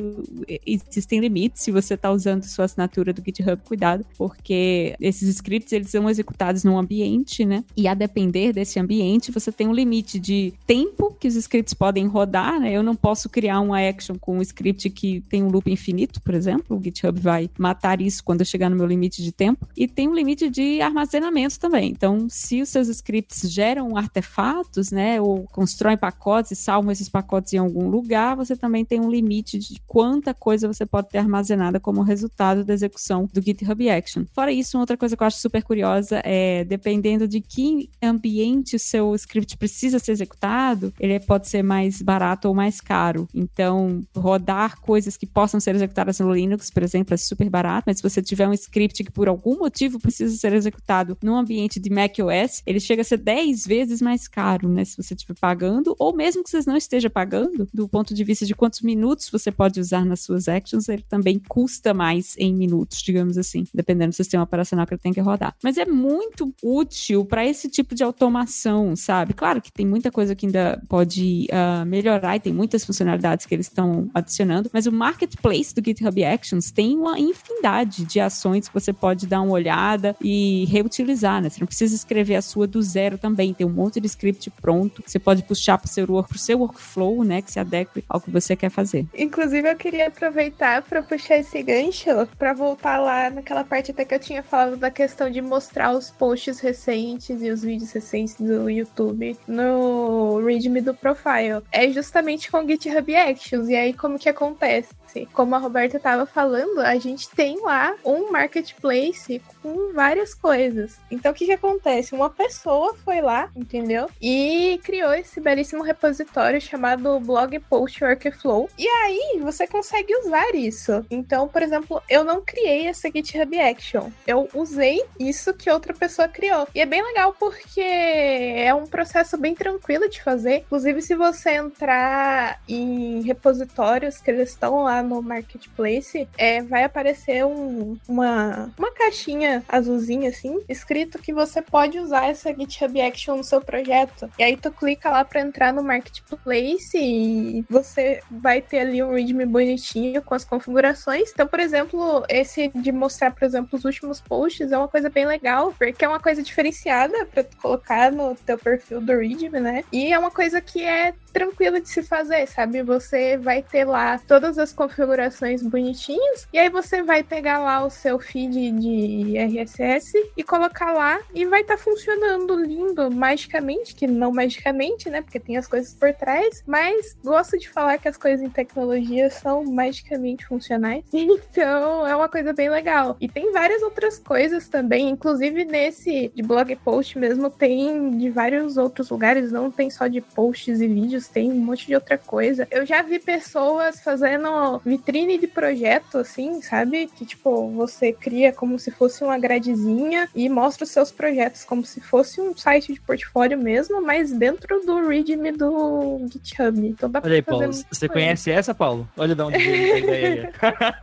existem 0.66 1.20
limites 1.20 1.62
se 1.62 1.72
você 1.72 1.94
está 1.94 2.12
usando 2.12 2.44
sua 2.44 2.66
assinatura 2.66 3.14
do 3.14 3.24
GitHub, 3.24 3.62
cuidado, 3.64 4.06
porque 4.18 4.96
esses 5.00 5.28
scripts 5.30 5.72
eles 5.72 5.90
são 5.90 6.10
executados 6.10 6.64
num 6.64 6.78
ambiente, 6.78 7.46
né? 7.46 7.64
E 7.76 7.88
a 7.88 7.94
depender 7.94 8.54
desse 8.54 8.80
ambiente, 8.80 9.32
você 9.32 9.52
tem 9.52 9.68
um 9.68 9.74
limite 9.74 10.20
de 10.20 10.54
tempo 10.66 11.16
que 11.20 11.28
os 11.28 11.36
scripts 11.36 11.74
podem 11.74 12.08
rodar, 12.08 12.60
né? 12.60 12.72
Eu 12.72 12.84
não 12.84 12.96
posso 12.96 13.30
criar 13.30 13.60
uma 13.60 13.80
action 13.80 14.16
com 14.20 14.38
um 14.38 14.42
script 14.42 14.90
que 14.90 15.22
tem 15.22 15.44
um 15.44 15.50
loop 15.50 15.72
infinito, 15.72 16.22
por 16.22 16.34
exemplo. 16.34 16.78
O 16.78 16.84
GitHub 16.84 17.20
vai 17.20 17.50
matar 17.58 18.02
isso 18.02 18.24
quando 18.24 18.42
eu 18.42 18.46
chegar 18.46 18.70
no 18.70 18.76
meu 18.76 18.86
limite 18.86 19.24
de 19.24 19.32
tempo. 19.32 19.68
E 19.76 19.88
tem 19.88 20.08
um 20.08 20.14
limite 20.14 20.50
de 20.50 20.82
armazenamento 20.82 21.60
também. 21.60 21.90
Então, 21.90 22.28
se 22.30 22.62
os 22.62 22.70
seus 22.70 22.90
scripts 23.04 23.52
geram 23.52 23.98
artefatos, 23.98 24.92
né, 24.92 25.20
ou 25.20 25.44
constroem 25.52 25.98
pacotes 25.98 26.52
e 26.52 26.56
salvam 26.56 26.92
esses 26.92 27.10
pacotes 27.10 27.54
em 27.54 27.58
algum 27.58 27.89
lugar, 27.89 28.36
você 28.36 28.56
também 28.56 28.86
tem 28.86 29.00
um 29.00 29.12
limite 29.12 29.60
de 29.60 29.82
quanta 29.86 30.34
coisa 30.34 30.68
você 30.68 30.86
pode 30.86 31.10
ter 31.10 31.18
armazenada 31.18 31.80
como 31.80 32.02
resultado 32.02 32.63
da 32.63 32.74
execução 32.74 33.30
do 33.32 33.42
GitHub 33.42 33.89
Action. 33.89 34.24
Fora 34.34 34.52
isso, 34.52 34.80
outra 34.80 34.96
coisa 34.96 35.18
que 35.18 35.24
eu 35.24 35.28
acho 35.28 35.39
super 35.39 35.63
curiosa 35.63 36.22
é, 36.24 36.63
dependendo 36.63 37.28
de 37.28 37.42
que 37.42 37.89
ambiente 38.02 38.76
o 38.76 38.80
seu 38.80 39.13
script 39.16 39.58
precisa 39.58 40.00
ser 40.00 40.13
executado, 40.13 40.94
ele 41.00 41.20
pode 41.20 41.50
ser 41.50 41.62
mais 41.62 42.02
barato 42.02 42.48
ou 42.48 42.56
mais 42.56 42.80
caro. 42.80 43.28
Então, 43.34 44.02
rodar 44.16 44.80
coisas 44.80 45.18
que 45.18 45.26
possam 45.26 45.60
ser 45.60 45.76
executadas 45.76 46.20
no 46.20 46.34
Linux, 46.34 46.70
por 46.70 46.84
exemplo, 46.84 47.13
é 47.13 47.18
super 47.18 47.50
barato, 47.50 47.86
mas 47.88 47.98
se 47.98 48.04
você 48.04 48.22
tiver 48.22 48.48
um 48.48 48.54
script 48.54 49.04
que 49.04 49.12
por 49.12 49.28
algum 49.28 49.60
motivo 49.60 50.00
precisa 50.00 50.36
ser 50.36 50.54
executado 50.54 51.18
num 51.22 51.36
ambiente 51.36 51.80
de 51.80 51.89
macOS, 51.89 52.62
ele 52.66 52.80
chega 52.80 52.92
a 53.01 53.03
ser 53.03 53.17
10 53.17 53.65
vezes 53.65 54.01
mais 54.01 54.27
caro, 54.27 54.67
né? 54.67 54.86
Se 54.86 54.97
você 54.97 55.13
estiver 55.13 55.36
pagando, 55.39 55.95
ou 55.97 56.15
mesmo 56.15 56.43
que 56.43 56.49
você 56.49 56.62
não 56.65 56.77
esteja 56.77 57.10
pagando, 57.10 57.67
do 57.73 57.88
ponto 57.88 58.13
de 58.13 58.23
vista 58.23 58.45
de 58.45 58.56
quantos 58.56 58.82
minutos 58.82 59.29
você 59.29 59.51
pode 59.51 59.79
usar 59.79 60.06
nas 60.06 60.21
suas 60.21 60.47
actions, 60.47 60.89
ele 60.89 61.03
também 61.08 61.39
custa 61.47 61.93
mais 61.93 62.36
em 62.38 62.53
minutos, 62.53 63.01
digamos 63.01 63.38
assim, 63.38 63.65
dependendo 63.73 64.10
do 64.10 64.15
sistema 64.15 64.43
operacional 64.43 64.86
que 64.86 64.93
ele 64.93 65.01
tem 65.01 65.13
que 65.13 65.21
rodar. 65.21 65.56
Mas 65.63 65.77
é 65.77 65.86
muito 65.86 66.53
útil 66.62 67.25
para 67.25 67.45
esse 67.45 67.69
tipo 67.69 67.95
de 67.95 68.03
automação, 68.03 68.95
sabe? 68.95 69.34
Claro 69.34 69.62
que 69.62 69.71
tem 69.71 69.86
muita 69.86 70.12
coisa 70.12 70.36
que 70.36 70.45
ainda 70.45 70.82
pode 70.88 71.47
uh, 71.51 71.86
melhorar 71.86 72.36
e 72.36 72.39
tem 72.39 72.53
muitas 72.53 72.86
funcionalidades 72.86 73.45
que 73.45 73.53
eles 73.56 73.67
estão 73.67 74.10
adicionando, 74.13 74.69
mas 74.73 74.86
o 74.86 74.91
marketplace 74.91 75.73
do 75.73 75.84
GitHub 75.84 76.23
Actions 76.23 76.71
tem 76.71 76.97
uma 76.97 77.19
infinidade 77.19 78.06
de 78.06 78.19
ações 78.19 78.67
que 78.67 78.73
você 78.73 78.93
pode 78.93 79.27
dar 79.27 79.41
uma 79.41 79.53
olhada 79.53 80.15
e 80.21 80.65
reutilizar, 80.65 81.41
né? 81.41 81.49
Você 81.49 81.60
não 81.60 81.67
precisa 81.67 81.95
escrever 81.95 82.36
a 82.36 82.41
sua 82.41 82.67
do 82.67 82.82
zero 82.84 83.17
também, 83.17 83.54
tem 83.54 83.65
um 83.65 83.69
monte 83.72 84.00
de 84.00 84.08
script 84.08 84.50
pronto 84.62 85.02
que 85.02 85.12
você 85.12 85.19
pode 85.19 85.43
puxar 85.43 85.78
para 85.78 85.88
seu, 85.88 86.06
pro 86.06 86.38
seu 86.38 86.60
workflow, 86.60 87.24
né? 87.24 87.41
Que 87.41 87.52
se 87.52 87.60
adeque 87.60 88.04
ao 88.08 88.19
que 88.19 88.30
você 88.30 88.56
quer 88.56 88.69
fazer. 88.69 89.06
Inclusive, 89.17 89.69
eu 89.69 89.76
queria 89.76 90.08
aproveitar 90.08 90.82
para 90.82 91.02
puxar 91.02 91.38
esse 91.38 91.62
gancho 91.63 92.10
para 92.38 92.54
voltar 92.54 92.98
lá 92.98 93.30
naquela 93.30 93.63
parte 93.63 93.91
até 93.91 94.06
que 94.06 94.15
eu 94.15 94.19
tinha 94.19 94.43
falado 94.43 94.78
da 94.78 94.91
questão 94.91 95.30
de 95.30 95.41
mostrar 95.41 95.93
os 95.93 96.10
posts 96.10 96.60
recentes 96.60 97.41
e 97.41 97.50
os 97.50 97.62
vídeos 97.62 97.91
recentes 97.91 98.36
do 98.36 98.69
YouTube 98.69 99.38
no 99.48 100.39
README 100.46 100.82
do 100.82 100.93
profile. 100.93 101.62
É 101.72 101.89
justamente 101.89 102.50
com 102.52 102.67
GitHub 102.67 103.15
Actions. 103.15 103.69
E 103.69 103.76
aí, 103.76 103.93
como 103.93 104.19
que 104.19 104.30
acontece? 104.30 104.93
Como 105.32 105.54
a 105.54 105.60
Roberta 105.60 105.98
estava 105.98 106.26
falando, 106.26 106.80
a 106.80 106.96
gente 106.98 107.30
tem 107.30 107.62
lá 107.62 107.96
um 108.04 108.32
marketplace 108.32 109.41
com 109.62 109.93
várias 109.93 110.34
coisas. 110.34 110.98
Então, 111.12 111.32
o 111.32 111.36
que, 111.36 111.46
que 111.46 111.52
acontece? 111.52 112.15
Uma 112.15 112.30
pessoa 112.30 112.73
foi 113.04 113.22
lá, 113.22 113.50
entendeu? 113.56 114.10
E 114.22 114.80
criou 114.84 115.14
esse 115.14 115.40
belíssimo 115.40 115.84
repositório 115.84 116.60
chamado 116.62 117.20
Blog 117.20 117.60
Post 117.60 118.04
Workflow. 118.04 118.70
E 118.78 118.88
aí, 118.88 119.40
você 119.42 119.68
consegue 119.68 120.16
usar 120.18 120.56
isso. 120.56 121.06
Então, 121.10 121.48
por 121.48 121.62
exemplo, 121.62 122.02
eu 122.10 122.24
não 122.24 122.42
criei 122.42 122.88
essa 122.88 123.10
GitHub 123.10 123.60
Action. 123.60 124.10
Eu 124.26 124.50
usei 124.54 125.04
isso 125.20 125.54
que 125.54 125.70
outra 125.70 125.94
pessoa 125.94 126.28
criou. 126.28 126.68
E 126.74 126.82
é 126.82 126.86
bem 126.86 127.04
legal 127.04 127.34
porque 127.34 127.82
é 127.82 128.74
um 128.74 128.86
processo 128.86 129.38
bem 129.38 129.56
tranquilo 129.56 130.10
de 130.10 130.22
fazer. 130.22 130.58
Inclusive, 130.58 131.02
se 131.02 131.16
você 131.16 131.52
entrar 131.52 132.62
em 132.68 133.22
repositórios 133.22 134.18
que 134.18 134.32
eles 134.32 134.50
estão 134.50 134.84
lá 134.84 135.02
no 135.02 135.22
marketplace, 135.22 136.28
é, 136.38 136.62
vai 136.62 136.84
aparecer 136.84 137.46
um, 137.46 137.98
uma, 138.08 138.72
uma 138.78 138.92
caixinha 138.92 139.64
azulzinha 139.68 140.30
assim, 140.30 140.62
escrito 140.68 141.20
que 141.20 141.34
você 141.34 141.62
pode 141.62 142.00
usar 142.00 142.28
essa 142.28 142.50
GitHub 142.50 142.62
Action 143.02 143.38
no 143.38 143.43
seu 143.43 143.62
projeto. 143.62 144.30
E 144.38 144.43
aí 144.43 144.58
tu 144.58 144.71
clica 144.71 145.10
lá 145.10 145.23
para 145.23 145.41
entrar 145.41 145.73
no 145.73 145.84
marketplace 145.84 146.97
e 146.97 147.65
você 147.69 148.21
vai 148.30 148.62
ter 148.62 148.80
ali 148.80 149.04
um 149.04 149.13
readme 149.13 149.45
bonitinho 149.45 150.21
com 150.21 150.34
as 150.34 150.43
configurações. 150.43 151.32
Então, 151.32 151.47
por 151.47 151.60
exemplo, 151.60 152.23
esse 152.30 152.69
de 152.73 152.91
mostrar, 152.91 153.32
por 153.32 153.43
exemplo, 153.43 153.78
os 153.78 153.86
últimos 153.86 154.19
posts 154.19 154.71
é 154.71 154.78
uma 154.78 154.88
coisa 154.88 155.10
bem 155.10 155.26
legal, 155.26 155.73
porque 155.78 156.04
é 156.04 156.08
uma 156.08 156.19
coisa 156.19 156.41
diferenciada 156.41 157.26
para 157.26 157.43
tu 157.43 157.56
colocar 157.58 158.12
no 158.12 158.36
teu 158.36 158.58
perfil 158.58 159.02
do 159.02 159.17
readme, 159.17 159.60
né? 159.60 159.84
E 159.91 160.12
é 160.13 160.19
uma 160.19 160.32
coisa 160.32 160.62
que 160.62 160.84
é 160.84 161.13
tranquilo 161.34 161.82
de 161.82 161.89
se 161.89 162.04
fazer, 162.04 162.48
sabe? 162.48 162.84
Você 162.84 163.38
vai 163.38 163.63
ter 163.63 163.86
lá 163.86 164.19
todas 164.19 164.58
as 164.60 164.72
configurações 164.72 165.63
bonitinhas 165.63 166.48
e 166.54 166.60
aí 166.60 166.69
você 166.69 167.02
vai 167.02 167.24
pegar 167.24 167.60
lá 167.60 167.84
o 167.84 167.89
seu 167.89 168.19
feed 168.19 168.72
de 168.72 169.38
RSS 169.38 170.13
e 170.38 170.43
colocar 170.43 170.93
lá 170.93 171.19
e 171.34 171.46
vai 171.46 171.62
estar 171.62 171.78
tá 171.78 171.84
funcionando 171.84 172.56
lindo, 172.56 173.10
magicamente, 173.10 173.96
que 173.96 174.06
não 174.06 174.32
magicamente, 174.32 175.10
né? 175.10 175.22
Porque 175.22 175.39
tem 175.39 175.58
as 175.58 175.67
coisas 175.67 175.93
por 175.93 176.13
trás, 176.13 176.63
mas 176.67 177.17
gosto 177.24 177.58
de 177.58 177.67
falar 177.67 177.98
que 177.98 178.08
as 178.08 178.17
coisas 178.17 178.46
em 178.46 178.50
tecnologia 178.50 179.30
são 179.30 179.63
magicamente 179.65 180.46
funcionais. 180.46 181.04
Então 181.54 182.06
é 182.06 182.15
uma 182.15 182.30
coisa 182.30 182.54
bem 182.54 182.69
legal. 182.69 183.17
E 183.19 183.28
tem 183.28 183.52
várias 183.52 183.82
outras 183.82 184.19
coisas 184.19 184.67
também, 184.67 185.10
inclusive 185.10 185.65
nesse 185.65 186.32
de 186.34 186.43
blog 186.43 186.76
post 186.78 187.17
mesmo, 187.17 187.50
tem 187.50 188.17
de 188.17 188.30
vários 188.30 188.78
outros 188.78 189.10
lugares, 189.10 189.52
não 189.52 189.72
tem 189.72 189.89
só 189.89 190.08
de 190.08 190.22
posts 190.22 190.82
e 190.82 190.88
vídeos 190.88 191.23
tem 191.28 191.52
um 191.52 191.56
monte 191.56 191.88
de 191.88 191.96
outra 191.96 192.18
coisa. 192.18 192.68
Eu 192.72 192.86
já 192.86 193.02
vi 193.02 193.20
pessoas 193.20 194.02
fazendo 194.02 194.82
vitrine 194.86 195.38
de 195.38 195.48
projeto, 195.48 196.20
assim, 196.20 196.62
sabe? 196.62 197.08
Que, 197.08 197.26
tipo, 197.26 197.70
você 197.72 198.12
cria 198.12 198.52
como 198.52 198.78
se 198.80 198.92
fosse 198.92 199.24
uma 199.24 199.38
gradezinha 199.38 200.28
e 200.36 200.48
mostra 200.50 200.84
os 200.84 200.92
seus 200.92 201.12
projetos 201.12 201.64
como 201.64 201.86
se 201.86 202.02
fosse 202.02 202.42
um 202.42 202.56
site 202.56 202.94
de 202.94 203.02
portfólio 203.02 203.58
mesmo, 203.58 204.02
mas 204.02 204.32
dentro 204.32 204.86
do 204.86 205.08
README 205.08 205.52
do 205.52 206.26
GitHub. 206.32 206.88
Então 206.88 207.10
dá 207.10 207.22
Olha 207.24 207.36
aí, 207.36 207.42
Paulo, 207.42 207.72
você 207.72 208.08
coisa. 208.08 208.14
conhece 208.14 208.52
essa, 208.52 208.74
Paulo? 208.74 209.08
Olha 209.18 209.36
de 209.36 209.42
onde 209.42 209.58
veio 209.58 209.94
a 209.94 210.00
ideia. 210.00 210.54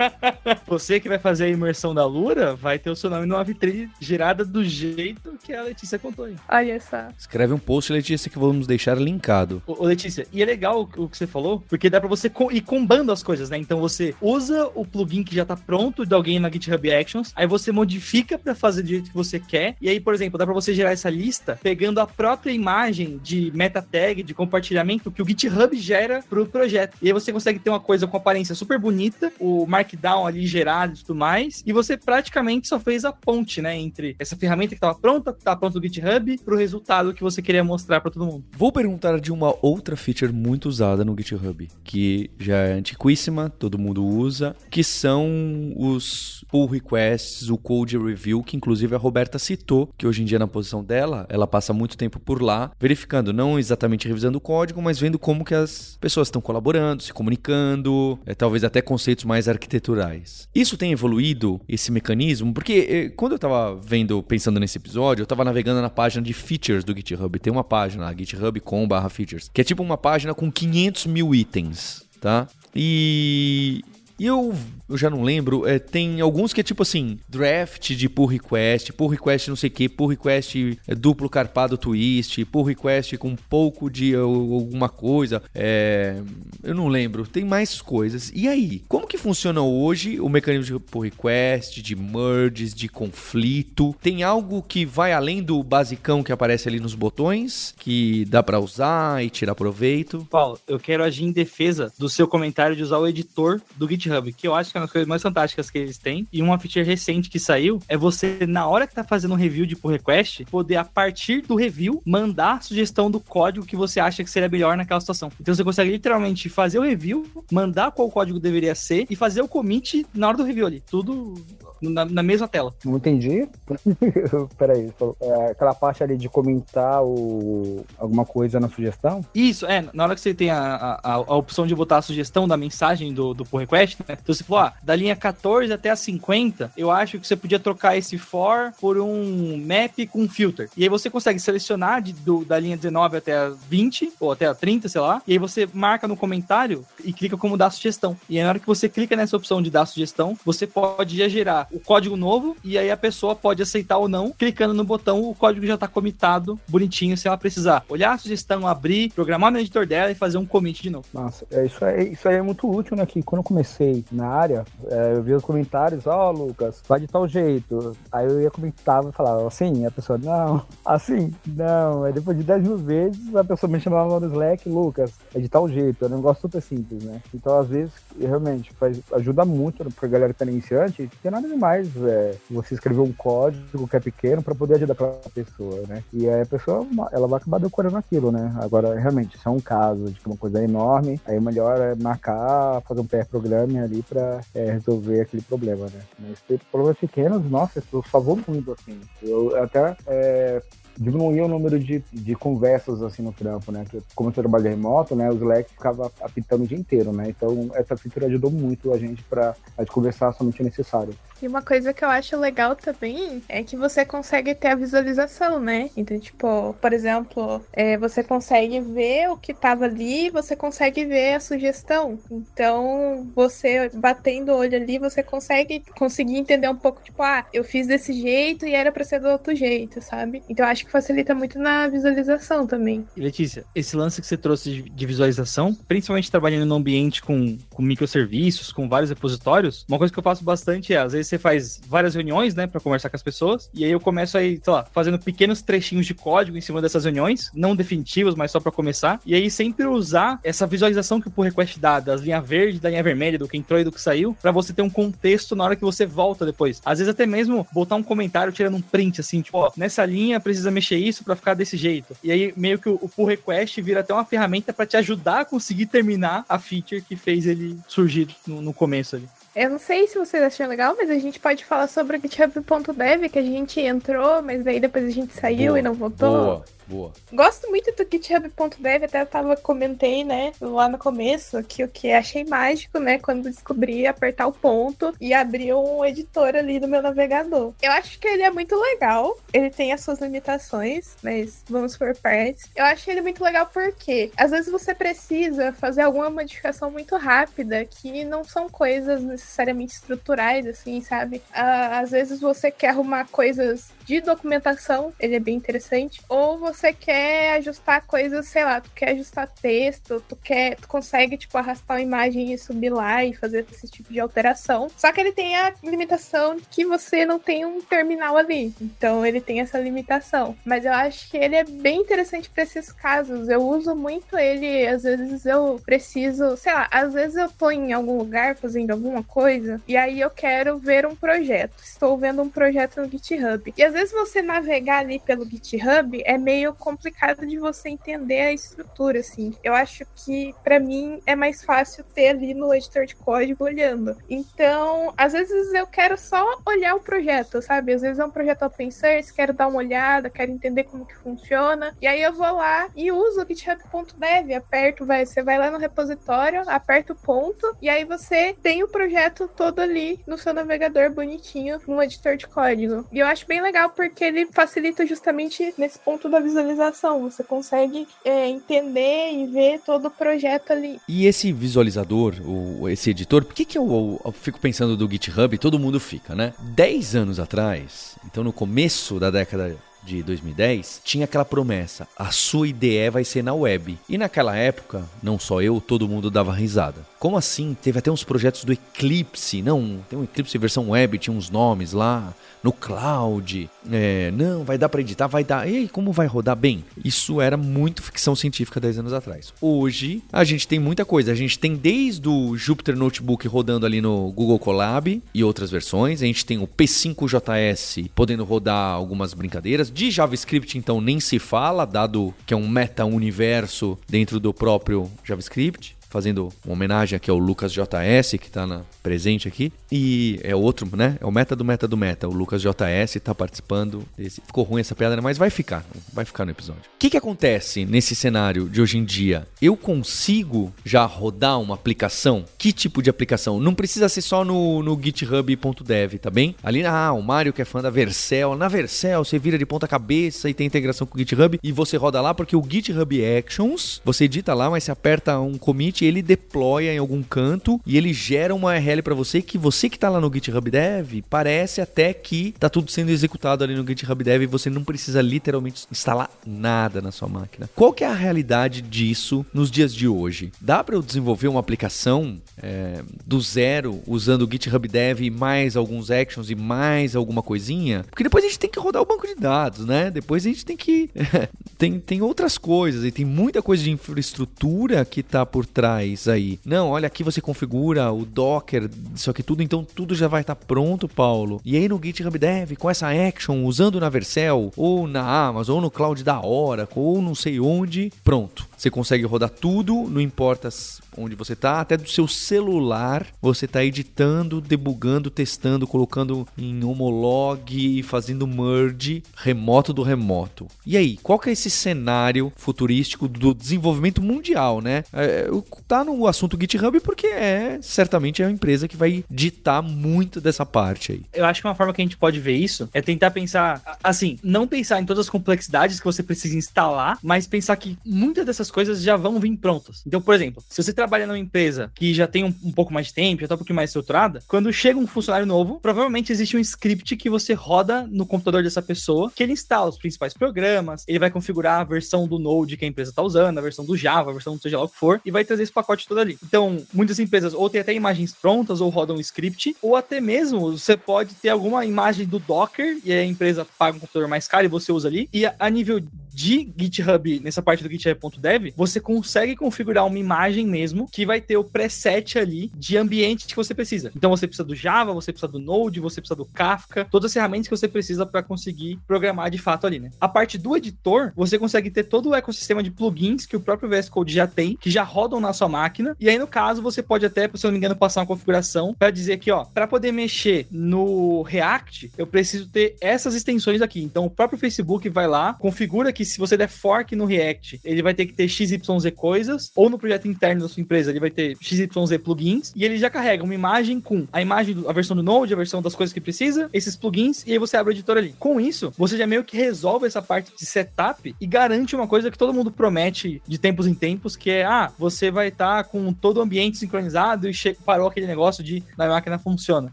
você 0.67 1.01
que 1.01 1.09
vai 1.09 1.19
fazer 1.19 1.45
a 1.45 1.49
imersão 1.49 1.95
da 1.95 2.05
Lura 2.07 2.55
vai 2.55 2.79
ter 2.79 2.91
o 2.91 2.97
seu 2.97 3.11
nome 3.11 3.27
numa 3.27 3.45
vitrine 3.45 3.91
girada 4.01 4.45
do 4.45 4.65
jeito 4.65 5.39
que 5.43 5.53
a 5.53 5.63
Letícia 5.63 5.99
contou 5.99 6.25
aí. 6.25 6.37
Olha 6.49 6.81
só. 6.81 7.09
Escreve 7.17 7.53
um 7.53 7.59
post, 7.59 7.93
Letícia, 7.93 8.31
que 8.31 8.39
vamos 8.39 8.67
deixar 8.67 8.97
linkado. 8.97 9.63
Ô, 9.67 9.85
Letícia, 9.85 10.10
Letícia, 10.11 10.27
e 10.33 10.43
é 10.43 10.45
legal 10.45 10.89
o 10.97 11.09
que 11.09 11.17
você 11.17 11.27
falou, 11.27 11.63
porque 11.69 11.89
dá 11.89 12.01
pra 12.01 12.09
você 12.09 12.31
ir 12.51 12.61
combando 12.63 13.13
as 13.13 13.23
coisas, 13.23 13.49
né? 13.49 13.57
Então 13.57 13.79
você 13.79 14.15
usa 14.21 14.69
o 14.75 14.85
plugin 14.85 15.23
que 15.23 15.35
já 15.35 15.45
tá 15.45 15.57
pronto 15.57 16.05
de 16.05 16.15
alguém 16.15 16.39
na 16.41 16.51
GitHub 16.51 16.93
Actions, 16.93 17.33
aí 17.37 17.47
você 17.47 17.71
modifica 17.71 18.37
para 18.37 18.55
fazer 18.55 18.83
do 18.83 18.89
jeito 18.89 19.11
que 19.11 19.15
você 19.15 19.39
quer, 19.39 19.77
e 19.81 19.89
aí, 19.89 20.01
por 20.01 20.13
exemplo, 20.13 20.37
dá 20.37 20.45
pra 20.45 20.55
você 20.55 20.75
gerar 20.75 20.91
essa 20.91 21.09
lista 21.09 21.59
pegando 21.63 22.01
a 22.01 22.07
própria 22.07 22.51
imagem 22.51 23.21
de 23.23 23.53
meta 23.55 23.81
tag, 23.81 24.23
de 24.23 24.35
compartilhamento 24.35 25.11
que 25.11 25.23
o 25.23 25.27
GitHub 25.27 25.77
gera 25.79 26.25
pro 26.29 26.47
projeto. 26.47 26.97
E 27.01 27.07
aí 27.07 27.13
você 27.13 27.33
consegue 27.33 27.59
ter 27.59 27.71
uma 27.71 27.81
coisa 27.81 28.07
com 28.07 28.17
aparência 28.17 28.55
super 28.55 28.79
bonita, 28.79 29.33
o 29.39 29.67
markdown 29.67 30.27
ali 30.27 30.47
gerado 30.47 30.95
e 30.95 31.05
tudo 31.05 31.15
mais, 31.15 31.63
e 31.65 31.73
você 31.73 31.97
praticamente 31.97 32.69
só 32.69 32.81
fez 32.81 33.05
a 33.05 33.13
ponte, 33.13 33.63
né, 33.63 33.79
entre 33.79 34.17
essa 34.19 34.37
ferramenta 34.37 34.75
que 34.75 34.81
tava 34.81 34.99
pronta, 34.99 35.33
que 35.33 35.45
tava 35.45 35.61
pronto 35.61 35.77
no 35.77 35.83
GitHub, 35.83 36.39
pro 36.39 36.57
resultado 36.57 37.15
que 37.15 37.23
você 37.23 37.41
queria 37.41 37.63
mostrar 37.63 38.01
para 38.01 38.11
todo 38.11 38.27
mundo. 38.27 38.45
Vou 38.57 38.73
perguntar 38.73 39.21
de 39.21 39.33
uma 39.33 39.55
outra 39.63 39.97
feature 40.01 40.33
muito 40.33 40.69
usada 40.69 41.05
no 41.05 41.15
GitHub, 41.17 41.69
que 41.85 42.31
já 42.39 42.57
é 42.57 42.73
antiquíssima, 42.73 43.51
todo 43.51 43.79
mundo 43.79 44.05
usa, 44.05 44.57
que 44.71 44.83
são 44.83 45.73
os 45.77 46.45
pull 46.51 46.67
requests, 46.67 47.49
o 47.49 47.57
code 47.57 47.97
review, 47.97 48.43
que 48.43 48.57
inclusive 48.57 48.95
a 48.95 48.99
Roberta 48.99 49.39
citou, 49.39 49.89
que 49.97 50.07
hoje 50.07 50.23
em 50.23 50.25
dia 50.25 50.39
na 50.39 50.47
posição 50.47 50.83
dela, 50.83 51.27
ela 51.29 51.47
passa 51.47 51.73
muito 51.73 51.97
tempo 51.97 52.19
por 52.19 52.43
lá, 52.43 52.73
verificando, 52.81 53.33
não 53.33 53.59
exatamente 53.59 54.09
revisando 54.09 54.39
o 54.39 54.41
código, 54.41 54.83
mas 54.83 54.99
vendo 54.99 55.19
como 55.19 55.45
que 55.45 55.55
as 55.55 55.97
pessoas 56.01 56.29
estão 56.29 56.41
colaborando, 56.41 57.03
se 57.03 57.13
comunicando, 57.13 58.19
é, 58.27 58.35
talvez 58.35 58.65
até 58.65 58.81
conceitos 58.81 59.25
mais 59.25 59.49
arquiteturais. 59.49 60.49
Isso 60.55 60.77
tem 60.77 60.93
evoluído, 60.93 61.61
esse 61.69 61.93
mecanismo, 61.93 62.53
porque 62.53 62.87
é, 62.89 63.09
quando 63.11 63.33
eu 63.33 63.37
estava 63.37 63.77
vendo, 63.77 64.23
pensando 64.23 64.59
nesse 64.59 64.79
episódio, 64.79 65.23
eu 65.23 65.25
estava 65.25 65.45
navegando 65.45 65.81
na 65.81 65.91
página 65.91 66.23
de 66.23 66.33
features 66.33 66.85
do 66.85 66.97
GitHub, 66.97 67.39
tem 67.39 67.53
uma 67.53 67.65
página 67.65 68.13
github.com/features, 68.17 69.51
que 69.53 69.61
é 69.61 69.65
tipo 69.65 69.83
uma 69.91 69.99
página 69.99 70.35
com 70.35 70.51
500 70.51 71.07
mil 71.07 71.35
itens, 71.35 72.05
tá? 72.21 72.49
E 72.75 73.85
e 74.21 74.27
eu, 74.27 74.55
eu 74.91 74.99
já 74.99 75.09
não 75.09 75.23
lembro, 75.23 75.67
é, 75.67 75.79
tem 75.79 76.21
alguns 76.21 76.53
que 76.53 76.61
é 76.61 76.65
tipo 76.65 76.83
assim, 76.83 77.19
draft 77.29 77.93
de 77.93 78.09
pull 78.09 78.27
request, 78.27 78.93
pull 78.93 79.09
request 79.09 79.49
não 79.49 79.57
sei 79.57 79.69
o 79.69 79.73
que, 79.73 79.89
pull 79.89 80.09
request 80.09 80.79
é, 80.87 80.95
duplo 80.95 81.29
carpado 81.29 81.79
twist, 81.79 82.45
pull 82.47 82.65
request 82.65 83.17
com 83.17 83.29
um 83.29 83.37
pouco 83.37 83.89
de 83.89 84.15
alguma 84.17 84.89
coisa, 84.89 85.41
é, 85.55 86.21
eu 86.63 86.75
não 86.75 86.89
lembro, 86.89 87.27
tem 87.27 87.45
mais 87.45 87.81
coisas. 87.81 88.33
E 88.35 88.49
aí, 88.49 88.83
como 88.89 89.07
que 89.07 89.17
funciona 89.17 89.61
hoje 89.63 90.21
o 90.21 90.29
mecanismo 90.29 90.79
de 90.79 90.85
pull 90.85 91.03
request, 91.03 91.81
de 91.81 91.95
merges, 91.95 92.75
de 92.75 92.89
conflito? 92.89 93.95
Tem 94.03 94.25
algo 94.25 94.63
que 94.63 94.85
vai 94.85 95.13
além 95.13 95.43
do 95.43 95.63
basicão 95.63 96.23
que 96.23 96.33
aparece 96.33 96.69
ali 96.69 96.81
nos 96.81 96.95
botões, 96.95 97.75
que 97.79 98.25
dá 98.25 98.43
para 98.43 98.59
usar 98.59 99.25
e 99.25 99.31
tirar 99.31 99.55
proveito? 99.55 100.27
Paulo, 100.29 100.59
eu 100.67 100.81
quero 100.81 101.05
agir 101.05 101.25
em 101.25 101.33
defesa 101.33 101.93
do 101.97 102.09
seu 102.09 102.27
comentário 102.27 102.75
de 102.75 102.83
usar 102.83 102.99
o 102.99 103.07
editor 103.07 103.61
do 103.77 103.89
GitHub 103.89 104.33
que 104.33 104.49
eu 104.49 104.55
acho 104.55 104.73
que 104.73 104.80
uma 104.81 104.87
das 104.87 104.93
coisas 104.93 105.09
mais 105.09 105.23
fantásticas 105.23 105.71
que 105.71 105.79
eles 105.79 105.99
têm, 105.99 106.27
e 106.33 106.43
uma 106.43 106.59
feature 106.59 106.85
recente 106.85 107.29
que 107.29 107.39
saiu, 107.39 107.81
é 107.89 107.97
você, 107.97 108.47
na 108.47 108.67
hora 108.67 108.87
que 108.87 108.95
tá 108.95 109.05
fazendo 109.05 109.33
um 109.33 109.37
review 109.37 109.67
de 109.67 109.77
pull 109.77 109.91
request, 109.91 110.45
poder, 110.47 110.77
a 110.77 110.85
partir 110.85 111.43
do 111.43 111.55
review, 111.55 112.03
mandar 112.05 112.57
a 112.57 112.61
sugestão 112.61 113.11
do 113.11 113.21
código 113.21 113.67
que 113.67 113.77
você 113.77 114.01
acha 114.01 114.25
que 114.25 114.31
seria 114.31 114.49
melhor 114.49 114.77
naquela 114.77 115.01
situação. 115.01 115.31
Então 115.41 115.55
você 115.55 115.65
consegue 115.65 115.91
literalmente 115.91 116.49
fazer 116.49 116.79
o 116.79 116.83
review, 116.83 117.27
mandar 117.51 117.91
qual 117.93 118.11
código 118.11 118.41
deveria 118.41 118.75
ser 118.75 119.07
e 119.11 119.17
fazer 119.17 119.43
o 119.43 119.49
commit 119.49 120.07
na 120.15 120.29
hora 120.29 120.37
do 120.37 120.45
review 120.45 120.67
ali. 120.67 120.83
Tudo 120.91 121.35
na, 121.81 122.05
na 122.05 122.23
mesma 122.23 122.49
tela. 122.49 122.73
Não 122.85 122.97
entendi. 122.97 123.49
Peraí, 124.59 124.93
é, 125.21 125.51
aquela 125.51 125.75
parte 125.75 126.03
ali 126.03 126.17
de 126.17 126.29
comentar 126.29 127.03
o, 127.03 127.85
alguma 127.99 128.25
coisa 128.25 128.61
na 128.61 128.69
sugestão? 128.69 129.25
Isso, 129.35 129.67
é. 129.67 129.85
Na 129.93 130.05
hora 130.05 130.15
que 130.15 130.21
você 130.21 130.35
tem 130.35 130.51
a, 130.51 131.01
a, 131.03 131.13
a 131.13 131.37
opção 131.37 131.67
de 131.67 131.75
botar 131.75 131.99
a 131.99 132.03
sugestão 132.03 132.47
da 132.47 132.57
mensagem 132.57 133.13
do, 133.13 133.35
do 133.35 133.45
pull 133.45 133.61
request, 133.61 133.99
né? 134.07 134.19
Então 134.21 134.35
você 134.35 134.45
falou, 134.45 134.65
ah, 134.65 134.75
da 134.83 134.95
linha 134.95 135.17
14 135.17 135.73
até 135.73 135.91
a 135.91 135.97
50, 135.97 136.73
eu 136.77 136.91
acho 136.91 137.19
que 137.19 137.27
você 137.27 137.37
podia 137.37 137.59
trocar 137.59 137.97
esse 137.97 138.19
for 138.19 138.73
por 138.81 138.99
um 138.99 139.57
map 139.57 140.07
com 140.11 140.29
filter. 140.29 140.69
E 140.77 140.83
aí 140.83 140.89
você 140.89 141.09
consegue 141.09 141.39
selecionar 141.39 142.03
de, 142.03 142.13
do, 142.13 142.45
da 142.45 142.59
linha 142.59 142.77
19 142.77 143.17
até 143.17 143.37
a 143.37 143.53
20, 143.69 144.13
ou 144.21 144.33
até 144.33 144.47
a 144.47 144.55
30, 144.55 144.89
sei 144.89 145.01
lá, 145.01 145.23
e 145.27 145.33
aí 145.33 145.39
você 145.39 145.69
marca 145.73 146.07
no 146.07 146.17
comentário 146.17 146.85
e 147.05 147.13
clica 147.13 147.37
como 147.37 147.57
dar 147.57 147.71
sugestão. 147.71 148.17
E 148.29 148.39
aí 148.39 148.43
na 148.43 148.51
hora 148.51 148.59
que 148.59 148.67
você 148.67 148.89
clica 148.89 149.17
nessa 149.17 149.37
opção 149.37 149.63
de 149.63 149.71
dar 149.71 149.87
sugestão, 149.87 150.37
você 150.45 150.67
pode 150.67 151.17
já 151.17 151.29
gerar 151.29 151.69
o 151.73 151.81
código 151.81 152.17
novo 152.17 152.57
e 152.65 152.79
aí 152.79 152.91
a 152.91 152.97
pessoa 152.97 153.35
pode 153.35 153.63
aceitar 153.63 153.99
ou 153.99 154.09
não, 154.09 154.31
clicando 154.31 154.75
no 154.75 154.85
botão, 154.85 155.23
o 155.23 155.35
código 155.35 155.67
já 155.67 155.75
está 155.75 155.89
comitado, 155.89 156.59
bonitinho, 156.69 157.17
se 157.17 157.29
ela 157.29 157.37
precisar 157.37 157.85
olhar 157.89 158.13
a 158.13 158.19
sugestão, 158.19 158.67
abrir, 158.67 159.13
programar 159.13 159.51
no 159.51 159.59
editor 159.59 159.87
dela 159.87 160.11
e 160.11 160.15
fazer 160.15 160.39
um 160.39 160.47
commit 160.47 160.83
de 160.83 160.91
novo. 160.91 161.07
Nossa, 161.13 161.47
é, 161.51 161.67
isso, 161.67 161.85
é, 161.85 162.03
isso 162.05 162.29
aí 162.29 162.37
é 162.37 162.43
muito 162.43 162.71
útil, 162.71 162.97
né? 162.97 163.07
Que 163.07 163.23
quando 163.23 163.41
eu 163.41 163.45
comecei 163.45 164.05
na 164.11 164.27
área, 164.27 164.65
é, 164.87 165.13
eu 165.15 165.23
vi 165.23 165.35
os 165.35 165.45
comentários, 165.45 166.07
ó, 166.07 166.29
oh, 166.29 166.33
Lucas, 166.33 166.83
vai 166.89 167.01
de 167.01 167.07
tal 167.07 167.27
jeito. 167.27 167.97
Aí 168.11 168.27
eu 168.27 168.41
ia 168.41 168.51
comentar 168.51 169.05
e 169.05 169.13
falava 169.13 169.47
assim, 169.47 169.87
a 169.87 169.91
pessoa, 169.91 170.19
não, 170.19 170.63
assim, 170.85 171.33
não. 171.47 172.05
Aí 172.05 172.13
depois 172.13 172.37
de 172.37 172.43
10 172.43 172.63
mil 172.63 172.77
vezes, 172.77 173.35
a 173.35 173.45
pessoa 173.45 173.71
me 173.71 173.81
chamava 173.81 174.21
no 174.21 174.27
Slack, 174.27 174.69
Lucas, 174.69 175.13
é 175.35 175.41
de 175.41 175.49
tal 175.49 175.69
jeito, 175.69 176.05
é 176.05 176.09
um 176.09 176.17
negócio 176.17 176.43
super 176.43 176.61
simples, 176.61 177.03
né? 177.05 177.21
Então, 177.35 177.59
às 177.59 177.69
vezes, 177.69 177.93
realmente, 178.19 178.73
faz, 178.75 179.01
ajuda 179.13 179.45
muito 179.45 179.85
pra 179.93 180.09
galera 180.09 180.33
que 180.33 180.39
tá 180.39 180.45
iniciante, 180.45 181.11
tem 181.23 181.31
nada 181.31 181.47
demais 181.61 181.95
é, 182.05 182.35
você 182.51 182.75
escrever 182.75 183.01
um 183.01 183.13
código 183.13 183.87
que 183.87 183.97
é 183.97 184.01
pequeno 184.01 184.43
para 184.43 184.55
poder 184.55 184.77
ajudar 184.77 184.95
aquela 184.95 185.21
pessoa, 185.35 185.83
né? 185.87 186.03
E 186.11 186.27
aí 186.27 186.41
a 186.41 186.47
pessoa, 186.47 186.87
ela 187.13 187.29
vai 187.29 187.39
acabar 187.39 187.61
decorando 187.61 187.99
aquilo, 187.99 188.33
né? 188.33 188.53
Agora, 188.61 188.99
realmente, 188.99 189.37
isso 189.37 189.47
é 189.47 189.53
um 189.53 189.61
caso 189.61 190.07
de 190.07 190.19
que 190.19 190.27
uma 190.27 190.37
coisa 190.37 190.61
é 190.61 190.65
enorme, 190.65 191.21
aí 191.27 191.39
melhor 191.39 191.79
é 191.79 191.95
marcar, 191.95 192.81
fazer 192.83 193.03
um 193.03 193.07
pair 193.07 193.27
programming 193.27 193.79
ali 193.79 194.03
para 194.03 194.41
é, 194.55 194.73
resolver 194.73 195.21
aquele 195.21 195.43
problema, 195.43 195.85
né? 195.87 196.01
Mas 196.19 196.61
problemas 196.73 196.99
pequenos, 196.99 197.45
nossa, 197.51 197.83
eu 197.93 198.03
favor 198.03 198.39
muito, 198.49 198.73
assim. 198.73 198.99
Eu 199.23 199.63
até 199.63 199.97
é, 200.07 200.63
diminuía 201.01 201.47
o 201.47 201.49
número 201.49 201.79
de, 201.79 202.05
de 202.13 202.35
conversas 202.35 203.03
assim 203.03 203.23
no 203.23 203.33
trampo, 203.33 203.73
né? 203.73 203.87
Como 204.15 204.29
eu 204.29 204.35
trabalho 204.35 204.69
remoto, 204.69 205.17
né? 205.17 205.31
O 205.31 205.35
Slack 205.35 205.73
ficava 205.73 206.13
apitando 206.21 206.65
o 206.65 206.67
dia 206.67 206.77
inteiro, 206.77 207.11
né? 207.11 207.31
Então 207.31 207.71
essa 207.75 207.97
feature 207.97 208.27
ajudou 208.27 208.51
muito 208.51 208.93
a 208.93 208.99
gente 208.99 209.23
para 209.25 209.57
conversar 209.89 210.33
somente 210.33 210.61
o 210.61 210.65
necessário. 210.65 211.15
E 211.43 211.49
uma 211.49 211.63
coisa 211.63 211.95
que 211.95 212.05
eu 212.05 212.09
acho 212.09 212.37
legal 212.37 212.77
também 212.77 213.43
é 213.49 213.63
que 213.63 213.75
você 213.75 214.05
consegue 214.05 214.55
ter 214.55 214.69
a 214.69 214.75
visualização, 214.75 215.59
né? 215.59 215.89
Então, 215.97 216.19
tipo, 216.19 216.75
por 216.75 216.93
exemplo, 216.93 217.65
é, 217.73 217.97
você 217.97 218.23
consegue 218.23 218.79
ver 218.81 219.31
o 219.31 219.39
que 219.39 219.55
tava 219.55 219.87
ali, 219.87 220.29
você 220.29 220.55
consegue 220.55 221.07
ver 221.07 221.35
a 221.35 221.41
sugestão. 221.41 222.19
Então, 222.31 223.27
você 223.35 223.89
batendo 223.95 224.53
o 224.53 224.57
olho 224.57 224.77
ali, 224.77 224.99
você 224.99 225.23
consegue 225.23 225.83
conseguir 225.97 226.37
entender 226.37 226.69
um 226.69 226.77
pouco, 226.77 227.01
tipo, 227.03 227.23
ah, 227.23 227.47
eu 227.55 227.65
fiz 227.65 227.87
desse 227.87 228.13
jeito 228.13 228.67
e 228.67 228.75
era 228.75 228.93
pra 228.93 229.03
ser 229.03 229.21
do 229.21 229.29
outro 229.29 229.57
jeito, 229.57 230.03
sabe? 230.03 230.43
Então, 230.47 230.67
acho 230.67 230.85
que 230.85 230.90
facilita 230.91 231.35
muito 231.35 231.59
na 231.59 231.89
visualização 231.89 232.67
também. 232.67 233.07
Letícia, 233.17 233.65
esse 233.75 233.97
lance 233.97 234.21
que 234.21 234.27
você 234.27 234.37
trouxe 234.37 234.83
de 234.83 235.07
visualização, 235.07 235.75
principalmente 235.87 236.31
trabalhando 236.31 236.67
num 236.67 236.77
ambiente 236.77 237.23
com, 237.23 237.59
com 237.71 237.83
microserviços, 237.83 238.73
com 238.73 238.89
vários 238.89 239.11
repositórios, 239.11 239.85
uma 239.89 239.99
coisa 239.99 240.13
que 240.13 240.19
eu 240.19 240.23
faço 240.23 240.45
bastante 240.45 240.93
é, 240.93 240.99
às 240.99 241.13
vezes, 241.13 241.29
você 241.29 241.39
faz 241.39 241.81
várias 241.87 242.15
reuniões, 242.15 242.55
né, 242.55 242.67
para 242.67 242.81
conversar 242.81 243.11
com 243.11 243.17
as 243.17 243.23
pessoas, 243.23 243.71
e 243.73 243.85
aí 243.85 243.91
eu 243.91 244.01
começo 244.01 244.37
aí, 244.37 244.61
sei 244.63 244.73
lá, 244.73 244.85
fazendo 244.93 245.19
pequenos 245.19 245.63
trechinhos 245.63 246.07
de 246.07 246.15
código 246.15 246.57
em 246.57 246.61
cima 246.61 246.81
dessas 246.81 247.05
reuniões, 247.05 247.51
não 247.55 247.77
definitivos, 247.77 248.35
mas 248.35 248.51
só 248.51 248.61
para 248.61 248.73
começar, 248.73 249.21
e 249.25 249.35
aí 249.35 249.51
sempre 249.51 249.87
usar 249.87 250.41
essa 250.43 250.67
visualização 250.67 251.21
que 251.21 251.29
o 251.29 251.31
pull 251.31 251.45
request 251.45 251.79
dá, 251.79 252.01
das 252.01 252.21
linhas 252.21 252.47
verdes, 252.47 252.81
da 252.81 252.91
linha 252.91 253.03
vermelha, 253.03 253.39
do 253.39 253.49
que 253.49 253.57
entrou 253.57 253.79
e 253.79 253.85
do 253.85 253.93
que 253.93 254.01
saiu, 254.01 254.37
para 254.41 254.53
você 254.53 254.73
ter 254.73 254.83
um 254.83 254.91
contexto 254.91 255.55
na 255.55 255.65
hora 255.65 255.77
que 255.77 255.83
você 255.83 256.07
volta 256.07 256.45
depois. 256.47 256.81
Às 256.85 256.99
vezes 256.99 257.11
até 257.13 257.27
mesmo 257.27 257.67
botar 257.73 257.97
um 257.97 258.03
comentário 258.03 258.53
tirando 258.53 258.77
um 258.77 258.83
print, 258.83 259.21
assim, 259.21 259.41
tipo, 259.41 259.59
ó, 259.59 259.71
nessa 259.77 260.05
linha 260.05 260.41
precisa 260.41 260.71
mexer 260.81 260.97
isso 260.97 261.23
para 261.23 261.37
ficar 261.37 261.55
desse 261.55 261.77
jeito. 261.77 262.17
E 262.25 262.33
aí 262.33 262.55
meio 262.57 262.79
que 262.79 262.89
o, 262.89 262.99
o 263.01 263.09
pull 263.09 263.27
request 263.27 263.81
vira 263.83 264.01
até 264.01 264.15
uma 264.15 264.25
ferramenta 264.25 264.73
para 264.73 264.87
te 264.87 264.97
ajudar 264.97 265.41
a 265.41 265.45
conseguir 265.45 265.87
terminar 265.87 266.45
a 266.49 266.59
feature 266.59 267.03
que 267.03 267.15
fez 267.15 267.47
ele 267.47 267.79
surgir 267.87 268.29
no, 268.47 268.63
no 268.63 268.73
começo 268.73 269.17
ali. 269.17 269.29
Eu 269.55 269.69
não 269.69 269.79
sei 269.79 270.07
se 270.07 270.17
vocês 270.17 270.43
acham 270.43 270.69
legal, 270.69 270.95
mas 270.97 271.11
a 271.11 271.19
gente 271.19 271.39
pode 271.41 271.65
falar 271.65 271.89
sobre 271.89 272.17
o 272.17 272.21
GitHub.dev, 272.21 273.29
que 273.29 273.39
a 273.39 273.43
gente 273.43 273.81
entrou, 273.81 274.41
mas 274.43 274.63
daí 274.65 274.79
depois 274.79 275.05
a 275.05 275.11
gente 275.11 275.35
saiu 275.35 275.73
boa, 275.73 275.79
e 275.79 275.83
não 275.83 275.93
voltou. 275.93 276.31
Boa. 276.31 276.65
Boa. 276.91 277.13
Gosto 277.33 277.71
muito 277.71 277.93
do 277.93 278.05
GitHub.dev, 278.11 279.05
até 279.05 279.23
eu 279.23 279.27
tava 279.27 279.57
comentei, 279.57 280.25
né, 280.25 280.53
lá 280.61 280.89
no 280.89 280.99
começo, 280.99 281.63
que 281.63 281.85
o 281.85 281.89
que 281.89 282.11
achei 282.11 282.45
mágico, 282.45 282.99
né, 282.99 283.21
quando 283.21 283.45
descobri 283.45 284.09
apertar 284.09 284.49
o 284.49 284.53
ponto 284.53 285.15
e 285.21 285.33
abrir 285.33 285.73
um 285.73 286.05
editor 286.05 286.57
ali 286.57 286.81
no 286.81 286.89
meu 286.89 287.01
navegador. 287.01 287.73
Eu 287.81 287.93
acho 287.93 288.19
que 288.19 288.27
ele 288.27 288.43
é 288.43 288.51
muito 288.51 288.75
legal, 288.75 289.39
ele 289.53 289.71
tem 289.71 289.93
as 289.93 290.01
suas 290.01 290.19
limitações, 290.19 291.17
mas 291.23 291.63
vamos 291.69 291.97
por 291.97 292.17
partes. 292.17 292.69
Eu 292.75 292.85
acho 292.85 293.09
ele 293.09 293.21
muito 293.21 293.45
legal 293.45 293.71
porque 293.73 294.33
às 294.37 294.51
vezes 294.51 294.73
você 294.73 294.93
precisa 294.93 295.73
fazer 295.73 296.03
alguma 296.03 296.29
modificação 296.29 296.91
muito 296.91 297.17
rápida 297.17 297.85
que 297.85 298.25
não 298.25 298.43
são 298.43 298.69
coisas 298.69 299.23
necessariamente 299.23 299.93
estruturais, 299.93 300.67
assim, 300.67 301.01
sabe? 301.03 301.41
Ah, 301.53 302.01
às 302.01 302.11
vezes 302.11 302.41
você 302.41 302.69
quer 302.71 302.89
arrumar 302.89 303.29
coisas 303.29 303.93
de 304.11 304.21
documentação, 304.21 305.13
ele 305.21 305.37
é 305.37 305.41
bem 305.41 305.55
interessante, 305.55 306.21
ou 306.29 306.59
você 306.59 306.93
quer 306.93 307.53
ajustar 307.59 308.05
coisas, 308.05 308.45
sei 308.49 308.65
lá, 308.65 308.81
tu 308.81 308.91
quer 308.93 309.11
ajustar 309.11 309.47
texto, 309.47 310.21
tu 310.29 310.35
quer, 310.35 310.75
tu 310.75 310.89
consegue 310.89 311.37
tipo 311.37 311.57
arrastar 311.57 311.97
uma 311.97 312.03
imagem 312.03 312.53
e 312.53 312.59
subir 312.59 312.91
lá 312.91 313.25
e 313.25 313.33
fazer 313.33 313.65
esse 313.71 313.87
tipo 313.87 314.13
de 314.13 314.19
alteração. 314.19 314.89
Só 314.97 315.13
que 315.13 315.21
ele 315.21 315.31
tem 315.31 315.57
a 315.57 315.73
limitação 315.85 316.57
que 316.71 316.85
você 316.85 317.25
não 317.25 317.39
tem 317.39 317.65
um 317.65 317.81
terminal 317.81 318.37
ali. 318.37 318.75
Então 318.81 319.25
ele 319.25 319.41
tem 319.41 319.61
essa 319.61 319.79
limitação, 319.79 320.57
mas 320.65 320.85
eu 320.85 320.93
acho 320.93 321.31
que 321.31 321.37
ele 321.37 321.55
é 321.55 321.63
bem 321.63 322.01
interessante 322.01 322.51
para 322.51 322.65
esses 322.65 322.91
casos. 322.91 323.49
Eu 323.49 323.63
uso 323.63 323.95
muito 323.95 324.37
ele, 324.37 324.89
às 324.89 325.05
vezes 325.05 325.47
eu 325.47 325.81
preciso, 325.87 326.57
sei 326.57 326.75
lá, 326.75 326.89
às 326.91 327.15
vezes 327.15 327.37
eu 327.37 327.49
tô 327.49 327.71
em 327.71 327.93
algum 327.93 328.19
lugar 328.19 328.57
fazendo 328.57 328.91
alguma 328.91 329.23
coisa 329.23 329.81
e 329.87 329.97
aí 329.97 330.21
eu 330.21 330.31
quero 330.31 330.79
ver 330.79 331.07
um 331.07 331.15
projeto. 331.15 331.81
Estou 331.81 332.19
vendo 332.19 332.43
um 332.43 332.51
projeto 332.51 333.01
no 333.01 333.09
GitHub. 333.09 333.73
E 333.77 333.83
às 333.85 333.93
vezes 333.93 334.00
vezes 334.01 334.15
você 334.15 334.41
navegar 334.41 335.01
ali 335.01 335.19
pelo 335.19 335.45
GitHub 335.45 336.23
é 336.25 336.39
meio 336.39 336.73
complicado 336.73 337.47
de 337.47 337.59
você 337.59 337.91
entender 337.91 338.41
a 338.41 338.53
estrutura, 338.53 339.21
assim. 339.21 339.55
Eu 339.63 339.75
acho 339.75 340.07
que 340.17 340.55
para 340.65 340.81
mim 340.81 341.21
é 341.27 341.37
mais 341.37 341.63
fácil 341.63 342.03
ter 342.03 342.29
ali 342.29 342.55
no 342.55 342.73
editor 342.73 343.05
de 343.05 343.15
código 343.15 343.65
olhando. 343.65 344.17
Então, 344.29 345.13
às 345.17 345.35
vezes 345.35 345.75
eu 345.75 345.87
quero 345.87 346.17
só 346.17 346.59
olhar 346.67 346.95
o 346.95 347.01
projeto, 347.01 347.61
sabe? 347.61 347.93
Às 347.93 348.01
vezes 348.01 348.19
é 348.19 348.25
um 348.25 348.31
projeto 348.31 348.65
open 348.65 348.91
source, 348.91 349.35
quero 349.35 349.53
dar 349.53 349.69
uma 349.69 349.79
olhada, 349.79 350.31
quero 350.31 350.51
entender 350.51 350.85
como 350.85 351.05
que 351.05 351.17
funciona. 351.17 351.95
E 352.01 352.07
aí 352.07 352.23
eu 352.23 352.33
vou 352.33 352.55
lá 352.57 352.89
e 352.97 353.13
uso 353.13 353.43
o 353.43 353.47
github.dev, 353.47 354.55
aperto, 354.55 355.05
vai, 355.05 355.27
você 355.27 355.43
vai 355.43 355.59
lá 355.59 355.71
no 355.71 355.79
repositório, 355.79 356.63
aperta 356.67 357.13
o 357.13 357.17
ponto 357.17 357.77
e 357.83 357.89
aí 357.89 358.05
você 358.05 358.57
tem 358.63 358.83
o 358.83 358.89
projeto 358.89 359.49
todo 359.49 359.81
ali 359.81 360.21
no 360.27 360.39
seu 360.39 360.55
navegador 360.55 361.11
bonitinho 361.11 361.81
no 361.87 362.03
editor 362.03 362.37
de 362.37 362.47
código. 362.47 363.07
E 363.13 363.19
eu 363.19 363.27
acho 363.27 363.47
bem 363.47 363.61
legal 363.61 363.90
porque 363.91 364.25
ele 364.25 364.47
facilita 364.47 365.07
justamente 365.07 365.75
nesse 365.77 365.99
ponto 365.99 366.29
da 366.29 366.41
visualização. 366.41 367.23
Você 367.31 367.43
consegue 367.43 368.07
é, 368.25 368.49
entender 368.49 369.33
e 369.33 369.47
ver 369.47 369.81
todo 369.81 370.07
o 370.07 370.11
projeto 370.11 370.73
ali. 370.73 371.01
E 371.09 371.27
esse 371.27 371.53
visualizador, 371.53 372.35
o, 372.45 372.89
esse 372.89 373.11
editor, 373.11 373.45
por 373.45 373.55
que, 373.55 373.65
que 373.65 373.79
eu, 373.79 374.21
eu 374.25 374.33
fico 374.33 374.59
pensando 374.59 374.97
do 374.97 375.11
GitHub? 375.11 375.59
Todo 375.59 375.79
mundo 375.79 376.01
fica, 376.01 376.35
né? 376.35 376.55
Dez 376.59 377.15
anos 377.15 377.39
atrás, 377.39 378.17
então 378.25 378.45
no 378.45 378.53
começo 378.53 379.19
da 379.19 379.31
década 379.31 379.77
de 380.03 380.23
2010, 380.23 381.03
tinha 381.05 381.25
aquela 381.25 381.45
promessa: 381.45 382.07
a 382.17 382.31
sua 382.31 382.69
IDE 382.69 383.11
vai 383.11 383.25
ser 383.25 383.43
na 383.43 383.55
web. 383.55 383.99
E 384.09 384.19
naquela 384.19 384.57
época, 384.57 385.05
não 385.23 385.39
só 385.39 385.61
eu, 385.61 385.81
todo 385.81 386.09
mundo 386.09 386.31
dava 386.31 386.53
risada. 386.53 387.07
Como 387.19 387.37
assim? 387.37 387.77
Teve 387.81 387.99
até 387.99 388.11
uns 388.11 388.25
projetos 388.25 388.65
do 388.65 388.73
Eclipse, 388.73 389.63
não, 389.63 390.01
tem 390.09 390.19
um 390.19 390.25
Eclipse 390.25 390.57
versão 390.59 390.91
web, 390.91 391.19
tinha 391.19 391.37
uns 391.37 391.51
nomes 391.51 391.93
lá 391.93 392.35
no 392.63 392.73
cloud. 392.73 393.69
É, 393.91 394.31
não, 394.33 394.65
vai 394.65 394.79
dar 394.79 394.89
para 394.89 395.01
editar, 395.01 395.27
vai 395.27 395.45
dar. 395.45 395.69
E 395.69 395.77
aí, 395.77 395.89
como 395.89 396.13
vai 396.13 396.27
rodar 396.27 396.57
bem? 396.57 396.85
Isso 397.05 397.41
era 397.41 397.57
muito 397.57 398.03
ficção 398.03 398.35
científica 398.35 398.81
10 398.81 398.99
anos 398.99 399.13
atrás. 399.13 399.53
Hoje, 399.61 400.23
a 400.33 400.45
gente 400.45 400.67
tem 400.69 400.79
muita 400.79 401.05
coisa. 401.05 401.33
A 401.33 401.35
gente 401.35 401.59
tem 401.59 401.75
desde 401.75 402.29
o 402.29 402.57
Jupyter 402.57 402.97
Notebook 402.97 403.47
rodando 403.49 403.87
ali 403.87 404.01
no 404.01 404.31
Google 404.33 404.59
Colab 404.59 405.23
e 405.35 405.45
outras 405.45 405.71
versões. 405.71 406.23
A 406.23 406.27
gente 406.27 406.45
tem 406.45 406.59
o 406.59 406.67
P5JS 406.67 408.11
podendo 408.15 408.45
rodar 408.45 408.95
algumas 408.95 409.35
brincadeiras. 409.35 409.91
De 409.91 410.11
JavaScript, 410.11 410.77
então, 410.77 411.01
nem 411.01 411.21
se 411.21 411.39
fala, 411.39 411.85
dado 411.85 412.35
que 412.47 412.55
é 412.55 412.57
um 412.57 412.69
meta-universo 412.69 413.99
dentro 414.09 414.39
do 414.39 414.53
próprio 414.53 415.11
JavaScript 415.25 416.00
fazendo 416.11 416.51
uma 416.65 416.75
homenagem 416.75 417.17
aqui 417.17 417.31
ao 417.31 417.39
Lucas 417.39 417.73
JS, 417.73 418.31
que 418.39 418.49
está 418.49 418.83
presente 419.03 419.49
aqui. 419.49 419.73
E 419.91 420.39
é 420.43 420.55
outro, 420.55 420.89
né? 420.95 421.17
É 421.21 421.25
o 421.25 421.31
meta 421.31 421.57
do 421.57 421.65
meta 421.65 421.89
do 421.89 421.97
meta. 421.97 422.29
O 422.29 422.33
Lucas 422.33 422.61
JS 422.61 423.17
está 423.17 423.35
participando. 423.35 424.03
Desse... 424.19 424.41
Ficou 424.41 424.65
ruim 424.65 424.81
essa 424.81 424.95
piada, 424.95 425.17
né? 425.17 425.23
mas 425.23 425.39
vai 425.39 425.49
ficar. 425.49 425.85
Vai 426.13 426.25
ficar 426.25 426.45
no 426.45 426.51
episódio. 426.51 426.83
O 426.83 426.99
que, 426.99 427.09
que 427.09 427.17
acontece 427.17 427.85
nesse 427.85 428.15
cenário 428.15 428.69
de 428.69 428.83
hoje 428.83 428.99
em 428.99 429.05
dia? 429.05 429.47
Eu 429.63 429.77
consigo 429.77 430.73
já 430.85 431.05
rodar 431.05 431.61
uma 431.61 431.75
aplicação? 431.75 432.45
Que 432.59 432.73
tipo 432.73 433.01
de 433.03 433.09
aplicação? 433.09 433.61
Não 433.61 433.75
precisa 433.75 434.09
ser 434.09 434.23
só 434.23 434.45
no, 434.45 434.83
no 434.83 435.01
github.dev, 435.01 436.19
tá 436.21 436.31
bem? 436.31 436.57
Ali, 436.63 436.85
ah, 436.85 437.13
o 437.13 437.23
Mário 437.23 437.53
que 437.53 437.63
é 437.63 437.65
fã 437.65 437.81
da 437.81 437.91
Vercel. 437.91 438.57
Na 438.57 438.67
Vercel, 438.67 439.25
você 439.25 439.39
vira 439.39 439.57
de 439.57 439.65
ponta 439.65 439.87
cabeça 439.87 440.51
e 440.51 440.55
tem 440.55 440.67
integração 440.67 441.07
com 441.07 441.17
o 441.17 441.19
GitHub. 441.19 441.59
E 441.63 441.73
você 441.73 441.97
roda 441.97 442.21
lá 442.21 442.35
porque 442.35 442.57
o 442.57 442.65
GitHub 442.69 443.25
Actions, 443.25 444.01
você 444.05 444.25
edita 444.25 444.53
lá, 444.55 444.69
mas 444.69 444.85
você 444.85 444.91
aperta 444.91 445.39
um 445.39 445.57
commit 445.57 446.00
ele 446.05 446.23
deploya 446.23 446.93
em 446.93 446.99
algum 446.99 447.23
canto 447.23 447.81
e 447.87 447.97
ele 447.97 448.13
gera 448.13 448.55
uma 448.55 448.71
URL 448.71 449.03
para 449.03 449.15
você 449.15 449.43
que 449.43 449.59
você 449.59 449.89
que 449.89 449.97
está 449.97 450.09
lá 450.09 450.21
no 450.21 450.33
GitHub 450.33 450.71
Dev, 450.71 451.23
parece 451.29 451.81
até 451.81 452.13
que 452.13 452.49
está 452.49 452.69
tudo 452.69 452.91
sendo 452.91 453.11
executado 453.11 453.65
ali 453.65 453.75
no 453.75 453.87
GitHub 453.87 454.23
Dev 454.23 454.43
e 454.43 454.47
você 454.47 454.71
não 454.71 454.85
precisa 454.85 455.21
literalmente 455.21 455.87
instalar 455.91 456.31
nada 456.47 457.01
na 457.01 457.13
sua 457.13 457.29
máquina. 457.29 457.69
Qual 457.75 457.93
que 457.93 458.05
é 458.05 458.07
a 458.07 458.15
realidade 458.15 458.83
disso 458.83 459.45
nos 459.53 459.71
dias 459.71 459.95
de 459.95 460.09
hoje? 460.09 460.53
Dá 460.61 460.83
para 460.83 460.95
eu 460.95 461.03
desenvolver 461.03 461.49
uma 461.49 461.61
aplicação 461.61 462.41
é, 462.63 463.03
do 463.27 463.41
zero 463.41 464.01
usando 464.07 464.43
o 464.43 464.51
GitHub 464.51 464.87
Dev 464.87 465.21
e 465.21 465.31
mais 465.31 465.77
alguns 465.77 466.11
actions 466.11 466.51
e 466.51 466.55
mais 466.55 467.17
alguma 467.17 467.43
coisinha? 467.43 468.05
Porque 468.09 468.25
depois 468.25 468.45
a 468.45 468.49
gente 468.49 468.59
tem 468.59 468.71
que 468.71 468.79
rodar 468.79 469.03
o 469.03 469.07
banco 469.07 469.27
de 469.27 469.35
dados, 469.35 469.85
né? 469.87 470.11
Depois 470.11 470.45
a 470.45 470.49
gente 470.49 470.65
tem 470.65 470.77
que 470.77 471.11
tem, 471.79 471.99
tem 471.99 472.23
outras 472.23 472.59
coisas 472.59 473.05
e 473.05 473.11
tem 473.11 473.25
muita 473.25 473.63
coisa 473.63 473.83
de 473.83 473.91
infraestrutura 473.91 475.05
que 475.05 475.21
está 475.21 475.45
por 475.45 475.67
trás 475.67 475.90
aí. 475.97 476.59
Não, 476.65 476.91
olha 476.91 477.07
aqui 477.07 477.23
você 477.23 477.41
configura 477.41 478.13
o 478.13 478.25
Docker, 478.25 478.89
isso 479.15 479.31
aqui 479.31 479.43
tudo, 479.43 479.63
então 479.63 479.85
tudo 479.85 480.15
já 480.15 480.29
vai 480.29 480.43
estar 480.43 480.55
tá 480.55 480.65
pronto, 480.67 481.09
Paulo. 481.09 481.61
E 481.65 481.77
aí 481.77 481.89
no 481.89 482.01
GitHub 482.03 482.39
Dev, 482.39 482.73
com 482.79 482.91
essa 482.91 483.09
action, 483.09 483.65
usando 483.65 484.01
na 484.01 484.09
Vercel, 484.09 484.73
ou 484.77 485.07
na 485.07 485.47
Amazon, 485.47 485.77
ou 485.77 485.83
no 485.83 485.91
cloud 485.91 486.23
da 486.23 486.41
Oracle, 486.45 487.01
ou 487.01 487.23
não 487.23 487.35
sei 487.35 487.61
onde, 487.61 488.13
pronto. 488.23 488.70
Você 488.81 488.91
consegue 488.91 489.27
rodar 489.27 489.51
tudo, 489.51 490.09
não 490.09 490.23
importa 490.23 490.71
onde 491.15 491.35
você 491.35 491.53
está, 491.53 491.83
até 491.83 491.99
do 491.99 492.09
seu 492.09 492.27
celular, 492.27 493.27
você 493.43 493.67
está 493.67 493.85
editando, 493.85 494.59
debugando, 494.59 495.29
testando, 495.29 495.87
colocando 495.87 496.49
em 496.57 496.83
homolog, 496.83 498.03
fazendo 498.05 498.47
merge 498.47 499.23
remoto 499.37 499.93
do 499.93 500.03
remoto. 500.03 500.67
E 500.87 500.97
aí, 500.97 501.19
qual 501.23 501.39
que 501.39 501.51
é 501.51 501.53
esse 501.53 501.69
cenário 501.69 502.51
futurístico 502.57 503.29
do 503.29 503.53
desenvolvimento 503.53 504.23
mundial, 504.23 504.81
né? 504.81 505.05
É, 505.13 505.47
tá 505.87 506.03
no 506.03 506.27
assunto 506.27 506.57
GitHub 506.59 507.01
porque 507.01 507.27
é 507.27 507.79
certamente 507.83 508.43
é 508.43 508.47
a 508.47 508.51
empresa 508.51 508.89
que 508.89 508.97
vai 508.97 509.23
ditar 509.31 509.83
muito 509.83 510.41
dessa 510.41 510.65
parte 510.65 511.13
aí. 511.13 511.23
Eu 511.35 511.45
acho 511.45 511.61
que 511.61 511.67
uma 511.67 511.75
forma 511.75 511.93
que 511.93 512.01
a 512.01 512.05
gente 512.05 512.17
pode 512.17 512.41
ver 512.41 512.57
isso 512.57 512.89
é 512.95 513.03
tentar 513.03 513.31
pensar, 513.31 513.99
assim, 514.03 514.39
não 514.43 514.67
pensar 514.67 515.03
em 515.03 515.05
todas 515.05 515.27
as 515.27 515.31
complexidades 515.31 515.99
que 515.99 516.07
você 516.07 516.23
precisa 516.23 516.57
instalar, 516.57 517.19
mas 517.23 517.47
pensar 517.47 517.77
que 517.77 517.99
muitas 518.07 518.47
dessas 518.47 518.70
coisas 518.71 519.03
já 519.03 519.17
vão 519.17 519.39
vir 519.39 519.57
prontas. 519.57 520.03
Então, 520.07 520.21
por 520.21 520.35
exemplo, 520.35 520.63
se 520.69 520.83
você 520.83 520.93
trabalha 520.93 521.27
numa 521.27 521.39
empresa 521.39 521.91
que 521.95 522.15
já 522.15 522.27
tem 522.27 522.45
um, 522.45 522.55
um 522.63 522.73
pouco 522.73 522.93
mais 522.93 523.09
de 523.09 523.15
tempo, 523.15 523.43
já 523.43 523.49
tá 523.49 523.55
um 523.55 523.59
pouquinho 523.59 523.77
mais 523.77 523.91
estruturada, 523.91 524.43
quando 524.47 524.73
chega 524.73 524.99
um 524.99 525.07
funcionário 525.07 525.47
novo, 525.47 525.81
provavelmente 525.81 526.33
existe 526.33 526.57
um 526.57 526.61
script 526.61 527.17
que 527.17 527.31
você 527.31 527.53
roda 527.55 528.07
no 528.11 528.27
computador 528.27 528.63
dessa 528.63 528.83
pessoa, 528.83 529.31
que 529.35 529.43
ele 529.43 529.53
instala 529.53 529.89
os 529.89 529.99
principais 529.99 530.35
programas, 530.35 531.05
ele 531.07 531.19
vai 531.19 531.31
configurar 531.31 531.81
a 531.81 531.85
versão 531.85 532.27
do 532.27 532.39
Node 532.39 532.77
que 532.77 532.85
a 532.85 532.89
empresa 532.89 533.13
tá 533.13 533.23
usando, 533.23 533.59
a 533.59 533.63
versão 533.63 533.85
do 533.85 533.97
Java, 533.97 534.31
a 534.31 534.33
versão 534.33 534.57
do 534.57 534.63
seja 534.63 534.79
lá 534.79 534.85
o 534.85 534.89
que 534.89 534.97
for, 534.97 535.21
e 535.25 535.31
vai 535.31 535.45
trazer 535.45 535.63
esse 535.63 535.73
pacote 535.73 536.07
todo 536.07 536.21
ali. 536.21 536.39
Então, 536.45 536.85
muitas 536.93 537.19
empresas 537.19 537.55
ou 537.55 537.69
tem 537.69 537.81
até 537.81 537.93
imagens 537.93 538.33
prontas 538.33 538.81
ou 538.81 538.89
rodam 538.89 539.17
um 539.17 539.21
script, 539.21 539.77
ou 539.83 539.97
até 539.97 540.21
mesmo 540.21 540.77
você 540.77 540.97
pode 540.97 541.35
ter 541.35 541.49
alguma 541.49 541.85
imagem 541.85 542.27
do 542.27 542.39
Docker 542.39 542.99
e 543.05 543.13
a 543.13 543.25
empresa 543.25 543.67
paga 543.79 543.97
um 543.97 544.01
computador 544.01 544.29
mais 544.29 544.47
caro 544.47 544.65
e 544.65 544.69
você 544.69 544.93
usa 544.93 545.09
ali. 545.09 545.29
E 545.33 545.45
a 545.47 545.71
nível 545.71 546.01
de 546.33 546.73
GitHub, 546.77 547.41
nessa 547.41 547.63
parte 547.63 547.83
do 547.83 547.91
github.dev, 547.91 548.73
você 548.77 549.01
consegue 549.01 549.57
configurar 549.57 550.07
uma 550.07 550.19
imagem 550.19 550.67
mesmo 550.67 551.09
que 551.11 551.27
vai 551.27 551.41
ter 551.41 551.57
o 551.57 551.65
preset 551.65 552.39
ali 552.39 552.71
de 552.75 552.97
ambiente 552.97 553.47
que 553.47 553.57
você 553.57 553.75
precisa. 553.75 554.11
Então 554.15 554.31
você 554.31 554.47
precisa 554.47 554.65
do 554.65 554.75
Java, 554.75 555.13
você 555.13 555.33
precisa 555.33 555.51
do 555.51 555.59
Node, 555.59 556.01
você 556.01 556.21
precisa 556.21 556.37
do 556.37 556.45
Kafka, 556.45 557.07
todas 557.11 557.31
as 557.31 557.35
ferramentas 557.35 557.69
que 557.69 557.77
você 557.77 557.89
precisa 557.89 558.25
para 558.25 558.43
conseguir 558.43 558.99
programar 559.07 559.51
de 559.51 559.59
fato 559.59 559.87
ali, 559.87 559.99
né? 559.99 560.11
A 560.21 560.29
parte 560.29 560.59
do 560.59 560.77
editor, 560.77 561.33
você 561.35 561.59
consegue 561.59 561.91
ter 561.91 562.05
todo 562.05 562.31
o 562.31 562.35
ecossistema 562.35 562.83
de 562.83 562.91
plugins 562.91 563.47
que 563.47 563.57
o 563.57 563.61
próprio 563.61 563.89
VS 563.89 564.09
Code 564.09 564.33
já 564.33 564.47
tem, 564.47 564.77
que 564.77 564.91
já 564.91 565.03
rodam 565.03 565.41
na 565.41 565.53
sua 565.53 565.69
máquina. 565.69 566.17
E 566.21 566.29
aí 566.29 566.39
no 566.39 566.47
caso, 566.47 566.83
você 566.83 567.03
pode 567.03 567.27
até, 567.27 567.51
se 567.55 567.67
eu 567.67 567.69
não 567.69 567.73
me 567.73 567.79
engano, 567.79 567.97
passar 567.97 568.21
uma 568.21 568.27
configuração 568.27 568.95
para 568.99 569.11
dizer 569.11 569.39
que, 569.39 569.51
ó, 569.51 569.65
para 569.65 569.87
poder 569.87 570.13
mexer 570.13 570.67
no 570.71 571.43
React, 571.43 572.13
eu 572.17 572.27
preciso 572.27 572.69
ter 572.69 572.97
essas 573.01 573.35
extensões 573.35 573.83
aqui. 573.83 574.03
Então 574.03 574.27
o 574.27 574.31
próprio 574.31 574.59
Facebook 574.59 575.09
vai 575.09 575.27
lá, 575.27 575.55
configura 575.55 576.13
que 576.21 576.25
se 576.27 576.39
você 576.39 576.55
der 576.55 576.69
fork 576.69 577.17
no 577.17 577.25
React, 577.25 577.81
ele 577.83 578.03
vai 578.03 578.13
ter 578.13 578.27
que 578.27 578.35
ter 578.35 578.47
XYZ 578.47 578.83
coisas, 579.17 579.73
ou 579.75 579.89
no 579.89 579.99
projeto 579.99 580.29
interno 580.29 580.61
da 580.61 580.69
sua 580.69 580.83
empresa, 580.83 581.11
ele 581.11 581.19
vai 581.19 581.31
ter 581.31 581.57
XYZ 581.59 581.89
plugins, 582.23 582.75
e 582.77 582.85
ele 582.85 582.99
já 582.99 583.09
carrega 583.09 583.43
uma 583.43 583.55
imagem 583.55 584.03
com 584.03 584.29
a 584.31 584.43
imagem, 584.43 584.85
a 584.87 584.93
versão 584.93 585.17
do 585.17 585.23
Node, 585.23 585.55
a 585.55 585.57
versão 585.57 585.81
das 585.81 585.95
coisas 585.95 586.13
que 586.13 586.21
precisa, 586.21 586.69
esses 586.75 586.95
plugins, 586.95 587.43
e 587.47 587.53
aí 587.53 587.59
você 587.59 587.79
abre 587.79 587.95
o 587.95 587.97
editor 587.97 588.19
ali. 588.19 588.35
Com 588.39 588.61
isso, 588.61 588.93
você 588.99 589.17
já 589.17 589.27
meio 589.27 589.43
que 589.43 589.57
resolve 589.57 590.07
essa 590.07 590.21
parte 590.21 590.53
de 590.55 590.67
setup 590.67 591.35
e 591.41 591.47
garante 591.47 591.97
uma 591.97 592.07
coisa 592.07 592.31
que 592.31 592.37
todo 592.37 592.53
mundo 592.53 592.71
promete 592.71 593.41
de 593.49 593.57
tempos 593.57 593.87
em 593.87 593.95
tempos, 593.95 594.37
que 594.37 594.51
é, 594.51 594.67
ah, 594.67 594.93
você 594.99 595.31
vai 595.31 595.49
estar 595.49 595.85
tá 595.85 595.89
com 595.89 596.13
todo 596.13 596.37
o 596.37 596.43
ambiente 596.43 596.77
sincronizado 596.77 597.49
e 597.49 597.55
parou 597.87 598.09
aquele 598.09 598.27
negócio 598.27 598.63
de 598.63 598.85
na 598.95 599.09
máquina 599.09 599.39
funciona. 599.39 599.91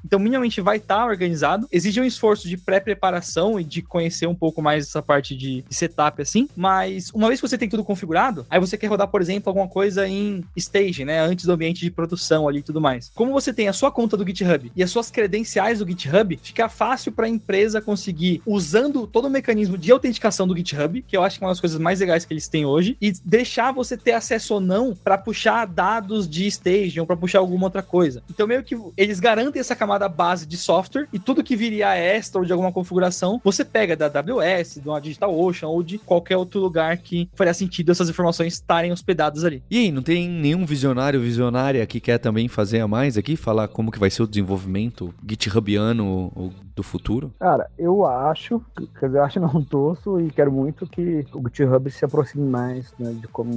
Então, 0.04 0.20
minimamente 0.20 0.60
vai 0.60 0.76
estar 0.76 0.98
tá 0.98 1.06
organizado. 1.06 1.70
Exige 1.72 2.02
um 2.02 2.06
esforço 2.06 2.50
de 2.50 2.58
pré-preparação 2.58 3.58
e 3.58 3.64
de 3.64 3.82
conhecer 3.82 4.28
um 4.28 4.36
pouco 4.36 4.62
mais 4.62 4.88
essa 4.88 5.02
parte 5.02 5.34
de 5.34 5.64
setup 5.70 6.17
assim, 6.24 6.48
mas 6.56 7.12
uma 7.14 7.28
vez 7.28 7.40
que 7.40 7.48
você 7.48 7.58
tem 7.58 7.70
tudo 7.70 7.84
configurado, 7.84 8.46
aí 8.50 8.60
você 8.60 8.78
quer 8.78 8.88
rodar, 8.88 9.08
por 9.08 9.22
exemplo, 9.22 9.50
alguma 9.50 9.68
coisa 9.68 10.08
em 10.08 10.44
stage, 10.56 11.06
né, 11.06 11.20
antes 11.20 11.46
do 11.46 11.52
ambiente 11.52 11.82
de 11.82 11.92
produção 11.92 12.48
ali 12.48 12.60
e 12.60 12.64
tudo 12.64 12.82
mais. 12.82 13.12
Como 13.16 13.32
você 13.32 13.54
tem 13.54 13.68
a 13.68 13.74
sua 13.74 13.92
conta 13.92 14.18
do 14.18 14.26
GitHub 14.26 14.72
e 14.76 14.84
as 14.84 14.92
suas 14.92 15.10
credenciais 15.10 15.80
do 15.80 15.88
GitHub, 15.88 16.40
fica 16.42 16.70
fácil 16.70 17.12
para 17.12 17.26
a 17.26 17.30
empresa 17.30 17.82
conseguir 17.82 18.42
usando 18.46 19.08
todo 19.08 19.26
o 19.26 19.30
mecanismo 19.30 19.78
de 19.78 19.92
autenticação 19.92 20.48
do 20.48 20.56
GitHub, 20.56 21.02
que 21.08 21.16
eu 21.16 21.24
acho 21.24 21.38
que 21.38 21.44
é 21.44 21.48
uma 21.48 21.52
das 21.52 21.60
coisas 21.60 21.80
mais 21.80 22.00
legais 22.00 22.26
que 22.26 22.34
eles 22.34 22.48
têm 22.48 22.66
hoje, 22.66 22.98
e 23.02 23.12
deixar 23.24 23.72
você 23.72 23.98
ter 23.98 24.14
acesso 24.14 24.56
ou 24.56 24.60
não 24.60 24.96
para 24.96 25.18
puxar 25.18 25.66
dados 25.66 26.28
de 26.28 26.48
stage 26.48 27.00
ou 27.00 27.06
para 27.06 27.18
puxar 27.18 27.40
alguma 27.40 27.66
outra 27.66 27.84
coisa. 27.84 28.24
Então 28.30 28.48
meio 28.48 28.64
que 28.64 28.78
eles 28.96 29.20
garantem 29.20 29.60
essa 29.60 29.76
camada 29.76 30.08
base 30.08 30.46
de 30.46 30.58
software 30.58 31.08
e 31.12 31.20
tudo 31.20 31.44
que 31.44 31.56
viria 31.56 31.96
extra 31.96 32.40
ou 32.40 32.46
de 32.46 32.52
alguma 32.52 32.72
configuração, 32.72 33.42
você 33.44 33.64
pega 33.64 33.96
da 33.96 34.06
AWS, 34.06 34.80
de 34.82 34.88
uma 34.88 35.00
DigitalOcean 35.00 35.68
ou 35.68 35.84
de 35.84 35.98
qualquer 36.08 36.38
outro 36.38 36.60
lugar 36.60 36.98
que 36.98 37.30
faria 37.36 37.54
sentido 37.54 37.92
essas 37.92 38.10
informações 38.10 38.54
estarem 38.54 38.92
hospedadas 38.92 39.44
ali. 39.44 39.62
E 39.70 39.78
aí, 39.78 39.92
não 39.92 40.02
tem 40.02 40.28
nenhum 40.28 40.66
visionário, 40.66 41.22
visionária 41.22 41.86
que 41.86 42.00
quer 42.00 42.18
também 42.18 42.48
fazer 42.48 42.80
a 42.80 42.88
mais 42.88 43.18
aqui? 43.18 43.36
Falar 43.36 43.68
como 43.68 43.92
que 43.92 44.00
vai 44.00 44.10
ser 44.10 44.24
o 44.24 44.28
desenvolvimento 44.28 45.14
GitHubiano 45.28 46.32
ou 46.34 46.54
do 46.78 46.84
futuro? 46.84 47.34
Cara, 47.40 47.70
eu 47.78 48.06
acho, 48.06 48.62
quer 49.00 49.08
dizer, 49.08 49.18
eu 49.18 49.24
acho 49.24 49.40
não 49.40 49.62
torço 49.66 50.22
e 50.22 50.30
quero 50.30 50.52
muito 50.52 50.86
que 50.86 51.26
o 51.34 51.42
GitHub 51.50 51.90
se 51.90 52.06
aproxime 52.06 52.48
mais 52.48 52.94
né, 53.00 53.12
de 53.14 53.28
como 53.28 53.52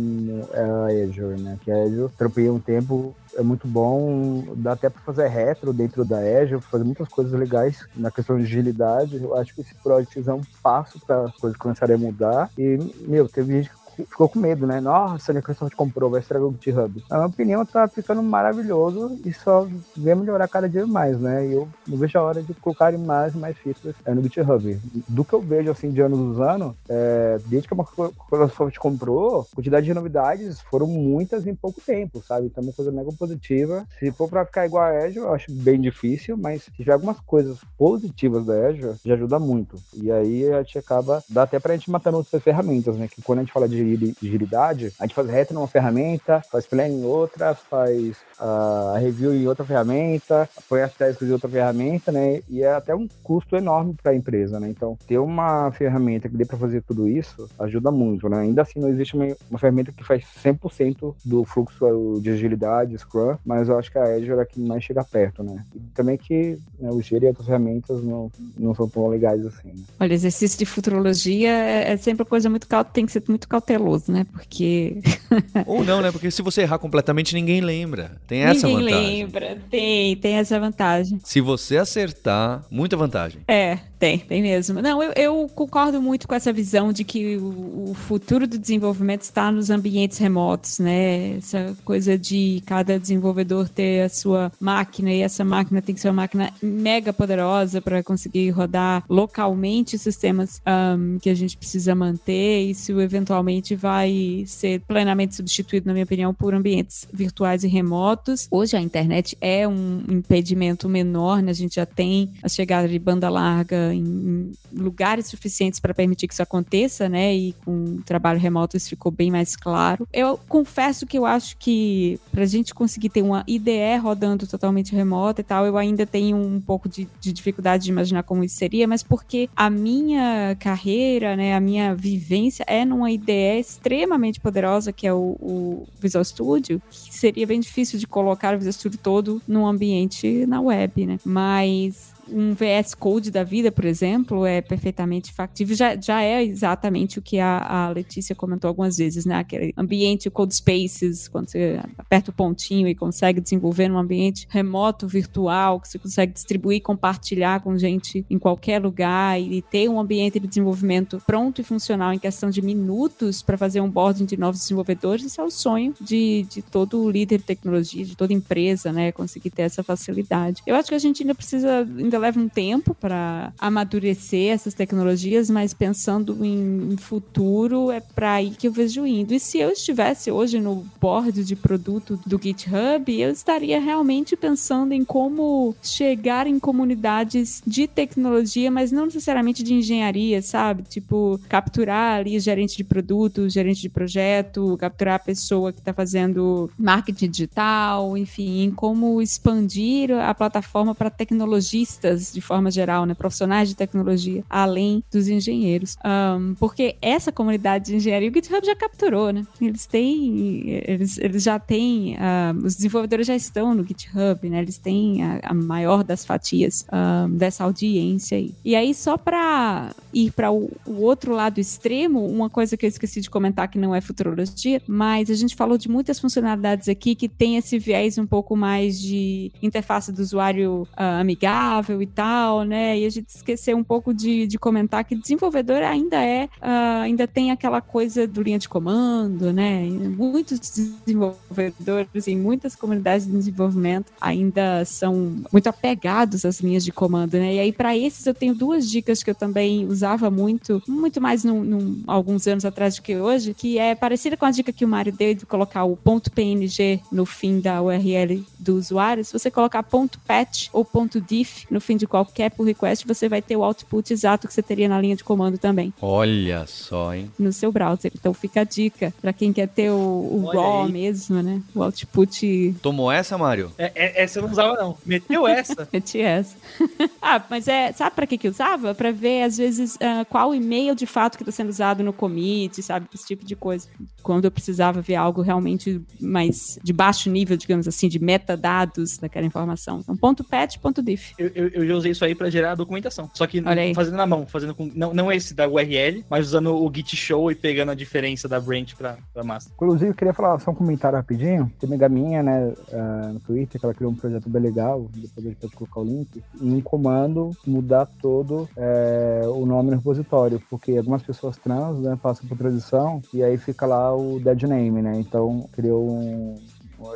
é 0.53 0.61
a 0.62 1.05
Azure, 1.05 1.41
né? 1.41 1.59
Que 1.62 1.71
a 1.71 1.83
Azure, 1.83 2.12
tropei 2.16 2.49
um 2.49 2.59
tempo, 2.59 3.14
é 3.37 3.43
muito 3.43 3.68
bom, 3.68 4.43
dá 4.57 4.73
até 4.73 4.89
para 4.89 5.03
fazer 5.03 5.29
retro 5.29 5.73
dentro 5.73 6.03
da 6.03 6.18
Azure, 6.18 6.62
fazer 6.62 6.85
muitas 6.85 7.09
coisas 7.09 7.39
legais 7.39 7.87
na 7.95 8.11
questão 8.11 8.39
de 8.39 8.45
agilidade. 8.45 9.23
Eu 9.23 9.37
acho 9.37 9.55
que 9.55 9.61
esse 9.61 9.75
project 9.75 10.27
é 10.27 10.33
um 10.33 10.43
passo 10.62 10.99
para 11.01 11.25
as 11.25 11.37
coisas 11.37 11.59
começarem 11.59 11.97
a 11.97 11.99
mudar. 11.99 12.51
E, 12.57 12.79
meu, 13.07 13.29
teve 13.29 13.53
gente 13.53 13.71
que 13.71 13.80
ficou 14.09 14.28
com 14.28 14.38
medo, 14.38 14.66
né? 14.66 14.80
Nossa, 14.80 15.32
a 15.32 15.34
Microsoft 15.34 15.74
comprou, 15.74 16.11
vai 16.11 16.20
estragar 16.20 16.46
o 16.46 16.53
GitHub. 16.53 17.03
Na 17.09 17.16
minha 17.16 17.28
opinião, 17.28 17.64
tá 17.64 17.88
ficando 17.88 18.22
maravilhoso 18.22 19.18
e 19.24 19.32
só 19.32 19.66
vem 19.96 20.14
melhorar 20.14 20.48
cada 20.48 20.68
dia 20.68 20.86
mais, 20.86 21.18
né? 21.20 21.46
E 21.46 21.53
eu 21.53 21.68
não 21.86 21.96
vejo 21.96 22.18
a 22.18 22.22
hora 22.22 22.42
de 22.42 22.55
colocar 22.55 22.96
mais 22.98 23.34
e 23.34 23.38
mais 23.38 23.57
features 23.57 23.94
é, 24.05 24.14
no 24.14 24.22
GitHub. 24.22 24.78
Do 25.09 25.24
que 25.24 25.32
eu 25.32 25.40
vejo, 25.40 25.70
assim, 25.70 25.90
de 25.90 26.01
anos 26.01 26.18
usando, 26.18 26.74
é, 26.88 27.38
desde 27.46 27.68
que 27.68 27.74
a 27.74 27.76
Microsoft 27.76 28.76
comprou, 28.78 29.40
a 29.40 29.55
quantidade 29.55 29.86
de 29.86 29.94
novidades 29.94 30.61
foram 30.61 30.86
muitas 30.86 31.46
em 31.46 31.55
pouco 31.55 31.80
tempo, 31.80 32.22
sabe? 32.22 32.46
Então, 32.46 32.62
é 32.62 32.66
uma 32.66 32.72
coisa 32.72 32.92
mega 32.92 33.11
positiva. 33.12 33.86
Se 33.98 34.11
for 34.12 34.28
pra 34.28 34.44
ficar 34.44 34.66
igual 34.66 34.84
a 34.84 35.05
Azure, 35.05 35.18
eu 35.18 35.34
acho 35.34 35.53
bem 35.53 35.80
difícil, 35.80 36.36
mas 36.36 36.64
se 36.64 36.70
tiver 36.70 36.92
algumas 36.92 37.20
coisas 37.20 37.59
positivas 37.76 38.44
da 38.44 38.68
Azure, 38.68 38.96
já 39.05 39.14
ajuda 39.14 39.38
muito. 39.38 39.76
E 39.94 40.11
aí 40.11 40.53
a 40.53 40.62
gente 40.62 40.78
acaba, 40.78 41.22
dá 41.28 41.42
até 41.42 41.59
pra 41.59 41.74
gente 41.74 41.90
matar 41.90 42.14
outras 42.14 42.42
ferramentas, 42.42 42.96
né? 42.96 43.09
Que 43.09 43.22
quando 43.22 43.40
a 43.40 43.42
gente 43.42 43.53
fala 43.53 43.68
de 43.68 43.89
agilidade, 43.95 44.93
a 44.99 45.05
gente 45.05 45.14
faz 45.14 45.28
reto 45.28 45.55
numa 45.55 45.66
ferramenta, 45.66 46.43
faz 46.51 46.66
planning 46.66 47.01
em 47.01 47.05
outra, 47.05 47.55
faz 47.55 48.16
a 48.38 48.99
review 48.99 49.34
em 49.34 49.47
outra 49.47 49.64
ferramenta, 49.64 50.49
põe 50.68 50.80
as 50.80 50.95
tasks 50.95 51.28
em 51.28 51.32
outra 51.32 51.49
ferramenta, 51.49 52.11
né? 52.11 52.41
E 52.49 52.62
é 52.62 52.72
até 52.72 52.95
um 52.95 53.07
custo 53.22 53.57
enorme 53.57 53.95
para 54.01 54.12
a 54.12 54.14
empresa, 54.14 54.59
né? 54.59 54.68
Então, 54.68 54.99
ter 55.07 55.18
uma 55.18 55.70
ferramenta 55.72 56.28
que 56.28 56.36
dê 56.36 56.45
para 56.45 56.57
fazer 56.57 56.82
tudo 56.82 57.09
isso 57.09 57.49
ajuda 57.59 57.91
muito, 57.91 58.28
né? 58.28 58.41
Ainda 58.41 58.62
assim, 58.62 58.80
não 58.80 58.88
existe 58.88 59.14
uma, 59.14 59.26
uma 59.51 59.59
ferramenta 59.59 59.93
que 59.93 60.05
faz 60.05 60.24
100% 60.43 61.14
do 61.24 61.45
fluxo 61.45 62.20
de 62.22 62.30
agilidade, 62.30 62.97
Scrum, 62.99 63.36
mas 63.45 63.68
eu 63.68 63.78
acho 63.78 63.91
que 63.91 63.99
a 63.99 64.05
Azure 64.05 64.38
é 64.38 64.43
a 64.43 64.47
que 64.47 64.61
mais 64.61 64.82
chega 64.82 65.05
perto, 65.05 65.43
né? 65.43 65.64
E 65.74 65.80
também 65.95 66.16
que 66.16 66.59
né, 66.78 66.91
o 66.91 67.01
Giro 67.01 67.24
e 67.24 67.28
outras 67.28 67.47
ferramentas 67.47 68.03
não, 68.03 68.30
não 68.59 68.74
são 68.74 68.88
tão 68.88 69.09
legais 69.09 69.45
assim. 69.45 69.68
Né? 69.68 69.82
Olha, 69.99 70.14
exercício 70.14 70.59
de 70.59 70.66
futurologia 70.66 71.51
é, 71.51 71.93
é 71.93 71.97
sempre 71.97 72.24
coisa 72.24 72.49
muito 72.49 72.66
tem 72.93 73.05
que 73.05 73.12
ser 73.12 73.22
muito 73.28 73.49
cauteloso, 73.71 74.11
né? 74.11 74.27
Porque 74.33 74.99
ou 75.66 75.85
não, 75.85 76.01
né? 76.01 76.11
Porque 76.11 76.31
se 76.31 76.43
você 76.43 76.62
errar 76.62 76.79
completamente 76.79 77.35
ninguém 77.35 77.61
lembra. 77.61 78.12
Tem 78.27 78.43
essa 78.43 78.66
ninguém 78.66 78.85
vantagem. 78.85 79.16
lembra. 79.16 79.59
Tem, 79.71 80.16
tem 80.16 80.35
essa 80.35 80.59
vantagem. 80.59 81.21
Se 81.25 81.41
você 81.41 81.77
acertar, 81.77 82.64
muita 82.71 82.97
vantagem. 82.97 83.41
É, 83.47 83.79
tem, 84.01 84.18
tem 84.18 84.40
mesmo. 84.40 84.80
Não, 84.80 85.03
eu, 85.03 85.12
eu 85.14 85.51
concordo 85.55 86.01
muito 86.01 86.26
com 86.26 86.34
essa 86.34 86.51
visão 86.51 86.90
de 86.90 87.05
que 87.05 87.36
o, 87.36 87.90
o, 87.90 87.94
futuro 87.94 88.46
do 88.46 88.57
desenvolvimento 88.57 89.20
está 89.20 89.53
nos 89.53 89.68
ambientes 89.68 90.16
remotos, 90.16 90.78
né? 90.78 91.36
Essa 91.36 91.76
coisa 91.84 92.16
de 92.16 92.62
cada 92.64 92.98
desenvolvedor 92.98 93.68
ter 93.68 94.05
a 94.05 94.09
sua 94.09 94.51
máquina 94.59 95.12
e 95.12 95.20
essa 95.20 95.44
máquina 95.44 95.82
tem 95.82 95.94
que 95.94 96.01
ser 96.01 96.09
uma 96.09 96.22
máquina 96.22 96.51
mega 96.62 97.12
poderosa 97.12 97.82
para 97.82 98.03
conseguir 98.03 98.48
rodar 98.48 99.05
localmente 99.07 99.98
sistemas 99.98 100.62
um, 100.66 101.18
que 101.18 101.28
a 101.28 101.34
gente 101.34 101.55
precisa 101.59 101.94
manter. 101.94 102.70
Isso 102.70 102.98
eventualmente 103.03 103.76
vai 103.76 104.44
ser 104.46 104.80
plenamente 104.80 105.34
substituído, 105.34 105.86
na 105.86 105.92
minha 105.92 106.05
opinião, 106.05 106.32
por 106.32 106.55
ambientes 106.55 107.07
virtuais 107.12 107.64
e 107.64 107.68
remotos. 107.68 108.48
Hoje 108.51 108.78
a 108.78 108.80
internet 108.80 109.36
é 109.42 109.68
um 109.68 110.03
impedimento 110.09 110.88
menor, 110.88 111.42
né? 111.42 111.51
A 111.51 111.55
gente 111.55 111.74
já 111.74 111.84
tem 111.84 112.30
a 112.42 112.48
chegada 112.48 112.88
de 112.88 112.98
banda 112.98 113.28
larga 113.28 113.89
em, 113.93 114.53
lugares 114.72 115.26
suficientes 115.26 115.80
para 115.80 115.95
permitir 115.95 116.26
que 116.26 116.34
isso 116.34 116.43
aconteça, 116.43 117.09
né? 117.09 117.34
E 117.34 117.53
com 117.64 117.84
o 117.84 118.03
trabalho 118.03 118.38
remoto 118.38 118.76
isso 118.76 118.88
ficou 118.88 119.11
bem 119.11 119.30
mais 119.30 119.57
claro. 119.57 120.07
Eu 120.12 120.38
confesso 120.49 121.07
que 121.07 121.18
eu 121.18 121.26
acho 121.26 121.57
que 121.57 122.18
para 122.30 122.43
a 122.43 122.47
gente 122.47 122.74
conseguir 122.74 123.11
ter 123.11 123.22
uma 123.22 123.45
IDE 123.47 123.97
rodando 124.01 124.47
totalmente 124.47 124.95
remota 124.95 125.41
e 125.41 125.45
tal, 125.45 125.66
eu 125.66 125.76
ainda 125.76 126.07
tenho 126.07 126.36
um 126.36 126.61
pouco 126.61 126.88
de, 126.88 127.09
de 127.20 127.32
dificuldade 127.32 127.84
de 127.84 127.91
imaginar 127.91 128.22
como 128.22 128.45
isso 128.45 128.57
seria, 128.57 128.86
mas 128.86 129.03
porque 129.03 129.49
a 129.55 129.68
minha 129.68 130.57
carreira, 130.59 131.36
né, 131.36 131.55
a 131.55 131.61
minha 131.61 131.95
vivência 131.95 132.64
é 132.66 132.84
numa 132.84 133.11
IDE 133.11 133.61
extremamente 133.61 134.41
poderosa 134.41 134.93
que 134.93 135.07
é 135.07 135.12
o, 135.12 135.36
o 135.41 135.86
Visual 136.01 136.24
Studio, 136.24 136.80
que 136.91 137.14
seria 137.14 137.47
bem 137.47 137.61
difícil 137.61 137.99
de 137.99 138.07
colocar 138.07 138.55
o 138.55 138.59
Visual 138.59 138.72
Studio 138.72 138.99
todo 139.03 139.43
num 139.47 139.66
ambiente 139.66 140.47
na 140.47 140.61
web, 140.61 141.07
né? 141.07 141.18
Mas 141.24 142.12
um 142.33 142.55
VS 142.55 142.95
Code 142.95 143.31
da 143.31 143.45
vida, 143.45 143.70
por 143.70 143.85
exemplo, 143.85 144.47
é 144.47 144.61
perfeitamente 144.61 145.33
factível. 145.33 145.76
Já, 145.76 145.97
já 145.97 146.22
é 146.22 146.43
exatamente 146.45 147.18
o 147.18 147.22
que 147.22 147.39
a, 147.39 147.59
a 147.59 147.91
Letícia 147.91 148.35
comentou 148.35 148.68
algumas 148.68 148.97
vezes, 148.99 149.24
né? 149.24 149.37
Aquele 149.37 149.72
ambiente 149.76 150.31
Code 150.31 150.55
Spaces, 150.55 151.28
quando 151.28 151.51
você 151.51 151.81
aperta 151.99 152.31
o 152.31 152.35
pontinho 152.35 152.89
e 152.89 152.95
consegue 152.95 153.41
desenvolver 153.41 153.89
num 153.89 153.99
ambiente 153.99 154.47
remoto, 154.49 155.07
virtual, 155.07 155.81
que 155.81 155.89
você 155.89 155.99
consegue 155.99 156.33
distribuir, 156.33 156.83
compartilhar 156.83 157.61
com 157.61 157.76
gente 157.76 158.24
em 158.31 158.39
qualquer 158.39 158.81
lugar 158.81 159.41
e 159.41 159.62
ter 159.62 159.89
um 159.89 160.01
ambiente 160.01 160.39
de 160.39 160.47
desenvolvimento 160.47 161.22
pronto 161.26 161.61
e 161.61 161.64
funcional 161.64 162.12
em 162.12 162.18
questão 162.18 162.51
de 162.51 162.62
minutos 162.62 163.43
para 163.43 163.59
fazer 163.59 163.81
um 163.81 163.91
boarding 163.91 164.24
de 164.24 164.37
novos 164.37 164.61
desenvolvedores, 164.61 165.24
isso 165.24 165.41
é 165.41 165.45
o 165.45 165.51
sonho 165.51 165.95
de, 166.01 166.47
de 166.49 166.62
todo 166.62 167.11
líder 167.11 167.39
de 167.39 167.45
tecnologia, 167.45 168.05
de 168.05 168.16
toda 168.16 168.33
empresa, 168.33 168.93
né? 168.93 169.12
Conseguir 169.12 169.51
ter 169.51 169.62
essa 169.62 169.83
facilidade. 169.83 170.62
Eu 170.66 170.74
acho 170.76 170.89
que 170.89 170.95
a 170.95 170.99
gente 170.99 171.22
ainda 171.22 171.35
precisa, 171.35 171.81
ainda 171.81 172.18
leva 172.21 172.39
um 172.39 172.49
tempo 172.49 172.95
para 172.95 173.53
amadurecer 173.59 174.53
essas 174.53 174.75
tecnologias, 174.75 175.51
mas 175.51 175.75
pensando 175.75 176.45
em, 176.45 176.97
futuro, 176.97 177.91
é 177.91 178.01
para 178.01 178.35
aí 178.35 178.51
que 178.51 178.68
eu 178.68 178.73
vejo 178.73 179.07
indo. 179.07 179.35
E 179.35 179.41
se 179.41 179.59
eu 179.59 179.71
estivesse 179.71 180.31
hoje 180.31 180.61
no 180.61 180.87
board 181.01 181.43
de 181.45 181.57
produto 181.57 182.18
do 182.27 182.41
GitHub, 182.41 183.21
eu 183.21 183.31
estaria 183.31 183.81
realmente 183.81 184.37
pensando 184.37 184.93
em 184.93 185.05
como 185.05 185.75
chegar 185.83 186.47
em 186.47 186.59
comunidades 186.59 187.62
de 187.66 187.87
tecnologia, 187.87 188.71
mas 188.71 188.93
não 188.93 189.07
necessariamente 189.07 189.62
de 189.62 189.75
engenharia, 189.75 190.43
sabe? 190.43 190.83
Tipo, 190.83 191.41
capturar 191.49 192.18
ali 192.21 192.39
gerente 192.39 192.77
de 192.77 192.85
produto, 192.85 193.49
gerente 193.49 193.81
de 193.81 193.89
projeto, 193.89 194.77
capturar 194.79 195.16
a 195.16 195.18
pessoa 195.18 195.73
que 195.73 195.79
está 195.79 195.93
fazendo 195.93 196.71
marketing 196.79 197.31
digital, 197.31 198.16
enfim, 198.16 198.73
como 198.77 199.21
expandir 199.23 200.12
a 200.12 200.35
plataforma 200.35 200.95
para 200.95 201.11
tecnologistas 201.11 202.10
de 202.17 202.41
forma 202.41 202.71
geral, 202.71 203.07
né, 203.07 203.15
profissionais 203.15 203.69
de 203.69 203.75
tecnologia, 203.75 204.45
além 204.49 205.03
dos 205.11 205.29
engenheiros. 205.29 205.97
Um, 206.05 206.55
porque 206.55 206.97
essa 207.01 207.33
comunidade 207.33 207.87
de 207.87 207.97
engenharia, 207.97 208.31
o 208.31 208.35
GitHub 208.35 208.65
já 208.65 208.77
capturou, 208.77 209.33
né? 209.33 209.47
Eles 209.61 209.87
têm, 209.87 210.83
eles, 210.87 211.19
eles 211.19 211.43
já 211.43 211.59
têm, 211.59 212.17
uh, 212.17 212.65
os 212.65 212.77
desenvolvedores 212.77 213.27
já 213.27 213.35
estão 213.35 213.75
no 213.75 213.85
GitHub, 213.85 214.49
né? 214.49 214.61
Eles 214.61 214.79
têm 214.79 215.23
a, 215.23 215.41
a 215.45 215.55
maior 215.55 216.05
das 216.05 216.25
fatias 216.25 216.87
um, 216.93 217.35
dessa 217.37 217.65
audiência 217.65 218.39
aí. 218.39 218.55
E 218.65 218.75
aí, 218.75 218.95
só 218.95 219.17
para 219.17 219.91
ir 220.13 220.33
para 220.33 220.51
o, 220.51 220.71
o 220.87 221.03
outro 221.03 221.33
lado 221.33 221.59
extremo, 221.59 222.27
uma 222.27 222.51
coisa 222.51 222.77
que 222.77 222.85
eu 222.85 222.89
esqueci 222.89 223.21
de 223.21 223.31
comentar 223.31 223.69
que 223.69 223.79
não 223.79 223.95
é 223.95 224.01
futurologia, 224.01 224.83
mas 224.87 225.31
a 225.31 225.35
gente 225.35 225.55
falou 225.55 225.79
de 225.79 225.89
muitas 225.89 226.19
funcionalidades 226.19 226.89
aqui 226.89 227.15
que 227.15 227.29
tem 227.29 227.57
esse 227.57 227.79
viés 227.79 228.19
um 228.19 228.27
pouco 228.27 228.57
mais 228.57 229.01
de 229.01 229.53
interface 229.63 230.13
do 230.13 230.21
usuário 230.21 230.89
uh, 230.93 231.21
amigável 231.21 231.99
e 232.03 232.07
tal, 232.07 232.62
né? 232.62 232.98
E 232.98 233.07
a 233.07 233.11
gente 233.11 233.28
esqueceu 233.28 233.76
um 233.76 233.84
pouco 233.84 234.12
de, 234.12 234.46
de 234.46 234.59
comentar 234.59 235.05
que 235.05 235.14
desenvolvedor 235.14 235.82
ainda 235.82 236.22
é, 236.22 236.44
uh, 236.44 237.03
ainda 237.03 237.26
tem 237.26 237.51
aquela 237.51 237.80
coisa 237.80 238.26
do 238.26 238.42
linha 238.42 238.59
de 238.59 238.68
comando, 238.68 239.53
né? 239.53 239.82
Muitos 239.84 240.59
desenvolvedores 240.59 242.28
em 242.28 242.36
muitas 242.36 242.74
comunidades 242.74 243.26
de 243.26 243.32
desenvolvimento 243.32 244.12
ainda 244.20 244.84
são 244.84 245.42
muito 245.53 245.68
apegados 245.68 246.44
às 246.44 246.61
linhas 246.61 246.84
de 246.84 246.92
comando, 246.92 247.34
né? 247.34 247.55
E 247.55 247.59
aí, 247.59 247.72
para 247.72 247.96
esses, 247.96 248.26
eu 248.26 248.34
tenho 248.34 248.55
duas 248.55 248.88
dicas 248.88 249.22
que 249.22 249.30
eu 249.30 249.34
também 249.34 249.86
usava 249.86 250.30
muito, 250.30 250.82
muito 250.86 251.20
mais 251.20 251.44
num, 251.44 251.62
num, 251.62 252.03
alguns 252.07 252.46
anos 252.46 252.64
atrás 252.64 252.96
do 252.96 253.03
que 253.03 253.16
hoje, 253.16 253.55
que 253.55 253.78
é 253.78 253.94
parecida 253.94 254.36
com 254.36 254.44
a 254.44 254.51
dica 254.51 254.72
que 254.72 254.84
o 254.84 254.88
Mário 254.88 255.12
deu 255.12 255.34
de 255.34 255.46
colocar 255.46 255.84
o 255.84 255.96
ponto 255.96 256.30
.png 256.30 257.03
no 257.11 257.26
fim 257.26 257.61
da 257.61 257.82
URL 257.82 258.44
do 258.61 258.77
usuário. 258.77 259.25
Se 259.25 259.33
você 259.33 259.51
colocar 259.51 259.83
ponto 259.83 260.19
.patch 260.21 260.69
ou 260.73 260.85
ponto 260.85 261.21
.diff 261.21 261.67
no 261.71 261.81
fim 261.81 261.97
de 261.97 262.07
qualquer 262.07 262.51
pull 262.51 262.67
request, 262.67 263.07
você 263.07 263.29
vai 263.29 263.41
ter 263.41 263.57
o 263.57 263.65
output 263.65 264.13
exato 264.13 264.47
que 264.47 264.55
você 264.55 264.63
teria 264.63 264.89
na 264.89 265.01
linha 265.01 265.17
de 265.17 265.25
comando 265.25 265.59
também. 265.59 265.93
Olha 266.01 266.67
só, 266.67 267.15
hein? 267.15 267.31
No 267.39 267.53
seu 267.53 267.73
browser. 267.73 268.13
Então 268.15 268.33
fica 268.35 268.61
a 268.61 268.65
dica 268.65 269.13
para 269.21 269.33
quem 269.33 269.53
quer 269.53 269.69
ter 269.69 269.91
o, 269.91 269.97
o 269.97 270.51
raw 270.53 270.85
aí. 270.85 270.93
mesmo, 270.93 271.43
né? 271.43 271.61
O 271.75 271.83
output. 271.83 272.75
Tomou 272.83 273.11
essa, 273.11 273.37
Mário? 273.39 273.73
É, 273.79 273.93
é, 273.95 274.23
essa 274.23 274.39
eu 274.39 274.43
não 274.43 274.51
usava, 274.51 274.77
não. 274.77 274.97
Meteu 275.05 275.47
essa. 275.47 275.89
Meti 275.93 276.21
essa. 276.21 276.57
ah, 277.21 277.43
mas 277.49 277.69
é. 277.69 277.93
Sabe 277.93 278.15
para 278.15 278.27
que 278.27 278.39
que 278.39 278.49
usava? 278.49 278.95
Para 278.95 279.13
ver, 279.13 279.43
às 279.43 279.57
vezes, 279.57 279.97
uh, 279.97 280.25
qual 280.29 280.55
e-mail 280.55 280.95
de 280.95 281.07
fato 281.07 281.37
que 281.37 281.43
está 281.43 281.53
sendo 281.53 281.71
usado 281.71 282.03
no 282.03 282.13
commit, 282.13 282.83
sabe? 282.83 283.07
Esse 283.15 283.27
tipo 283.27 283.45
de 283.45 283.57
coisa. 283.57 283.89
Quando 284.23 284.45
eu 284.45 284.51
precisava 284.51 285.01
ver 285.01 285.15
algo 285.15 285.41
realmente 285.43 286.01
mais 286.21 286.79
de 286.83 286.93
baixo 286.93 287.31
nível, 287.31 287.57
digamos 287.57 287.89
assim, 287.89 288.09
de 288.09 288.19
metadados 288.51 289.18
daquela 289.18 289.46
informação. 289.46 290.01
Então, 290.01 290.16
ponto 290.16 290.42
.pat, 290.44 290.78
ponto 290.78 291.03
.diff. 291.03 291.34
Eu, 291.38 291.51
eu, 291.55 291.68
eu 291.68 291.86
já 291.86 291.94
usei 291.94 292.12
isso 292.12 292.24
aí 292.24 292.34
para 292.34 292.51
gerar 292.51 292.74
documentação. 292.74 293.30
Só 293.34 293.46
que 293.46 293.62
Olha 293.64 293.82
aí. 293.82 293.94
fazendo 293.94 294.16
na 294.16 294.26
mão, 294.26 294.46
fazendo 294.46 294.74
com. 294.74 294.90
Não, 294.94 295.14
não 295.14 295.30
esse 295.30 295.55
da 295.55 295.68
URL, 295.68 296.24
mas 296.28 296.46
usando 296.46 296.74
o 296.74 296.92
Git 296.92 297.16
Show 297.16 297.51
e 297.51 297.55
pegando 297.55 297.90
a 297.90 297.94
diferença 297.94 298.48
da 298.48 298.61
branch 298.61 298.94
pra, 298.96 299.16
pra 299.32 299.44
master. 299.44 299.72
Inclusive, 299.74 300.11
eu 300.11 300.14
queria 300.14 300.34
falar 300.34 300.59
só 300.59 300.70
um 300.70 300.74
comentário 300.74 301.16
rapidinho. 301.16 301.70
Tem 301.78 301.88
uma 301.88 301.94
amiga 301.94 302.09
minha, 302.09 302.42
né, 302.42 302.72
ah, 302.92 303.30
no 303.32 303.40
Twitter, 303.40 303.80
que 303.80 303.86
ela 303.86 303.94
criou 303.94 304.12
um 304.12 304.16
projeto 304.16 304.48
bem 304.48 304.62
legal, 304.62 305.09
depois 305.12 305.46
a 305.46 305.48
gente 305.48 305.61
pode 305.61 305.74
colocar 305.74 306.01
o 306.01 306.05
link, 306.05 306.42
em 306.61 306.74
um 306.74 306.80
comando 306.80 307.51
mudar 307.66 308.07
todo 308.07 308.68
eh, 308.76 309.42
o 309.46 309.66
nome 309.66 309.90
no 309.90 309.96
repositório, 309.96 310.61
porque 310.68 310.96
algumas 310.96 311.22
pessoas 311.22 311.57
trans, 311.57 311.98
né, 312.01 312.18
passam 312.20 312.48
por 312.48 312.57
transição 312.57 313.22
e 313.32 313.42
aí 313.42 313.57
fica 313.57 313.86
lá 313.86 314.14
o 314.14 314.40
dead 314.40 314.62
name, 314.62 315.03
né, 315.03 315.18
então 315.18 315.68
criou 315.72 316.11
um 316.11 316.59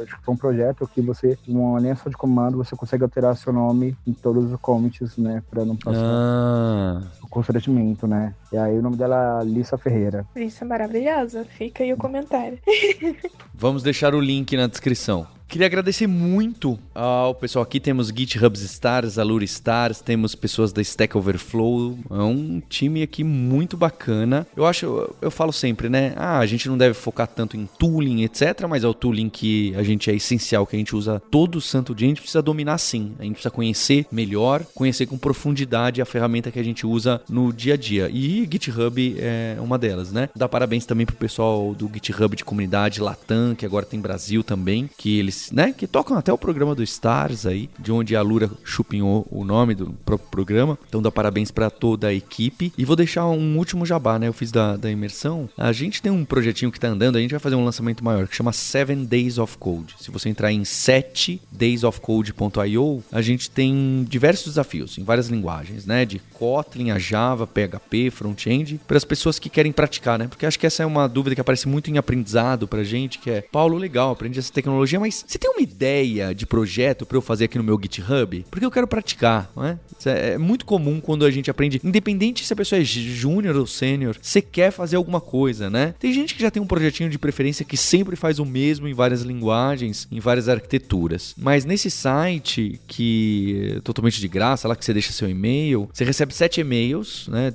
acho 0.02 0.18
que 0.18 0.24
foi 0.24 0.34
um 0.34 0.36
projeto 0.36 0.88
que 0.92 1.00
você, 1.00 1.38
uma 1.46 1.78
linha 1.80 1.96
só 1.96 2.08
de 2.08 2.16
comando, 2.16 2.56
você 2.56 2.74
consegue 2.76 3.02
alterar 3.02 3.36
seu 3.36 3.52
nome 3.52 3.96
em 4.06 4.12
todos 4.12 4.50
os 4.52 4.58
commits, 4.60 5.16
né, 5.16 5.42
para 5.50 5.64
não 5.64 5.76
passar 5.76 6.00
Ah, 6.02 7.02
o 7.22 7.28
constrangimento, 7.28 8.06
né. 8.06 8.34
E 8.52 8.56
aí 8.56 8.78
o 8.78 8.82
nome 8.82 8.96
dela 8.96 9.40
é 9.42 9.44
Lissa 9.44 9.76
Ferreira. 9.76 10.26
Isso 10.36 10.64
é 10.64 10.66
maravilhosa. 10.66 11.44
Fica 11.44 11.82
aí 11.82 11.92
o 11.92 11.96
comentário. 11.96 12.58
vamos 13.54 13.82
deixar 13.82 14.14
o 14.14 14.20
link 14.20 14.56
na 14.56 14.66
descrição. 14.66 15.26
Queria 15.46 15.66
agradecer 15.66 16.06
muito 16.06 16.78
ao 16.94 17.34
pessoal 17.34 17.62
aqui. 17.62 17.78
Temos 17.78 18.08
GitHub 18.08 18.56
Stars, 18.58 19.18
Allure 19.18 19.44
Stars, 19.44 20.00
temos 20.00 20.34
pessoas 20.34 20.72
da 20.72 20.82
Stack 20.82 21.16
Overflow. 21.16 21.96
É 22.10 22.14
um 22.14 22.60
time 22.68 23.02
aqui 23.02 23.22
muito 23.22 23.76
bacana. 23.76 24.46
Eu 24.56 24.66
acho, 24.66 25.14
eu 25.22 25.30
falo 25.30 25.52
sempre, 25.52 25.88
né? 25.88 26.12
Ah, 26.16 26.38
a 26.38 26.46
gente 26.46 26.68
não 26.68 26.76
deve 26.76 26.94
focar 26.94 27.28
tanto 27.28 27.56
em 27.56 27.68
tooling, 27.78 28.24
etc. 28.24 28.66
Mas 28.68 28.82
é 28.82 28.88
o 28.88 28.94
tooling 28.94 29.28
que 29.28 29.72
a 29.76 29.82
gente 29.82 30.10
é 30.10 30.14
essencial, 30.14 30.66
que 30.66 30.74
a 30.74 30.78
gente 30.78 30.96
usa 30.96 31.22
todo 31.30 31.60
santo 31.60 31.94
dia. 31.94 32.06
A 32.06 32.10
gente 32.10 32.20
precisa 32.20 32.42
dominar 32.42 32.78
sim. 32.78 33.12
A 33.18 33.22
gente 33.22 33.34
precisa 33.34 33.50
conhecer 33.50 34.06
melhor, 34.10 34.64
conhecer 34.74 35.06
com 35.06 35.16
profundidade 35.16 36.02
a 36.02 36.04
ferramenta 36.04 36.50
que 36.50 36.58
a 36.58 36.64
gente 36.64 36.86
usa 36.86 37.22
no 37.28 37.52
dia 37.52 37.74
a 37.74 37.76
dia. 37.76 38.08
E 38.12 38.48
GitHub 38.50 39.16
é 39.18 39.56
uma 39.60 39.78
delas, 39.78 40.10
né? 40.10 40.28
Dá 40.34 40.48
parabéns 40.48 40.84
também 40.84 41.06
pro 41.06 41.14
pessoal 41.14 41.74
do 41.74 41.88
GitHub 41.92 42.34
de 42.34 42.44
comunidade 42.44 43.00
Latam, 43.00 43.54
que 43.54 43.64
agora 43.64 43.86
tem 43.86 44.00
Brasil 44.00 44.42
também, 44.42 44.90
que 44.98 45.18
eles, 45.18 45.33
né, 45.52 45.74
que 45.76 45.86
tocam 45.86 46.16
até 46.16 46.32
o 46.32 46.38
programa 46.38 46.74
do 46.74 46.82
Stars 46.82 47.44
aí, 47.46 47.68
de 47.78 47.92
onde 47.92 48.16
a 48.16 48.22
Lura 48.22 48.50
chupinhou 48.64 49.26
o 49.30 49.44
nome 49.44 49.74
do 49.74 49.92
próprio 50.04 50.30
programa. 50.30 50.78
Então 50.88 51.02
dá 51.02 51.10
parabéns 51.10 51.50
para 51.50 51.68
toda 51.70 52.08
a 52.08 52.14
equipe. 52.14 52.72
E 52.76 52.84
vou 52.84 52.96
deixar 52.96 53.26
um 53.26 53.56
último 53.56 53.86
jabá, 53.86 54.18
né? 54.18 54.26
Eu 54.28 54.32
fiz 54.32 54.50
da, 54.50 54.76
da 54.76 54.90
imersão. 54.90 55.48
A 55.56 55.70
gente 55.72 56.02
tem 56.02 56.10
um 56.10 56.24
projetinho 56.24 56.72
que 56.72 56.80
tá 56.80 56.88
andando, 56.88 57.16
a 57.16 57.20
gente 57.20 57.30
vai 57.30 57.40
fazer 57.40 57.56
um 57.56 57.64
lançamento 57.64 58.04
maior 58.04 58.28
que 58.28 58.36
chama 58.36 58.52
Seven 58.52 59.04
Days 59.04 59.38
of 59.38 59.56
Code. 59.58 59.94
Se 59.98 60.10
você 60.10 60.28
entrar 60.28 60.52
em 60.52 60.62
7daysofcode.io, 60.62 63.02
a 63.12 63.22
gente 63.22 63.48
tem 63.50 64.04
diversos 64.08 64.46
desafios 64.46 64.98
em 64.98 65.04
várias 65.04 65.28
linguagens, 65.28 65.86
né? 65.86 66.04
De 66.04 66.18
Kotlin 66.32 66.90
a 66.90 66.98
Java, 66.98 67.46
PHP, 67.46 68.10
front-end, 68.10 68.80
para 68.86 68.96
as 68.96 69.04
pessoas 69.04 69.38
que 69.38 69.48
querem 69.48 69.72
praticar, 69.72 70.18
né? 70.18 70.28
Porque 70.28 70.46
acho 70.46 70.58
que 70.58 70.66
essa 70.66 70.82
é 70.82 70.86
uma 70.86 71.08
dúvida 71.08 71.34
que 71.34 71.40
aparece 71.40 71.68
muito 71.68 71.90
em 71.90 71.98
aprendizado 71.98 72.66
pra 72.66 72.84
gente, 72.84 73.18
que 73.18 73.30
é, 73.30 73.40
Paulo, 73.40 73.76
legal, 73.76 74.12
aprendi 74.12 74.38
essa 74.38 74.52
tecnologia, 74.52 75.00
mas 75.00 75.23
você 75.26 75.38
tem 75.38 75.50
uma 75.50 75.60
ideia 75.60 76.34
de 76.34 76.46
projeto 76.46 77.06
para 77.06 77.16
eu 77.16 77.22
fazer 77.22 77.44
aqui 77.44 77.58
no 77.58 77.64
meu 77.64 77.78
GitHub? 77.80 78.44
Porque 78.50 78.64
eu 78.64 78.70
quero 78.70 78.86
praticar, 78.86 79.50
não 79.54 79.64
é? 79.64 79.78
Isso 79.98 80.08
é 80.08 80.38
muito 80.38 80.64
comum 80.64 81.00
quando 81.00 81.24
a 81.24 81.30
gente 81.30 81.50
aprende, 81.50 81.80
independente 81.82 82.44
se 82.44 82.52
a 82.52 82.56
pessoa 82.56 82.80
é 82.80 82.84
júnior 82.84 83.56
ou 83.56 83.66
sênior, 83.66 84.16
você 84.20 84.40
quer 84.40 84.70
fazer 84.70 84.96
alguma 84.96 85.20
coisa, 85.20 85.70
né? 85.70 85.94
Tem 85.98 86.12
gente 86.12 86.34
que 86.34 86.42
já 86.42 86.50
tem 86.50 86.62
um 86.62 86.66
projetinho 86.66 87.08
de 87.08 87.18
preferência 87.18 87.64
que 87.64 87.76
sempre 87.76 88.16
faz 88.16 88.38
o 88.38 88.44
mesmo 88.44 88.88
em 88.88 88.94
várias 88.94 89.22
linguagens, 89.22 90.06
em 90.10 90.20
várias 90.20 90.48
arquiteturas. 90.48 91.34
Mas 91.38 91.64
nesse 91.64 91.90
site 91.90 92.80
que 92.86 93.74
é 93.76 93.80
totalmente 93.80 94.20
de 94.20 94.28
graça, 94.28 94.68
lá 94.68 94.76
que 94.76 94.84
você 94.84 94.92
deixa 94.92 95.12
seu 95.12 95.28
e-mail, 95.28 95.88
você 95.92 96.04
recebe 96.04 96.34
sete 96.34 96.60
e-mails, 96.60 97.28
né? 97.28 97.54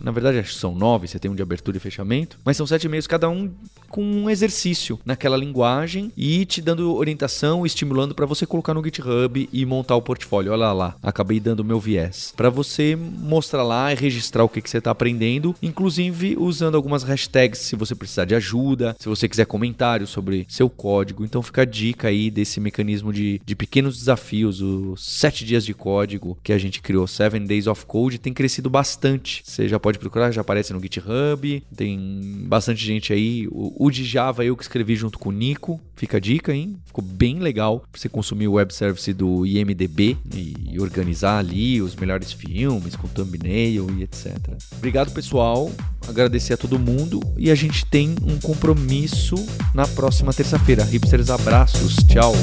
Na 0.00 0.10
verdade, 0.10 0.38
acho 0.38 0.54
que 0.54 0.58
são 0.58 0.74
nove, 0.74 1.06
você 1.06 1.18
tem 1.18 1.30
um 1.30 1.34
de 1.34 1.42
abertura 1.42 1.76
e 1.76 1.80
fechamento, 1.80 2.38
mas 2.44 2.56
são 2.56 2.66
sete 2.66 2.84
e-mails, 2.84 3.06
cada 3.06 3.28
um 3.28 3.50
com 3.90 4.02
um 4.02 4.30
exercício 4.30 4.98
naquela 5.04 5.36
linguagem 5.36 6.12
e 6.16 6.46
te 6.46 6.62
dando 6.62 6.94
orientação, 6.94 7.66
estimulando 7.66 8.14
para 8.14 8.24
você 8.24 8.46
colocar 8.46 8.72
no 8.72 8.82
GitHub 8.82 9.48
e 9.52 9.66
montar 9.66 9.96
o 9.96 10.02
portfólio. 10.02 10.52
Olha 10.52 10.72
lá, 10.72 10.96
acabei 11.02 11.40
dando 11.40 11.64
meu 11.64 11.80
viés. 11.80 12.32
Para 12.36 12.48
você 12.48 12.96
mostrar 12.96 13.62
lá 13.62 13.92
e 13.92 13.96
registrar 13.96 14.44
o 14.44 14.48
que, 14.48 14.62
que 14.62 14.70
você 14.70 14.78
está 14.78 14.90
aprendendo, 14.90 15.54
inclusive 15.62 16.36
usando 16.38 16.76
algumas 16.76 17.02
hashtags 17.02 17.58
se 17.58 17.76
você 17.76 17.94
precisar 17.94 18.24
de 18.24 18.34
ajuda, 18.34 18.96
se 18.98 19.08
você 19.08 19.28
quiser 19.28 19.46
comentários 19.46 20.10
sobre 20.10 20.46
seu 20.48 20.70
código. 20.70 21.24
Então 21.24 21.42
fica 21.42 21.62
a 21.62 21.64
dica 21.64 22.08
aí 22.08 22.30
desse 22.30 22.60
mecanismo 22.60 23.12
de, 23.12 23.40
de 23.44 23.56
pequenos 23.56 23.98
desafios, 23.98 24.60
os 24.60 25.04
sete 25.04 25.44
dias 25.44 25.64
de 25.64 25.74
código 25.74 26.38
que 26.42 26.52
a 26.52 26.58
gente 26.58 26.80
criou, 26.80 27.06
Seven 27.06 27.44
Days 27.44 27.66
of 27.66 27.84
Code, 27.86 28.18
tem 28.18 28.32
crescido 28.32 28.70
bastante. 28.70 29.42
Você 29.44 29.68
já 29.68 29.80
pode 29.80 29.98
procurar, 29.98 30.30
já 30.30 30.40
aparece 30.40 30.72
no 30.72 30.80
GitHub, 30.80 31.62
tem 31.74 32.44
bastante 32.46 32.84
gente 32.84 33.12
aí. 33.12 33.48
O, 33.82 33.90
de 33.90 34.04
Java 34.04 34.44
eu 34.44 34.54
que 34.54 34.62
escrevi 34.62 34.94
junto 34.94 35.18
com 35.18 35.30
o 35.30 35.32
Nico, 35.32 35.80
fica 35.96 36.18
a 36.18 36.20
dica, 36.20 36.52
hein? 36.54 36.76
Ficou 36.84 37.02
bem 37.02 37.38
legal 37.38 37.80
pra 37.90 37.98
você 37.98 38.10
consumir 38.10 38.46
o 38.46 38.52
web 38.52 38.74
service 38.74 39.10
do 39.14 39.46
IMDB 39.46 40.18
e 40.34 40.78
organizar 40.78 41.38
ali 41.38 41.80
os 41.80 41.96
melhores 41.96 42.30
filmes 42.30 42.94
com 42.94 43.08
thumbnail 43.08 43.86
e 43.96 44.02
etc. 44.02 44.36
Obrigado, 44.76 45.10
pessoal. 45.12 45.72
Agradecer 46.06 46.52
a 46.52 46.56
todo 46.58 46.78
mundo 46.78 47.20
e 47.38 47.50
a 47.50 47.54
gente 47.54 47.86
tem 47.86 48.14
um 48.22 48.38
compromisso 48.38 49.34
na 49.74 49.88
próxima 49.88 50.34
terça-feira. 50.34 50.84
Hipsters, 50.84 51.30
abraços. 51.30 51.96
Tchau. 52.06 52.34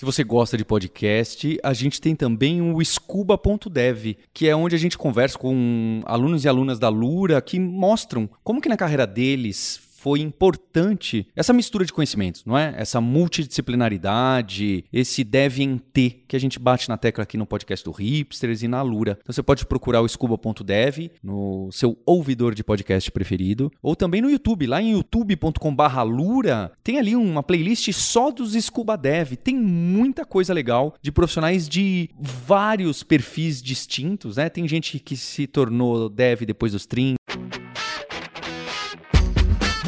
Se 0.00 0.06
você 0.06 0.24
gosta 0.24 0.56
de 0.56 0.64
podcast, 0.64 1.60
a 1.62 1.74
gente 1.74 2.00
tem 2.00 2.16
também 2.16 2.62
o 2.62 2.82
scuba.dev, 2.82 4.16
que 4.32 4.48
é 4.48 4.56
onde 4.56 4.74
a 4.74 4.78
gente 4.78 4.96
conversa 4.96 5.38
com 5.38 6.00
alunos 6.06 6.42
e 6.42 6.48
alunas 6.48 6.78
da 6.78 6.88
Lura 6.88 7.38
que 7.42 7.60
mostram 7.60 8.26
como 8.42 8.62
que 8.62 8.68
na 8.70 8.78
carreira 8.78 9.06
deles 9.06 9.78
foi 10.00 10.20
importante 10.20 11.26
essa 11.36 11.52
mistura 11.52 11.84
de 11.84 11.92
conhecimentos, 11.92 12.42
não 12.46 12.56
é? 12.56 12.74
Essa 12.74 13.02
multidisciplinaridade, 13.02 14.82
esse 14.90 15.22
deve 15.22 15.62
em 15.62 15.76
T 15.76 16.22
que 16.26 16.34
a 16.34 16.40
gente 16.40 16.58
bate 16.58 16.88
na 16.88 16.96
tecla 16.96 17.24
aqui 17.24 17.36
no 17.36 17.44
podcast 17.44 17.84
do 17.84 17.90
Hipsters 17.90 18.62
e 18.62 18.68
na 18.68 18.80
Lura. 18.80 19.18
Então 19.20 19.32
você 19.32 19.42
pode 19.42 19.66
procurar 19.66 20.00
o 20.00 20.08
scuba.dev 20.08 21.10
no 21.22 21.68
seu 21.70 21.98
ouvidor 22.06 22.54
de 22.54 22.64
podcast 22.64 23.10
preferido 23.10 23.70
ou 23.82 23.94
também 23.94 24.22
no 24.22 24.30
YouTube, 24.30 24.66
lá 24.66 24.80
em 24.80 24.92
youtube.com/lura, 24.92 26.72
tem 26.82 26.98
ali 26.98 27.14
uma 27.14 27.42
playlist 27.42 27.92
só 27.92 28.30
dos 28.30 28.54
Scuba 28.54 28.96
Dev. 28.96 29.34
Tem 29.34 29.54
muita 29.54 30.24
coisa 30.24 30.54
legal 30.54 30.94
de 31.02 31.12
profissionais 31.12 31.68
de 31.68 32.08
vários 32.18 33.02
perfis 33.02 33.60
distintos, 33.60 34.36
né? 34.36 34.48
Tem 34.48 34.66
gente 34.66 34.98
que 34.98 35.14
se 35.14 35.46
tornou 35.46 36.08
dev 36.08 36.42
depois 36.42 36.72
dos 36.72 36.86
30, 36.86 37.16